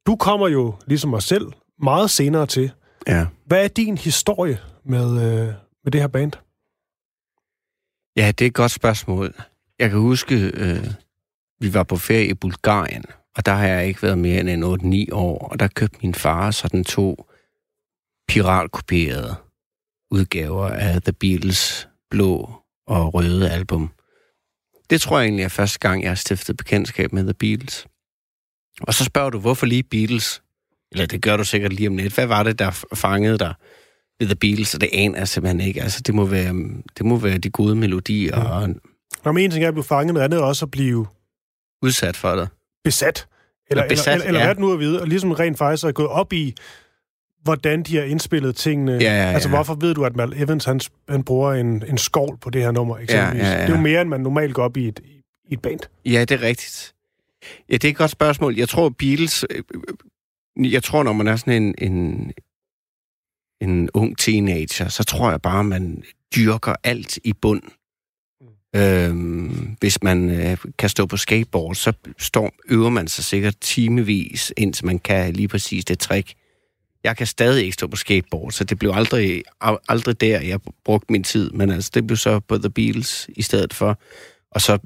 Du 0.06 0.16
kommer 0.16 0.48
jo, 0.48 0.74
ligesom 0.86 1.10
mig 1.10 1.22
selv, 1.22 1.46
meget 1.82 2.10
senere 2.10 2.46
til. 2.46 2.70
Ja. 3.06 3.26
Hvad 3.46 3.64
er 3.64 3.68
din 3.68 3.98
historie 3.98 4.58
med, 4.84 5.06
øh, 5.10 5.46
med 5.84 5.92
det 5.92 6.00
her 6.00 6.08
band? 6.08 6.32
Ja, 8.16 8.26
det 8.26 8.44
er 8.44 8.46
et 8.46 8.54
godt 8.54 8.72
spørgsmål. 8.72 9.34
Jeg 9.78 9.90
kan 9.90 9.98
huske, 9.98 10.34
øh, 10.54 10.86
vi 11.60 11.74
var 11.74 11.82
på 11.82 11.96
ferie 11.96 12.26
i 12.26 12.34
Bulgarien, 12.34 13.04
og 13.36 13.46
der 13.46 13.52
har 13.52 13.66
jeg 13.66 13.86
ikke 13.86 14.02
været 14.02 14.18
mere 14.18 14.40
end 14.40 14.64
8-9 15.10 15.14
år, 15.14 15.48
og 15.48 15.60
der 15.60 15.68
købte 15.68 15.98
min 16.02 16.14
far 16.14 16.50
sådan 16.50 16.84
to 16.84 17.26
piratkopierede 18.28 19.34
udgaver 20.10 20.68
af 20.68 21.02
The 21.02 21.12
Beatles 21.12 21.88
blå 22.10 22.50
og 22.86 23.14
røde 23.14 23.50
album. 23.50 23.90
Det 24.90 25.00
tror 25.00 25.18
jeg 25.18 25.24
egentlig 25.24 25.44
er 25.44 25.48
første 25.48 25.78
gang, 25.78 26.02
jeg 26.02 26.10
har 26.10 26.14
stiftet 26.14 26.56
bekendtskab 26.56 27.12
med 27.12 27.22
The 27.24 27.34
Beatles. 27.34 27.86
Og 28.80 28.94
så 28.94 29.04
spørger 29.04 29.30
du, 29.30 29.38
hvorfor 29.38 29.66
lige 29.66 29.82
Beatles? 29.82 30.42
Eller 30.92 31.06
det 31.06 31.22
gør 31.22 31.36
du 31.36 31.44
sikkert 31.44 31.72
lige 31.72 31.88
om 31.88 31.96
lidt. 31.96 32.14
Hvad 32.14 32.26
var 32.26 32.42
det, 32.42 32.58
der 32.58 32.84
fangede 32.94 33.38
dig 33.38 33.54
The 34.20 34.34
Beatles? 34.36 34.74
Og 34.74 34.80
det 34.80 34.88
aner 34.92 35.18
jeg 35.18 35.28
simpelthen 35.28 35.60
ikke. 35.60 35.82
Altså, 35.82 36.00
det 36.00 36.14
må 36.14 36.24
være, 36.24 36.54
det 36.98 37.06
må 37.06 37.16
være 37.16 37.38
de 37.38 37.50
gode 37.50 37.74
melodier 37.76 38.36
og 38.36 38.68
Nå, 39.24 39.32
men 39.32 39.44
en 39.44 39.50
ting 39.50 39.64
er 39.64 39.68
at 39.68 39.74
blive 39.74 39.84
fanget, 39.84 40.14
noget 40.14 40.24
andet 40.24 40.38
er 40.40 40.44
også 40.44 40.64
at 40.64 40.70
blive 40.70 41.06
udsat 41.82 42.16
for 42.16 42.30
det. 42.30 42.48
besat. 42.84 43.26
Eller, 43.70 43.82
Eller 43.82 43.94
besat, 43.94 44.12
eller, 44.12 44.14
eller, 44.14 44.28
eller 44.28 44.40
ja. 44.40 44.46
hvad 44.46 44.54
det 44.54 44.60
nu 44.60 44.72
at 44.72 44.78
vide, 44.78 45.00
og 45.00 45.06
ligesom 45.08 45.32
rent 45.32 45.58
faktisk 45.58 45.84
er 45.84 45.92
gået 45.92 46.08
op 46.08 46.32
i, 46.32 46.54
hvordan 47.42 47.82
de 47.82 47.96
har 47.96 48.02
indspillet 48.02 48.56
tingene. 48.56 48.92
Ja, 48.92 48.98
ja, 48.98 49.08
ja. 49.14 49.32
Altså, 49.32 49.48
hvorfor 49.48 49.74
ved 49.74 49.94
du, 49.94 50.04
at 50.04 50.16
Mal 50.16 50.32
Evans, 50.36 50.64
han, 50.64 50.80
han 51.08 51.22
bruger 51.24 51.52
en, 51.52 51.84
en 51.88 51.98
skovl 51.98 52.38
på 52.38 52.50
det 52.50 52.62
her 52.62 52.70
nummer, 52.70 52.98
eksempelvis? 52.98 53.42
Ja, 53.42 53.48
ja, 53.48 53.54
ja. 53.54 53.62
Det 53.62 53.70
er 53.72 53.76
jo 53.76 53.82
mere, 53.82 54.00
end 54.00 54.08
man 54.08 54.20
normalt 54.20 54.54
går 54.54 54.62
op 54.64 54.76
i 54.76 54.88
et, 54.88 55.00
i 55.48 55.54
et 55.54 55.62
band. 55.62 55.80
Ja, 56.04 56.20
det 56.20 56.30
er 56.30 56.42
rigtigt. 56.42 56.94
Ja, 57.68 57.74
det 57.74 57.84
er 57.84 57.88
et 57.88 57.96
godt 57.96 58.10
spørgsmål. 58.10 58.56
Jeg 58.56 58.68
tror, 58.68 58.88
Beatles... 58.88 59.44
øh, 59.50 59.62
øh, 60.58 60.72
Jeg 60.72 60.82
tror, 60.82 61.02
når 61.02 61.12
man 61.12 61.26
er 61.28 61.36
sådan 61.36 61.62
en, 61.62 61.74
en, 61.78 62.32
en 63.60 63.90
ung 63.94 64.18
teenager, 64.18 64.88
så 64.88 65.04
tror 65.04 65.30
jeg 65.30 65.42
bare, 65.42 65.64
man 65.64 66.02
dyrker 66.36 66.74
alt 66.84 67.18
i 67.24 67.32
bund. 67.32 67.62
Øhm, 68.76 69.76
hvis 69.80 70.02
man 70.02 70.30
øh, 70.30 70.56
kan 70.78 70.88
stå 70.88 71.06
på 71.06 71.16
skateboard, 71.16 71.74
så 71.74 71.92
står, 72.18 72.52
øver 72.68 72.90
man 72.90 73.08
sig 73.08 73.24
sikkert 73.24 73.56
timevis, 73.60 74.52
indtil 74.56 74.86
man 74.86 74.98
kan 74.98 75.32
lige 75.32 75.48
præcis 75.48 75.84
det 75.84 75.98
trick. 75.98 76.34
Jeg 77.04 77.16
kan 77.16 77.26
stadig 77.26 77.62
ikke 77.62 77.74
stå 77.74 77.86
på 77.86 77.96
skateboard, 77.96 78.52
så 78.52 78.64
det 78.64 78.78
blev 78.78 78.90
aldrig, 78.94 79.42
al- 79.60 79.78
aldrig 79.88 80.20
der, 80.20 80.40
jeg 80.40 80.60
brugte 80.84 81.12
min 81.12 81.24
tid. 81.24 81.50
Men 81.50 81.70
altså, 81.70 81.90
det 81.94 82.06
blev 82.06 82.16
så 82.16 82.40
på 82.40 82.58
The 82.58 82.70
Beatles 82.70 83.30
i 83.36 83.42
stedet 83.42 83.74
for. 83.74 84.00
Og 84.50 84.60
så 84.60 84.78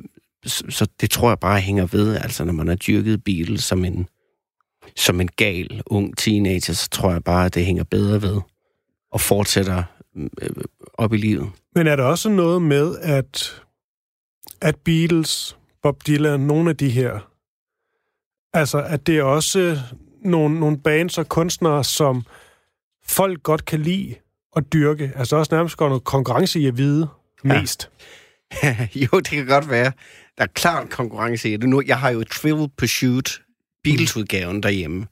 så, 0.47 0.65
så 0.69 0.87
det 1.01 1.11
tror 1.11 1.29
jeg 1.31 1.39
bare 1.39 1.61
hænger 1.61 1.87
ved, 1.87 2.17
altså 2.17 2.45
når 2.45 2.53
man 2.53 2.69
har 2.69 2.75
dyrket 2.75 3.25
Beatles 3.25 3.65
som 3.65 3.85
en, 3.85 4.09
som 4.97 5.21
en 5.21 5.29
gal 5.37 5.83
ung 5.87 6.17
teenager, 6.17 6.73
så 6.75 6.89
tror 6.89 7.13
jeg 7.13 7.25
bare, 7.25 7.47
at 7.47 7.55
det 7.55 7.67
hænger 7.67 7.85
bedre 7.85 8.23
ved 8.23 8.41
og 9.13 9.21
fortsætter 9.21 9.83
øh, 10.17 10.51
op 10.95 11.13
i 11.13 11.17
livet. 11.17 11.51
Men 11.75 11.87
er 11.87 11.97
der 11.97 12.05
også 12.05 12.29
noget 12.29 12.63
med, 12.63 12.99
at, 12.99 13.63
at 14.61 14.77
Beatles, 14.77 15.57
Bob 15.83 16.07
Dylan, 16.07 16.41
nogle 16.41 16.71
af 16.71 16.77
de 16.77 16.91
her, 16.91 17.31
altså 18.53 18.83
at 18.83 19.07
det 19.07 19.19
er 19.19 19.23
også 19.23 19.79
nogle, 20.25 20.61
nogle 20.61 20.79
bands 20.79 21.19
og 21.19 21.29
kunstnere, 21.29 21.85
som 21.85 22.23
folk 23.07 23.43
godt 23.43 23.65
kan 23.65 23.83
lide 23.83 24.15
at 24.57 24.73
dyrke. 24.73 25.13
Altså 25.17 25.37
også 25.37 25.55
nærmest 25.55 25.77
går 25.77 25.89
noget 25.89 26.05
konkurrence 26.05 26.61
i 26.61 26.67
at 26.67 26.77
vide 26.77 27.09
mest. 27.45 27.91
jo, 29.03 29.09
det 29.13 29.27
kan 29.27 29.47
godt 29.47 29.71
være. 29.71 29.93
Der 30.39 30.45
er 30.45 30.49
klart 30.55 30.91
konkurrence 30.91 31.53
i 31.53 31.57
det. 31.57 31.69
Nu, 31.69 31.83
jeg 31.87 31.99
har 31.99 32.11
jo 32.11 32.25
Trivial 32.25 32.69
Pursuit 32.77 33.41
Beatles-udgaven 33.85 34.63
derhjemme. 34.63 35.07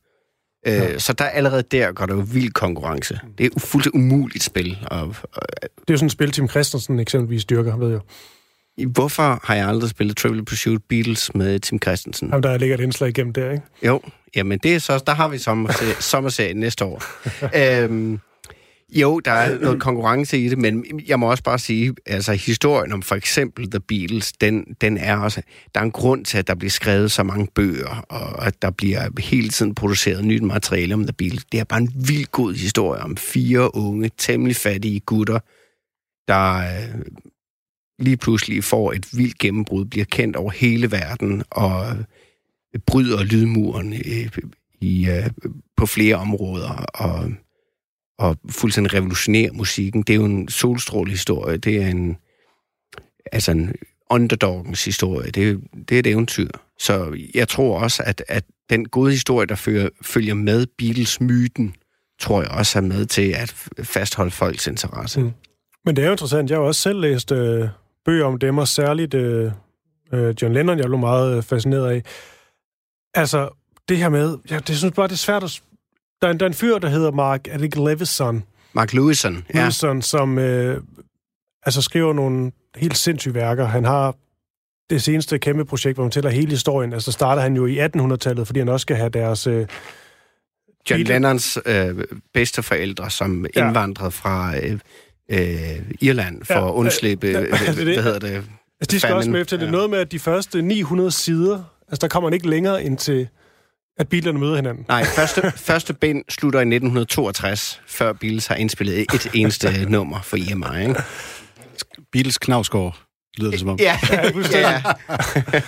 Øh, 0.68 0.74
Ja. 0.74 0.98
Så 0.98 1.12
der 1.12 1.24
allerede 1.24 1.62
der 1.62 1.92
går 1.92 2.06
der 2.06 2.14
jo 2.14 2.24
vild 2.32 2.50
konkurrence. 2.52 3.20
Det 3.38 3.46
er 3.46 3.60
fuldstændig 3.60 4.00
umuligt 4.00 4.44
spil. 4.44 4.78
Og, 4.90 5.00
og, 5.00 5.42
Det 5.62 5.68
er 5.88 5.92
jo 5.92 5.96
sådan 5.96 6.06
et 6.06 6.12
spil, 6.12 6.32
Tim 6.32 6.48
Christensen 6.48 6.98
eksempelvis 6.98 7.44
dyrker, 7.44 7.76
ved 7.76 7.90
jeg. 7.90 8.86
hvorfor 8.86 9.40
har 9.44 9.54
jeg 9.54 9.68
aldrig 9.68 9.90
spillet 9.90 10.16
Trivial 10.16 10.44
Pursuit 10.44 10.80
Beatles 10.88 11.34
med 11.34 11.60
Tim 11.60 11.78
Christensen? 11.82 12.28
Jamen, 12.28 12.42
der 12.42 12.58
ligger 12.58 12.74
et 12.76 12.80
indslag 12.80 13.08
igennem 13.08 13.32
der, 13.32 13.50
ikke? 13.50 13.62
Jo, 13.86 14.00
jamen 14.36 14.58
det 14.62 14.74
er 14.74 14.78
så, 14.78 15.02
der 15.06 15.14
har 15.14 15.28
vi 15.28 15.38
sommerserien, 15.38 15.94
sommerserien 16.12 16.56
næste 16.56 16.84
år. 16.84 17.02
øhm, 17.84 18.18
jo, 18.92 19.20
der 19.20 19.32
er 19.32 19.58
noget 19.58 19.80
konkurrence 19.80 20.38
i 20.38 20.48
det, 20.48 20.58
men 20.58 20.84
jeg 21.06 21.18
må 21.18 21.30
også 21.30 21.42
bare 21.42 21.58
sige, 21.58 21.94
altså 22.06 22.32
historien 22.32 22.92
om 22.92 23.02
for 23.02 23.14
eksempel 23.14 23.70
The 23.70 23.80
Beatles, 23.80 24.32
den, 24.32 24.64
den 24.80 24.98
er 24.98 25.16
også, 25.16 25.42
der 25.74 25.80
er 25.80 25.84
en 25.84 25.90
grund 25.90 26.24
til, 26.24 26.38
at 26.38 26.46
der 26.46 26.54
bliver 26.54 26.70
skrevet 26.70 27.12
så 27.12 27.22
mange 27.22 27.48
bøger, 27.54 28.04
og 28.08 28.46
at 28.46 28.62
der 28.62 28.70
bliver 28.70 29.20
hele 29.20 29.48
tiden 29.48 29.74
produceret 29.74 30.24
nyt 30.24 30.42
materiale 30.42 30.94
om 30.94 31.02
The 31.02 31.12
Beatles. 31.12 31.44
Det 31.44 31.60
er 31.60 31.64
bare 31.64 31.80
en 31.80 31.92
vild 32.08 32.26
god 32.26 32.54
historie 32.54 33.02
om 33.02 33.16
fire 33.16 33.74
unge, 33.74 34.10
temmelig 34.18 34.56
fattige 34.56 35.00
gutter, 35.00 35.38
der 36.28 36.56
øh, 36.56 37.02
lige 37.98 38.16
pludselig 38.16 38.64
får 38.64 38.92
et 38.92 39.06
vildt 39.16 39.38
gennembrud, 39.38 39.84
bliver 39.84 40.04
kendt 40.04 40.36
over 40.36 40.50
hele 40.50 40.90
verden, 40.90 41.42
og 41.50 41.90
øh, 41.90 42.80
bryder 42.86 43.24
lydmuren 43.24 43.92
i, 43.92 44.28
i, 44.80 45.08
øh, 45.08 45.30
på 45.76 45.86
flere 45.86 46.16
områder 46.16 46.84
og, 46.94 47.30
og 48.18 48.36
fuldstændig 48.50 48.94
revolutionerer 48.94 49.52
musikken. 49.52 50.02
Det 50.02 50.12
er 50.12 50.16
jo 50.16 50.24
en 50.24 50.48
solstrålehistorie. 50.48 51.56
Det 51.56 51.82
er 51.82 51.86
en, 51.86 52.16
altså 53.32 53.50
en 53.50 53.74
underdogens 54.10 54.84
historie. 54.84 55.30
Det 55.30 55.48
er, 55.48 55.56
det 55.88 55.94
er 55.94 55.98
et 55.98 56.06
eventyr. 56.06 56.50
Så 56.78 57.18
jeg 57.34 57.48
tror 57.48 57.80
også, 57.80 58.02
at, 58.06 58.24
at 58.28 58.44
den 58.70 58.88
gode 58.88 59.10
historie, 59.10 59.46
der 59.46 59.54
følger, 59.54 59.88
følger 60.02 60.34
med 60.34 60.66
Beatles-myten, 60.78 61.74
tror 62.20 62.42
jeg 62.42 62.50
også 62.50 62.78
er 62.78 62.82
med 62.82 63.06
til 63.06 63.32
at 63.32 63.54
fastholde 63.82 64.30
folks 64.30 64.66
interesse. 64.66 65.20
Mm. 65.20 65.30
Men 65.84 65.96
det 65.96 66.02
er 66.02 66.06
jo 66.06 66.12
interessant. 66.12 66.50
Jeg 66.50 66.58
har 66.58 66.64
også 66.64 66.80
selv 66.80 67.00
læst 67.00 67.32
øh, 67.32 67.68
bøger 68.04 68.24
om 68.24 68.38
dem, 68.38 68.58
og 68.58 68.68
særligt 68.68 69.14
øh, 69.14 69.52
øh, 70.12 70.34
John 70.42 70.54
Lennon, 70.54 70.78
jeg 70.78 70.86
blev 70.86 70.98
meget 70.98 71.36
øh, 71.36 71.42
fascineret 71.42 71.90
af. 71.90 72.02
Altså, 73.14 73.48
det 73.88 73.96
her 73.96 74.08
med... 74.08 74.38
Jeg 74.50 74.68
det 74.68 74.78
synes 74.78 74.94
bare, 74.94 75.06
det 75.06 75.12
er 75.12 75.16
svært 75.16 75.44
at... 75.44 75.62
Der 76.22 76.28
er, 76.28 76.32
en, 76.32 76.40
der 76.40 76.46
er 76.46 76.48
en 76.48 76.54
fyr, 76.54 76.78
der 76.78 76.88
hedder 76.88 77.10
Mark, 77.10 77.48
er 77.48 77.56
det 77.56 77.64
ikke 77.64 77.84
Levison? 77.84 78.44
Mark 78.72 78.92
Lewison, 78.92 79.44
ja. 79.54 79.60
Levison, 79.60 80.02
som 80.02 80.38
øh, 80.38 80.80
altså 81.62 81.82
skriver 81.82 82.12
nogle 82.12 82.52
helt 82.76 82.96
sindssyge 82.96 83.34
værker. 83.34 83.64
Han 83.66 83.84
har 83.84 84.14
det 84.90 85.02
seneste 85.02 85.38
kæmpe 85.38 85.64
projekt, 85.64 85.96
hvor 85.96 86.04
han 86.04 86.10
fortæller 86.10 86.30
hele 86.30 86.50
historien. 86.50 86.92
Altså 86.92 87.12
starter 87.12 87.42
han 87.42 87.56
jo 87.56 87.66
i 87.66 87.78
1800-tallet, 87.86 88.46
fordi 88.46 88.58
han 88.58 88.68
også 88.68 88.82
skal 88.82 88.96
have 88.96 89.08
deres... 89.08 89.46
Øh, 89.46 89.66
John 90.90 91.00
Beatles- 91.02 91.08
Lennons 91.12 91.58
øh, 91.66 92.04
bedsteforældre, 92.34 93.10
som 93.10 93.46
Ja. 93.56 93.64
indvandrede 93.66 94.10
fra 94.10 94.56
øh, 94.62 94.78
øh, 95.28 95.92
Irland 96.00 96.44
for 96.44 96.54
Ja, 96.54 96.68
at 96.68 96.72
undslippe, 96.72 97.26
ja, 97.26 97.32
er 97.38 97.40
det. 97.74 97.84
hvad 97.84 98.02
hedder 98.02 98.18
det? 98.18 98.28
Altså, 98.30 98.44
de 98.90 99.00
skal 99.00 99.00
Famine. 99.00 99.16
også 99.18 99.30
med 99.30 99.40
efter 99.40 99.56
det. 99.56 99.66
Ja. 99.66 99.70
Noget 99.70 99.90
med, 99.90 99.98
at 99.98 100.12
de 100.12 100.18
første 100.18 100.62
900 100.62 101.10
sider, 101.10 101.62
altså 101.88 101.98
der 102.00 102.08
kommer 102.08 102.30
man 102.30 102.34
ikke 102.34 102.48
længere 102.50 102.84
ind 102.84 102.98
til, 102.98 103.28
at 103.98 104.08
bilerne 104.08 104.38
møder 104.38 104.56
hinanden. 104.56 104.84
Nej, 104.88 105.04
første, 105.04 105.52
første 105.56 105.94
bind 105.94 106.24
slutter 106.28 106.60
i 106.60 106.62
1962, 106.62 107.80
før 107.86 108.12
Beatles 108.12 108.46
har 108.46 108.54
indspillet 108.54 109.00
et 109.00 109.30
eneste 109.34 109.68
nummer 109.94 110.20
for 110.22 110.36
EMI. 110.36 110.88
Ikke? 110.88 111.02
Beatles 112.12 112.38
Knavsgaard, 112.38 112.98
lyder 113.38 113.50
det 113.50 113.60
som 113.60 113.68
om. 113.68 113.78
Ja, 113.80 113.98
Ja, 114.12 114.22
ja. 114.54 114.82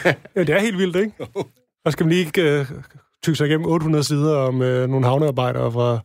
Ja, 0.37 0.41
det 0.45 0.51
er 0.51 0.61
helt 0.61 0.79
vildt, 0.79 0.97
ikke? 0.97 1.13
Og 1.85 1.93
skal 1.93 2.07
man 2.07 2.13
lige 2.13 2.27
ikke 2.27 2.61
uh, 2.61 2.67
tykke 3.25 3.37
sig 3.37 3.47
igennem 3.47 3.67
800 3.67 4.05
sider 4.05 4.37
om 4.37 4.55
uh, 4.55 4.61
nogle 4.67 5.07
havnearbejdere 5.07 5.73
fra 5.73 5.99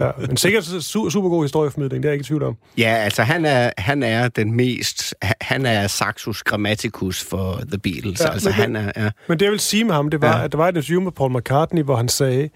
Ja, 0.00 0.10
men 0.18 0.36
sikkert 0.36 0.64
su- 0.64 1.10
super 1.10 1.28
god 1.28 1.44
historieformidling, 1.44 2.02
det 2.02 2.08
er 2.08 2.12
jeg 2.12 2.14
ikke 2.14 2.22
i 2.22 2.26
tvivl 2.26 2.42
om. 2.42 2.56
Ja, 2.78 2.88
altså 2.94 3.22
han 3.22 3.44
er, 3.44 3.70
han 3.78 4.02
er 4.02 4.28
den 4.28 4.52
mest... 4.56 5.14
Han 5.40 5.66
er 5.66 5.86
Saxus 5.86 6.42
Grammaticus 6.42 7.24
for 7.24 7.60
The 7.68 7.78
Beatles. 7.78 8.20
Ja, 8.20 8.30
altså 8.32 8.48
men- 8.48 8.54
han 8.54 8.76
er... 8.76 8.92
Ja, 8.96 9.10
Men 9.28 9.38
det 9.38 9.44
jeg 9.44 9.52
vil 9.52 9.60
sige 9.60 9.84
med 9.84 9.94
ham, 9.94 10.10
det 10.10 10.22
var. 10.22 10.38
Ja. 10.38 10.44
at 10.44 10.52
der 10.52 10.58
var 10.58 10.68
et 10.68 10.76
interview 10.76 11.00
med 11.02 11.12
Paul 11.12 11.36
McCartney, 11.38 11.82
hvor 11.82 11.96
han 11.96 12.08
sagde, 12.08 12.48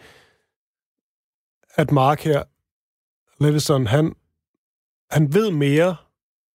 at 1.76 1.90
Mark 1.92 2.20
her, 2.20 2.42
Levison, 3.44 3.86
han, 3.86 4.12
han 5.10 5.34
ved 5.34 5.50
mere 5.50 5.96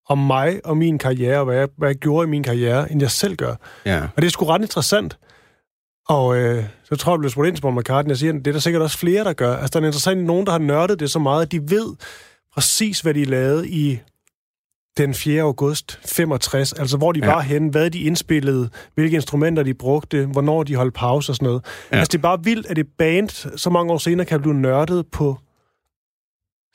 om 0.10 0.18
mig 0.18 0.62
og 0.66 0.78
min 0.78 0.98
karriere, 0.98 1.40
og 1.40 1.46
hvad 1.46 1.56
jeg, 1.56 1.68
hvad 1.78 1.90
jeg 1.90 1.96
gjorde 1.96 2.28
i 2.28 2.30
min 2.30 2.44
karriere, 2.44 2.92
end 2.92 3.02
jeg 3.02 3.12
selv 3.12 3.36
gør. 3.36 3.56
ja. 3.86 4.02
Og 4.16 4.22
det 4.22 4.26
er 4.26 4.30
sgu 4.32 4.46
ret 4.46 4.62
interessant. 4.62 5.18
Og 6.10 6.38
øh, 6.38 6.64
så 6.84 6.95
tror 6.95 7.12
jeg, 7.12 7.16
jeg 7.16 7.20
blev 7.20 7.30
spurgt 7.30 7.47
ind 7.47 7.55
til 7.55 7.62
Paul 7.62 7.80
McCartney, 7.80 8.12
og 8.12 8.18
siger, 8.18 8.34
det 8.34 8.47
er 8.47 8.51
der 8.51 8.60
sikkert 8.60 8.82
også 8.82 8.97
flere, 8.97 9.24
der 9.24 9.34
gør. 9.34 9.55
Altså, 9.55 9.80
der 9.80 9.84
er 9.84 9.88
interessant 9.88 10.24
nogen, 10.24 10.45
der 10.45 10.51
har 10.51 10.60
nørdet 10.60 10.99
det 10.99 11.12
så 11.12 11.20
meget, 11.20 11.41
at 11.41 11.51
de 11.51 11.72
ved 11.72 11.95
præcis, 12.53 13.01
hvad 13.01 13.14
de 13.14 13.26
lavede 13.26 13.70
i 13.70 13.99
den 14.97 15.14
4. 15.14 15.41
august 15.41 15.99
65, 16.05 16.74
altså 16.74 16.97
hvor 16.97 17.12
de 17.12 17.20
ja. 17.20 17.26
Var 17.26 17.41
henne, 17.41 17.72
hvad 17.72 17.91
de 17.91 17.99
indspillede, 17.99 18.70
hvilke 18.95 19.16
instrumenter 19.16 19.64
de 19.64 19.74
brugte, 19.74 20.26
hvornår 20.26 20.64
de 20.64 20.76
holdt 20.76 20.93
pause 20.93 21.32
og 21.32 21.36
sådan 21.36 21.45
noget. 21.45 21.66
Ja. 21.91 21.97
Altså, 21.97 22.12
det 22.12 22.18
er 22.18 22.22
bare 22.22 22.43
vildt, 22.43 22.68
at 22.68 22.78
et 22.78 22.88
band 22.97 23.57
så 23.57 23.70
mange 23.70 23.93
år 23.93 23.97
senere 23.97 24.26
kan 24.26 24.41
blive 24.41 24.53
nørdet 24.53 25.07
på 25.07 25.38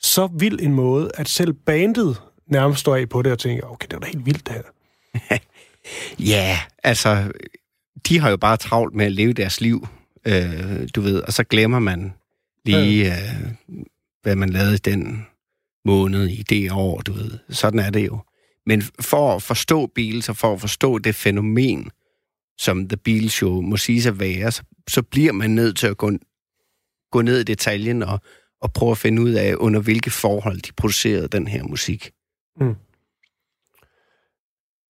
så 0.01 0.29
vild 0.39 0.59
en 0.61 0.73
måde, 0.73 1.11
at 1.13 1.29
selv 1.29 1.53
bandet 1.53 2.21
nærmest 2.47 2.79
står 2.79 2.95
af 2.95 3.09
på 3.09 3.21
det 3.21 3.31
og 3.31 3.39
tænker, 3.39 3.71
okay, 3.71 3.87
det 3.87 3.93
er 3.93 3.99
da 3.99 4.07
helt 4.07 4.25
vildt 4.25 4.47
det 4.47 4.53
her. 4.53 5.37
Ja, 6.19 6.59
altså, 6.83 7.31
de 8.07 8.19
har 8.19 8.29
jo 8.29 8.37
bare 8.37 8.57
travlt 8.57 8.95
med 8.95 9.05
at 9.05 9.11
leve 9.11 9.33
deres 9.33 9.61
liv, 9.61 9.87
øh, 10.27 10.87
du 10.95 11.01
ved, 11.01 11.21
og 11.21 11.33
så 11.33 11.43
glemmer 11.43 11.79
man 11.79 12.13
lige, 12.65 13.13
øh, 13.13 13.51
hvad 14.21 14.35
man 14.35 14.49
lavede 14.49 14.77
den 14.77 15.25
måned 15.85 16.27
i 16.27 16.43
det 16.43 16.71
år, 16.71 17.01
du 17.01 17.13
ved. 17.13 17.31
Sådan 17.49 17.79
er 17.79 17.89
det 17.89 18.05
jo. 18.05 18.19
Men 18.65 18.81
for 18.99 19.35
at 19.35 19.41
forstå 19.41 19.85
Beatles, 19.95 20.29
og 20.29 20.37
for 20.37 20.53
at 20.53 20.61
forstå 20.61 20.97
det 20.97 21.15
fænomen, 21.15 21.91
som 22.57 22.87
The 22.87 22.97
Beatles 22.97 23.41
jo 23.41 23.61
må 23.61 23.77
sige 23.77 24.07
at 24.07 24.19
være, 24.19 24.51
så, 24.51 24.63
så 24.87 25.01
bliver 25.01 25.31
man 25.31 25.49
nødt 25.49 25.77
til 25.77 25.87
at 25.87 25.97
gå, 25.97 26.11
gå 27.11 27.21
ned 27.21 27.39
i 27.39 27.43
detaljen 27.43 28.03
og, 28.03 28.19
og 28.61 28.73
prøve 28.73 28.91
at 28.91 28.97
finde 28.97 29.21
ud 29.21 29.31
af, 29.31 29.55
under 29.55 29.79
hvilke 29.79 30.11
forhold 30.11 30.61
de 30.61 30.71
producerede 30.77 31.27
den 31.27 31.47
her 31.47 31.63
musik. 31.63 32.11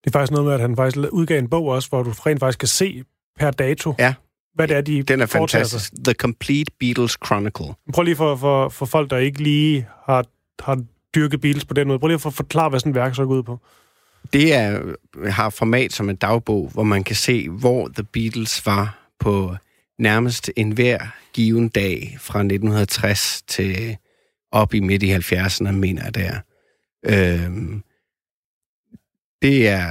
Det 0.05 0.15
er 0.15 0.19
faktisk 0.19 0.31
noget 0.31 0.45
med, 0.45 0.53
at 0.53 0.59
han 0.59 0.75
faktisk 0.75 1.07
udgav 1.11 1.39
en 1.39 1.49
bog 1.49 1.65
også, 1.65 1.89
hvor 1.89 2.03
du 2.03 2.11
rent 2.11 2.39
faktisk 2.39 2.59
kan 2.59 2.67
se 2.67 3.03
per 3.39 3.51
dato, 3.51 3.93
Ja. 3.99 4.13
hvad 4.55 4.67
det 4.67 4.77
er, 4.77 4.81
de 4.81 5.03
Den 5.03 5.21
er 5.21 5.25
foretager 5.25 5.63
sig. 5.63 5.71
fantastisk. 5.79 6.03
The 6.05 6.13
Complete 6.13 6.71
Beatles 6.79 7.17
Chronicle. 7.25 7.65
Prøv 7.93 8.03
lige 8.03 8.15
for, 8.15 8.35
for, 8.35 8.69
for 8.69 8.85
folk, 8.85 9.09
der 9.09 9.17
ikke 9.17 9.43
lige 9.43 9.87
har, 10.05 10.25
har 10.63 10.83
dyrket 11.15 11.41
Beatles 11.41 11.65
på 11.65 11.73
den 11.73 11.87
måde. 11.87 11.99
Prøv 11.99 12.07
lige 12.07 12.19
for 12.19 12.29
at 12.29 12.33
forklare, 12.33 12.69
hvad 12.69 12.79
sådan 12.79 12.89
et 12.89 12.95
værk 12.95 13.15
så 13.15 13.25
går 13.25 13.33
ud 13.35 13.43
på. 13.43 13.59
Det 14.33 14.53
er, 14.55 14.81
har 15.29 15.49
format 15.49 15.93
som 15.93 16.09
en 16.09 16.15
dagbog, 16.15 16.69
hvor 16.73 16.83
man 16.83 17.03
kan 17.03 17.15
se, 17.15 17.49
hvor 17.49 17.87
The 17.87 18.03
Beatles 18.03 18.65
var 18.65 19.07
på 19.19 19.55
nærmest 19.99 20.51
enhver 20.55 20.99
given 21.33 21.69
dag 21.69 22.17
fra 22.19 22.39
1960 22.39 23.41
til 23.47 23.97
op 24.51 24.73
i 24.73 24.79
midt 24.79 25.03
i 25.03 25.13
70'erne, 25.15 25.71
mener 25.71 26.03
jeg 26.03 26.15
det 26.15 26.25
er. 26.27 26.39
Øhm, 27.45 27.83
det 29.45 29.67
er, 29.67 29.87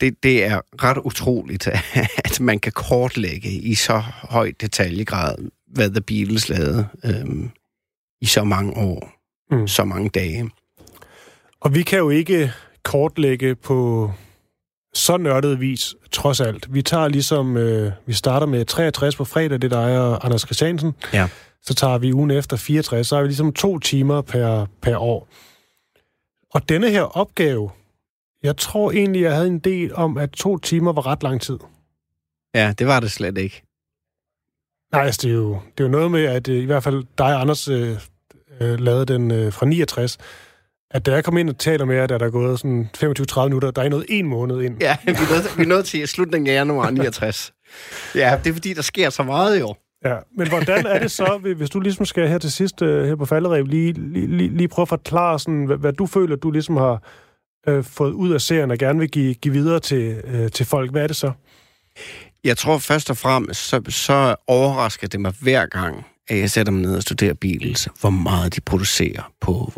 det, 0.00 0.22
det 0.22 0.44
er 0.44 0.60
ret 0.84 0.98
utroligt, 0.98 1.68
at 2.24 2.40
man 2.40 2.58
kan 2.58 2.72
kortlægge 2.72 3.48
i 3.48 3.74
så 3.74 3.98
høj 4.22 4.52
detaljegrad, 4.60 5.36
hvad 5.66 5.90
The 5.90 6.00
Beatles 6.00 6.48
lavede 6.48 6.88
øhm, 7.04 7.50
i 8.20 8.26
så 8.26 8.44
mange 8.44 8.76
år, 8.76 9.12
Mm. 9.50 9.68
så 9.68 9.84
mange 9.84 10.08
dage. 10.10 10.50
Og 11.60 11.74
vi 11.74 11.82
kan 11.82 11.98
jo 11.98 12.10
ikke 12.10 12.52
kortlægge 12.82 13.54
på 13.54 14.10
så 14.94 15.16
nørdet 15.16 15.60
vis, 15.60 15.94
trods 16.12 16.40
alt. 16.40 16.74
Vi 16.74 16.82
tager 16.82 17.08
ligesom, 17.08 17.56
øh, 17.56 17.92
vi 18.06 18.12
starter 18.12 18.46
med 18.46 18.64
63 18.64 19.16
på 19.16 19.24
fredag, 19.24 19.62
det 19.62 19.70
der 19.70 19.80
er 19.80 20.24
Anders 20.24 20.40
Christiansen. 20.40 20.92
Ja. 21.12 21.28
Så 21.62 21.74
tager 21.74 21.98
vi 21.98 22.12
ugen 22.12 22.30
efter 22.30 22.56
64, 22.56 23.06
så 23.06 23.14
har 23.14 23.22
vi 23.22 23.28
ligesom 23.28 23.52
to 23.52 23.78
timer 23.78 24.20
per, 24.20 24.66
per 24.82 24.96
år. 24.96 25.28
Og 26.54 26.68
denne 26.68 26.90
her 26.90 27.02
opgave, 27.02 27.70
jeg 28.42 28.56
tror 28.56 28.90
egentlig, 28.90 29.22
jeg 29.22 29.34
havde 29.34 29.46
en 29.46 29.58
del 29.58 29.94
om, 29.94 30.18
at 30.18 30.30
to 30.30 30.58
timer 30.58 30.92
var 30.92 31.06
ret 31.06 31.22
lang 31.22 31.40
tid. 31.40 31.58
Ja, 32.54 32.74
det 32.78 32.86
var 32.86 33.00
det 33.00 33.10
slet 33.10 33.38
ikke. 33.38 33.62
Nej, 34.92 35.04
altså, 35.04 35.20
det 35.22 35.30
er 35.30 35.34
jo, 35.34 35.52
det 35.52 35.84
er 35.84 35.84
jo 35.84 35.90
noget 35.90 36.10
med, 36.10 36.24
at 36.24 36.48
øh, 36.48 36.62
i 36.62 36.64
hvert 36.64 36.82
fald 36.82 37.04
dig, 37.18 37.40
Anders, 37.40 37.68
øh, 37.68 37.96
øh, 38.60 38.80
lavede 38.80 39.06
den 39.06 39.30
øh, 39.30 39.52
fra 39.52 39.66
69, 39.66 40.18
at 40.90 41.06
da 41.06 41.12
jeg 41.12 41.24
kom 41.24 41.36
ind 41.36 41.50
og 41.50 41.58
taler 41.58 41.84
med 41.84 41.96
jer, 41.96 42.06
der 42.06 42.18
er 42.18 42.30
gået 42.30 42.58
sådan 42.58 42.90
25-30 42.96 43.44
minutter, 43.44 43.70
der 43.70 43.82
er 43.82 43.88
nået 43.88 44.06
en 44.08 44.26
måned 44.26 44.60
ind. 44.62 44.76
Ja, 44.80 44.96
vi 45.04 45.10
er 45.10 45.30
nået, 45.30 45.56
vi 45.56 45.62
er 45.62 45.66
nået 45.66 45.84
til 45.84 46.08
slutningen 46.08 46.48
af 46.48 46.54
januar 46.54 46.90
69. 46.90 47.52
Ja, 48.14 48.38
det 48.44 48.50
er 48.50 48.54
fordi, 48.54 48.74
der 48.74 48.82
sker 48.82 49.10
så 49.10 49.22
meget 49.22 49.60
jo. 49.60 49.74
Ja, 50.04 50.16
men 50.36 50.48
hvordan 50.48 50.86
er 50.86 50.98
det 50.98 51.10
så, 51.10 51.38
hvis 51.56 51.70
du 51.70 51.80
ligesom 51.80 52.06
skal 52.06 52.28
her 52.28 52.38
til 52.38 52.52
sidst 52.52 52.82
øh, 52.82 53.06
her 53.06 53.16
på 53.16 53.24
falderæb, 53.24 53.66
lige, 53.66 53.92
lige, 53.92 54.26
lige, 54.26 54.56
lige 54.56 54.68
prøve 54.68 54.84
at 54.84 54.88
forklare, 54.88 55.38
sådan, 55.38 55.64
hvad, 55.64 55.76
hvad 55.76 55.92
du 55.92 56.06
føler, 56.06 56.36
du 56.36 56.50
ligesom 56.50 56.76
har 56.76 57.02
øh, 57.68 57.84
fået 57.84 58.12
ud 58.12 58.32
af 58.32 58.40
serien 58.40 58.70
og 58.70 58.78
gerne 58.78 58.98
vil 58.98 59.10
give, 59.10 59.34
give 59.34 59.54
videre 59.54 59.80
til, 59.80 60.20
øh, 60.24 60.50
til 60.50 60.66
folk. 60.66 60.90
Hvad 60.90 61.02
er 61.02 61.06
det 61.06 61.16
så? 61.16 61.32
Jeg 62.44 62.56
tror 62.56 62.78
først 62.78 63.10
og 63.10 63.16
fremmest, 63.16 63.60
så, 63.68 63.82
så 63.88 64.34
overrasker 64.46 65.08
det 65.08 65.20
mig 65.20 65.32
hver 65.40 65.66
gang, 65.66 66.06
at 66.28 66.38
jeg 66.38 66.50
sætter 66.50 66.72
mig 66.72 66.82
ned 66.82 66.96
og 66.96 67.02
studerer 67.02 67.34
Beatles, 67.34 67.88
hvor 68.00 68.10
meget 68.10 68.54
de 68.54 68.60
producerer 68.60 69.32
på 69.40 69.72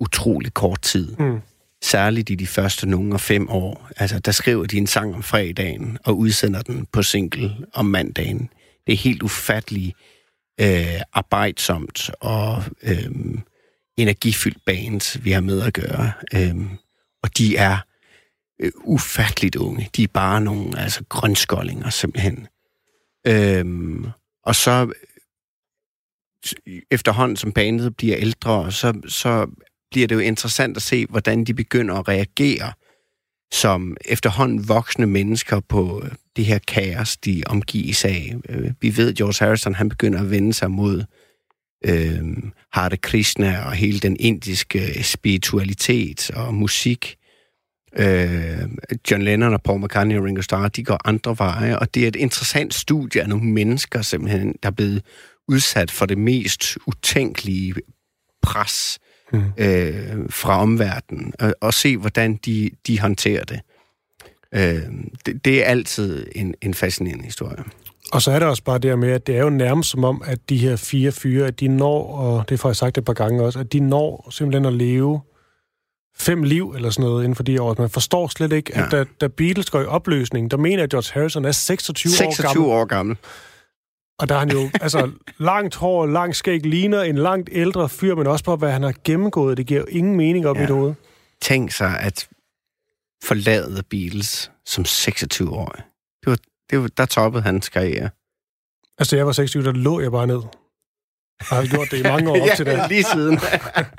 utrolig 0.00 0.54
kort 0.54 0.82
tid. 0.82 1.16
Mm. 1.16 1.40
Særligt 1.84 2.30
i 2.30 2.34
de 2.34 2.46
første 2.46 2.88
nogle 2.88 3.14
og 3.14 3.20
fem 3.20 3.48
år. 3.48 3.88
Altså, 3.96 4.18
der 4.18 4.32
skriver 4.32 4.66
de 4.66 4.76
en 4.76 4.86
sang 4.86 5.14
om 5.14 5.22
fredagen 5.22 5.98
og 6.04 6.18
udsender 6.18 6.62
den 6.62 6.86
på 6.92 7.02
single 7.02 7.56
om 7.72 7.86
mandagen. 7.86 8.50
Det 8.86 8.92
er 8.92 8.96
helt 8.96 9.22
ufatteligt 9.22 9.96
øh, 10.60 11.00
arbejdsomt 11.12 12.10
og 12.20 12.62
øh, 12.82 13.10
energifyldt 13.96 14.64
bands, 14.66 15.24
vi 15.24 15.30
har 15.30 15.40
med 15.40 15.62
at 15.62 15.72
gøre. 15.72 16.12
Øh, 16.34 16.56
og 17.26 17.38
de 17.38 17.56
er 17.56 17.78
øh, 18.60 18.72
ufatteligt 18.84 19.56
unge. 19.56 19.90
De 19.96 20.02
er 20.02 20.08
bare 20.08 20.40
nogle 20.40 20.78
altså, 20.78 21.04
grønskoldinger, 21.08 21.90
simpelthen. 21.90 22.46
Øhm, 23.26 24.06
og 24.44 24.54
så 24.54 24.92
øh, 26.66 26.82
efterhånden, 26.90 27.36
som 27.36 27.52
bandet 27.52 27.96
bliver 27.96 28.16
ældre, 28.18 28.72
så, 28.72 29.00
så 29.08 29.46
bliver 29.90 30.08
det 30.08 30.14
jo 30.14 30.20
interessant 30.20 30.76
at 30.76 30.82
se, 30.82 31.06
hvordan 31.06 31.44
de 31.44 31.54
begynder 31.54 31.94
at 31.94 32.08
reagere 32.08 32.72
som 33.52 33.96
efterhånden 34.04 34.68
voksne 34.68 35.06
mennesker 35.06 35.60
på 35.60 36.02
øh, 36.04 36.10
det 36.36 36.44
her 36.44 36.58
kaos, 36.58 37.16
de 37.16 37.42
omgives 37.46 38.04
af. 38.04 38.36
Øh, 38.48 38.72
vi 38.80 38.96
ved, 38.96 39.08
at 39.08 39.16
George 39.16 39.44
Harrison 39.44 39.74
han 39.74 39.88
begynder 39.88 40.20
at 40.20 40.30
vende 40.30 40.52
sig 40.52 40.70
mod 40.70 41.04
øh, 41.86 42.22
Hare 42.72 42.96
Krishna 42.96 43.64
og 43.66 43.72
hele 43.72 43.98
den 43.98 44.16
indiske 44.20 45.04
spiritualitet 45.04 46.30
og 46.30 46.54
musik. 46.54 47.16
Øh, 47.98 48.68
John 49.10 49.22
Lennon 49.22 49.54
og 49.54 49.62
Paul 49.62 49.80
McCartney 49.80 50.18
og 50.18 50.24
Ringo 50.24 50.42
Starr, 50.42 50.68
de 50.68 50.84
går 50.84 51.00
andre 51.04 51.38
veje, 51.38 51.78
og 51.78 51.94
det 51.94 52.04
er 52.04 52.08
et 52.08 52.16
interessant 52.16 52.74
studie 52.74 53.22
af 53.22 53.28
nogle 53.28 53.44
mennesker, 53.44 54.02
simpelthen, 54.02 54.54
der 54.62 54.68
er 54.68 54.74
blevet 54.74 55.02
udsat 55.48 55.90
for 55.90 56.06
det 56.06 56.18
mest 56.18 56.78
utænkelige 56.86 57.74
pres 58.42 58.98
Mm. 59.32 59.42
øh, 59.58 60.30
fra 60.30 60.60
omverdenen, 60.60 61.32
og, 61.38 61.54
og 61.60 61.74
se, 61.74 61.96
hvordan 61.96 62.36
de, 62.36 62.70
de 62.86 63.00
håndterer 63.00 63.44
det. 63.44 63.60
Øh, 64.54 64.82
det. 65.26 65.44
Det 65.44 65.62
er 65.62 65.64
altid 65.64 66.26
en, 66.34 66.54
en 66.62 66.74
fascinerende 66.74 67.24
historie. 67.24 67.64
Og 68.12 68.22
så 68.22 68.30
er 68.30 68.38
det 68.38 68.48
også 68.48 68.62
bare 68.62 68.78
det 68.78 68.90
her 68.90 68.96
med, 68.96 69.10
at 69.10 69.26
det 69.26 69.36
er 69.36 69.42
jo 69.42 69.50
nærmest 69.50 69.90
som 69.90 70.04
om, 70.04 70.22
at 70.24 70.38
de 70.48 70.56
her 70.56 70.76
fire 70.76 71.12
fyre, 71.12 71.46
at 71.46 71.60
de 71.60 71.68
når, 71.68 72.16
og 72.16 72.48
det 72.48 72.60
får 72.60 72.68
jeg 72.68 72.76
sagt 72.76 72.98
et 72.98 73.04
par 73.04 73.12
gange 73.12 73.42
også, 73.44 73.58
at 73.58 73.72
de 73.72 73.80
når 73.80 74.28
simpelthen 74.30 74.64
at 74.64 74.72
leve 74.72 75.20
fem 76.18 76.42
liv 76.42 76.72
eller 76.76 76.90
sådan 76.90 77.10
noget 77.10 77.24
inden 77.24 77.36
for 77.36 77.42
de 77.42 77.62
år. 77.62 77.74
Man 77.78 77.90
forstår 77.90 78.28
slet 78.28 78.52
ikke, 78.52 78.72
ja. 78.74 78.84
at 78.84 78.92
da, 78.92 79.04
da 79.20 79.26
Beatles 79.28 79.70
går 79.70 79.80
i 79.80 79.84
opløsning, 79.84 80.50
der 80.50 80.56
mener 80.56 80.76
jeg, 80.76 80.82
at 80.82 80.90
George 80.90 81.20
Harrison 81.20 81.44
er 81.44 81.52
26, 81.52 82.12
26 82.12 82.48
år 82.48 82.54
gammel. 82.54 82.72
år 82.72 82.84
gammel. 82.84 83.16
Og 84.18 84.28
der 84.28 84.34
er 84.34 84.38
han 84.38 84.50
jo, 84.50 84.70
altså, 84.84 85.10
langt 85.38 85.74
hår, 85.74 86.06
langt 86.06 86.36
skæg, 86.36 86.66
ligner 86.66 87.02
en 87.02 87.18
langt 87.18 87.48
ældre 87.52 87.88
fyr, 87.88 88.14
men 88.14 88.26
også 88.26 88.44
på, 88.44 88.56
hvad 88.56 88.70
han 88.70 88.82
har 88.82 88.94
gennemgået. 89.04 89.56
Det 89.56 89.66
giver 89.66 89.80
jo 89.80 89.86
ingen 89.86 90.16
mening 90.16 90.46
op 90.46 90.56
ja. 90.56 90.62
i 90.62 90.66
det 90.66 90.74
hoved. 90.74 90.94
Tænk 91.40 91.72
sig 91.72 92.00
at 92.00 92.28
forlade 93.24 93.82
Beatles 93.90 94.50
som 94.66 94.84
26-årig. 94.88 95.82
Det 95.82 95.86
var, 95.86 95.95
det 96.70 96.80
var, 96.80 96.88
der 96.96 97.06
toppede 97.06 97.42
hans 97.42 97.68
karriere. 97.68 98.10
Altså, 98.98 99.16
da 99.16 99.18
jeg 99.18 99.26
var 99.26 99.32
26, 99.32 99.64
der 99.64 99.72
lå 99.72 100.00
jeg 100.00 100.10
bare 100.10 100.26
ned. 100.26 100.42
Og 101.40 101.46
har 101.56 101.66
gjort 101.66 101.90
det 101.90 101.98
i 101.98 102.02
mange 102.02 102.30
år 102.30 102.42
op 102.50 102.56
til 102.56 102.66
det. 102.66 102.80
lige 102.88 103.04
siden. 103.04 103.38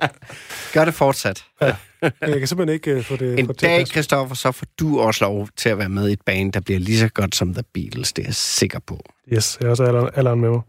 Gør 0.74 0.86
det 0.86 0.94
fortsat. 0.94 1.46
Jeg 1.62 1.76
kan 2.22 2.48
simpelthen 2.48 2.70
ikke 2.74 2.96
uh, 2.96 3.04
få 3.04 3.16
det 3.16 3.40
En 3.40 3.46
få 3.46 3.54
dag, 3.54 3.80
passe. 3.80 3.92
Christoffer, 3.94 4.36
så 4.36 4.52
får 4.52 4.66
du 4.80 5.00
også 5.00 5.26
lov 5.26 5.48
til 5.58 5.70
at 5.70 5.78
være 5.78 5.90
med 5.90 6.10
i 6.10 6.12
et 6.14 6.22
band, 6.26 6.54
der 6.54 6.60
bliver 6.60 6.80
lige 6.80 7.00
så 7.00 7.10
godt 7.10 7.36
som 7.36 7.54
The 7.54 7.64
Beatles. 7.74 8.14
Det 8.14 8.22
er 8.24 8.28
jeg 8.28 8.36
sikker 8.36 8.80
på. 8.80 9.04
Yes, 9.34 9.58
jeg 9.60 9.66
har 9.66 9.70
også 9.70 9.84
alderen, 9.84 10.10
alderen 10.16 10.42
med 10.42 10.50
mig. 10.50 10.62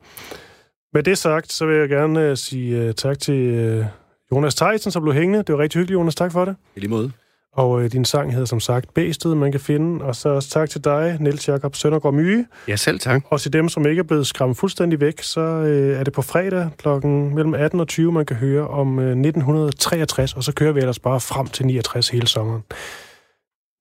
Med 0.94 1.03
det 1.03 1.18
sagt, 1.18 1.53
så 1.53 1.66
vil 1.66 1.76
jeg 1.76 1.88
gerne 1.88 2.30
uh, 2.30 2.36
sige 2.36 2.88
uh, 2.88 2.94
tak 2.94 3.18
til 3.18 3.78
uh, 3.78 3.86
Jonas 4.32 4.55
Theisen, 4.55 4.92
som 4.92 5.03
blev 5.03 5.14
hængende. 5.14 5.42
Det 5.42 5.55
var 5.55 5.59
rigtig 5.61 5.78
hyggeligt, 5.78 5.99
Jonas. 5.99 6.14
Tak 6.14 6.32
for 6.32 6.44
det. 6.44 6.57
I 6.76 6.80
lige 6.80 6.90
måde. 6.90 7.12
Og 7.53 7.70
uh, 7.70 7.86
din 7.86 8.05
sang 8.05 8.32
hedder 8.32 8.46
som 8.46 8.61
sagt 8.61 8.94
Bæstet, 8.94 9.36
man 9.36 9.53
kan 9.53 9.61
finde. 9.61 10.05
Og 10.05 10.16
så 10.16 10.28
også 10.28 10.51
tak 10.51 10.70
til 10.70 10.84
dig, 10.84 11.16
Niels 11.20 11.49
Jakob 11.49 11.76
Søndergaard 11.76 12.14
Myge. 12.14 12.46
Ja, 12.68 12.76
selv 12.76 13.01
tak. 13.01 13.22
Og 13.30 13.40
til 13.40 13.53
dem, 13.53 13.68
som 13.68 13.86
ikke 13.86 14.01
er 14.01 14.05
blevet 14.05 14.26
skræmt 14.26 14.59
fuldstændig 14.59 15.01
væk, 15.01 15.22
så 15.22 15.40
øh, 15.40 16.01
er 16.01 16.05
det 16.05 16.12
på 16.12 16.22
fredag 16.22 16.70
klokken 16.78 17.34
mellem 17.34 17.55
18 17.55 17.80
og 17.80 17.88
20, 17.88 18.12
man 18.12 18.26
kan 18.26 18.36
høre 18.36 18.68
om 18.68 18.99
øh, 18.99 19.05
1963, 19.05 20.34
og 20.34 20.44
så 20.44 20.53
kører 20.53 20.72
vi 20.72 20.80
ellers 20.80 20.99
bare 20.99 21.20
frem 21.20 21.46
til 21.46 21.66
69 21.66 22.09
hele 22.09 22.26
sommeren. 22.26 22.62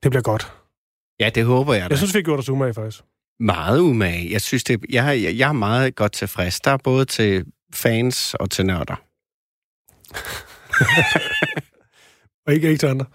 Det 0.04 0.12
bliver 0.12 0.22
godt. 0.22 0.52
Ja, 1.20 1.30
det 1.36 1.46
håber 1.46 1.74
jeg 1.74 1.84
da. 1.84 1.88
Jeg 1.90 1.98
synes, 1.98 2.14
vi 2.14 2.18
har 2.18 2.24
gjort 2.24 2.40
os 2.40 2.50
umage, 2.50 2.74
faktisk. 2.74 3.04
Meget 3.40 3.80
umage. 3.80 4.32
Jeg 4.32 4.42
synes, 4.42 4.64
det, 4.64 4.86
jeg, 4.90 5.24
jeg, 5.24 5.38
jeg 5.38 5.50
er 5.50 5.54
meget 5.54 5.96
godt 5.96 6.12
tilfreds. 6.12 6.60
Der 6.60 6.72
er 6.72 6.78
både 6.78 7.06
til 7.06 7.46
fans 7.74 8.34
og 8.34 8.52
til 8.52 8.66
nørder. 8.66 8.96
Og 12.48 12.54
ikke, 12.54 12.68
ikke 12.68 12.80
til 12.80 12.88
andre. 12.88 13.06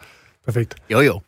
Perfekt. 0.44 0.74
Jo, 0.90 1.00
jo. 1.00 1.20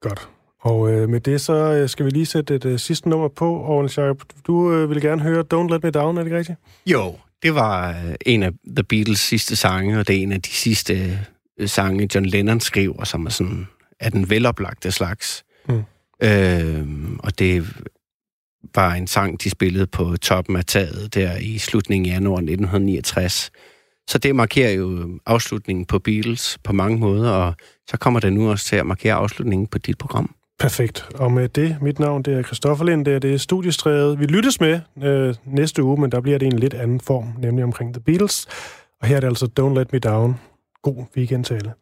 Godt. 0.00 0.28
Og 0.60 0.90
øh, 0.90 1.08
med 1.08 1.20
det, 1.20 1.40
så 1.40 1.52
øh, 1.52 1.88
skal 1.88 2.06
vi 2.06 2.10
lige 2.10 2.26
sætte 2.26 2.54
et 2.54 2.64
øh, 2.64 2.78
sidste 2.78 3.08
nummer 3.08 3.28
på. 3.28 3.54
Og 3.54 3.96
Jacob, 3.96 4.22
du 4.46 4.72
øh, 4.72 4.90
vil 4.90 5.00
gerne 5.00 5.22
høre 5.22 5.44
Don't 5.54 5.72
Let 5.72 5.82
Me 5.82 5.90
Down, 5.90 6.18
er 6.18 6.22
det 6.22 6.32
rigtigt? 6.32 6.58
Jo, 6.86 7.16
det 7.42 7.54
var 7.54 7.90
øh, 7.90 8.14
en 8.26 8.42
af 8.42 8.52
The 8.76 8.84
Beatles 8.84 9.20
sidste 9.20 9.56
sange, 9.56 9.98
og 9.98 10.08
det 10.08 10.16
er 10.16 10.22
en 10.22 10.32
af 10.32 10.42
de 10.42 10.50
sidste 10.50 11.18
øh, 11.58 11.68
sange, 11.68 12.08
John 12.14 12.26
Lennon 12.26 12.60
skriver, 12.60 13.04
som 13.04 13.26
er 13.26 13.30
sådan 13.30 13.68
af 14.00 14.12
den 14.12 14.30
veloplagte 14.30 14.92
slags. 14.92 15.44
Mm. 15.68 15.82
Øh, 16.22 16.86
og 17.18 17.38
det 17.38 17.66
var 18.74 18.94
en 18.94 19.06
sang, 19.06 19.42
de 19.42 19.50
spillede 19.50 19.86
på 19.86 20.16
toppen 20.16 20.56
af 20.56 20.64
taget 20.64 21.14
der 21.14 21.36
i 21.36 21.58
slutningen 21.58 22.12
af 22.12 22.14
januar 22.14 22.36
1969. 22.36 23.50
Så 24.08 24.18
det 24.18 24.36
markerer 24.36 24.70
jo 24.70 25.08
afslutningen 25.26 25.86
på 25.86 25.98
Beatles 25.98 26.58
på 26.64 26.72
mange 26.72 26.98
måder, 26.98 27.30
og 27.30 27.54
så 27.88 27.96
kommer 27.96 28.20
det 28.20 28.32
nu 28.32 28.50
også 28.50 28.64
til 28.64 28.76
at 28.76 28.86
markere 28.86 29.14
afslutningen 29.14 29.66
på 29.66 29.78
dit 29.78 29.98
program. 29.98 30.34
Perfekt. 30.58 31.08
Og 31.14 31.32
med 31.32 31.48
det, 31.48 31.76
mit 31.82 31.98
navn 31.98 32.22
det 32.22 32.38
er 32.38 32.42
Christoffer 32.42 32.84
Lind, 32.84 33.04
det 33.04 33.14
er, 33.14 33.18
det 33.18 33.34
er 33.34 33.38
studiestrædet. 33.38 34.20
Vi 34.20 34.24
lyttes 34.26 34.60
med 34.60 34.80
øh, 35.02 35.34
næste 35.46 35.82
uge, 35.82 36.00
men 36.00 36.12
der 36.12 36.20
bliver 36.20 36.38
det 36.38 36.46
i 36.46 36.48
en 36.48 36.58
lidt 36.58 36.74
anden 36.74 37.00
form, 37.00 37.34
nemlig 37.38 37.64
omkring 37.64 37.94
The 37.94 38.00
Beatles. 38.00 38.46
Og 39.00 39.08
her 39.08 39.16
er 39.16 39.20
det 39.20 39.28
altså 39.28 39.48
Don't 39.60 39.78
Let 39.78 39.92
Me 39.92 39.98
Down. 39.98 40.40
God 40.82 41.04
weekend 41.16 41.44
til 41.44 41.54
alle. 41.54 41.72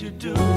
you 0.00 0.10
do. 0.10 0.55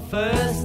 The 0.00 0.06
first 0.06 0.59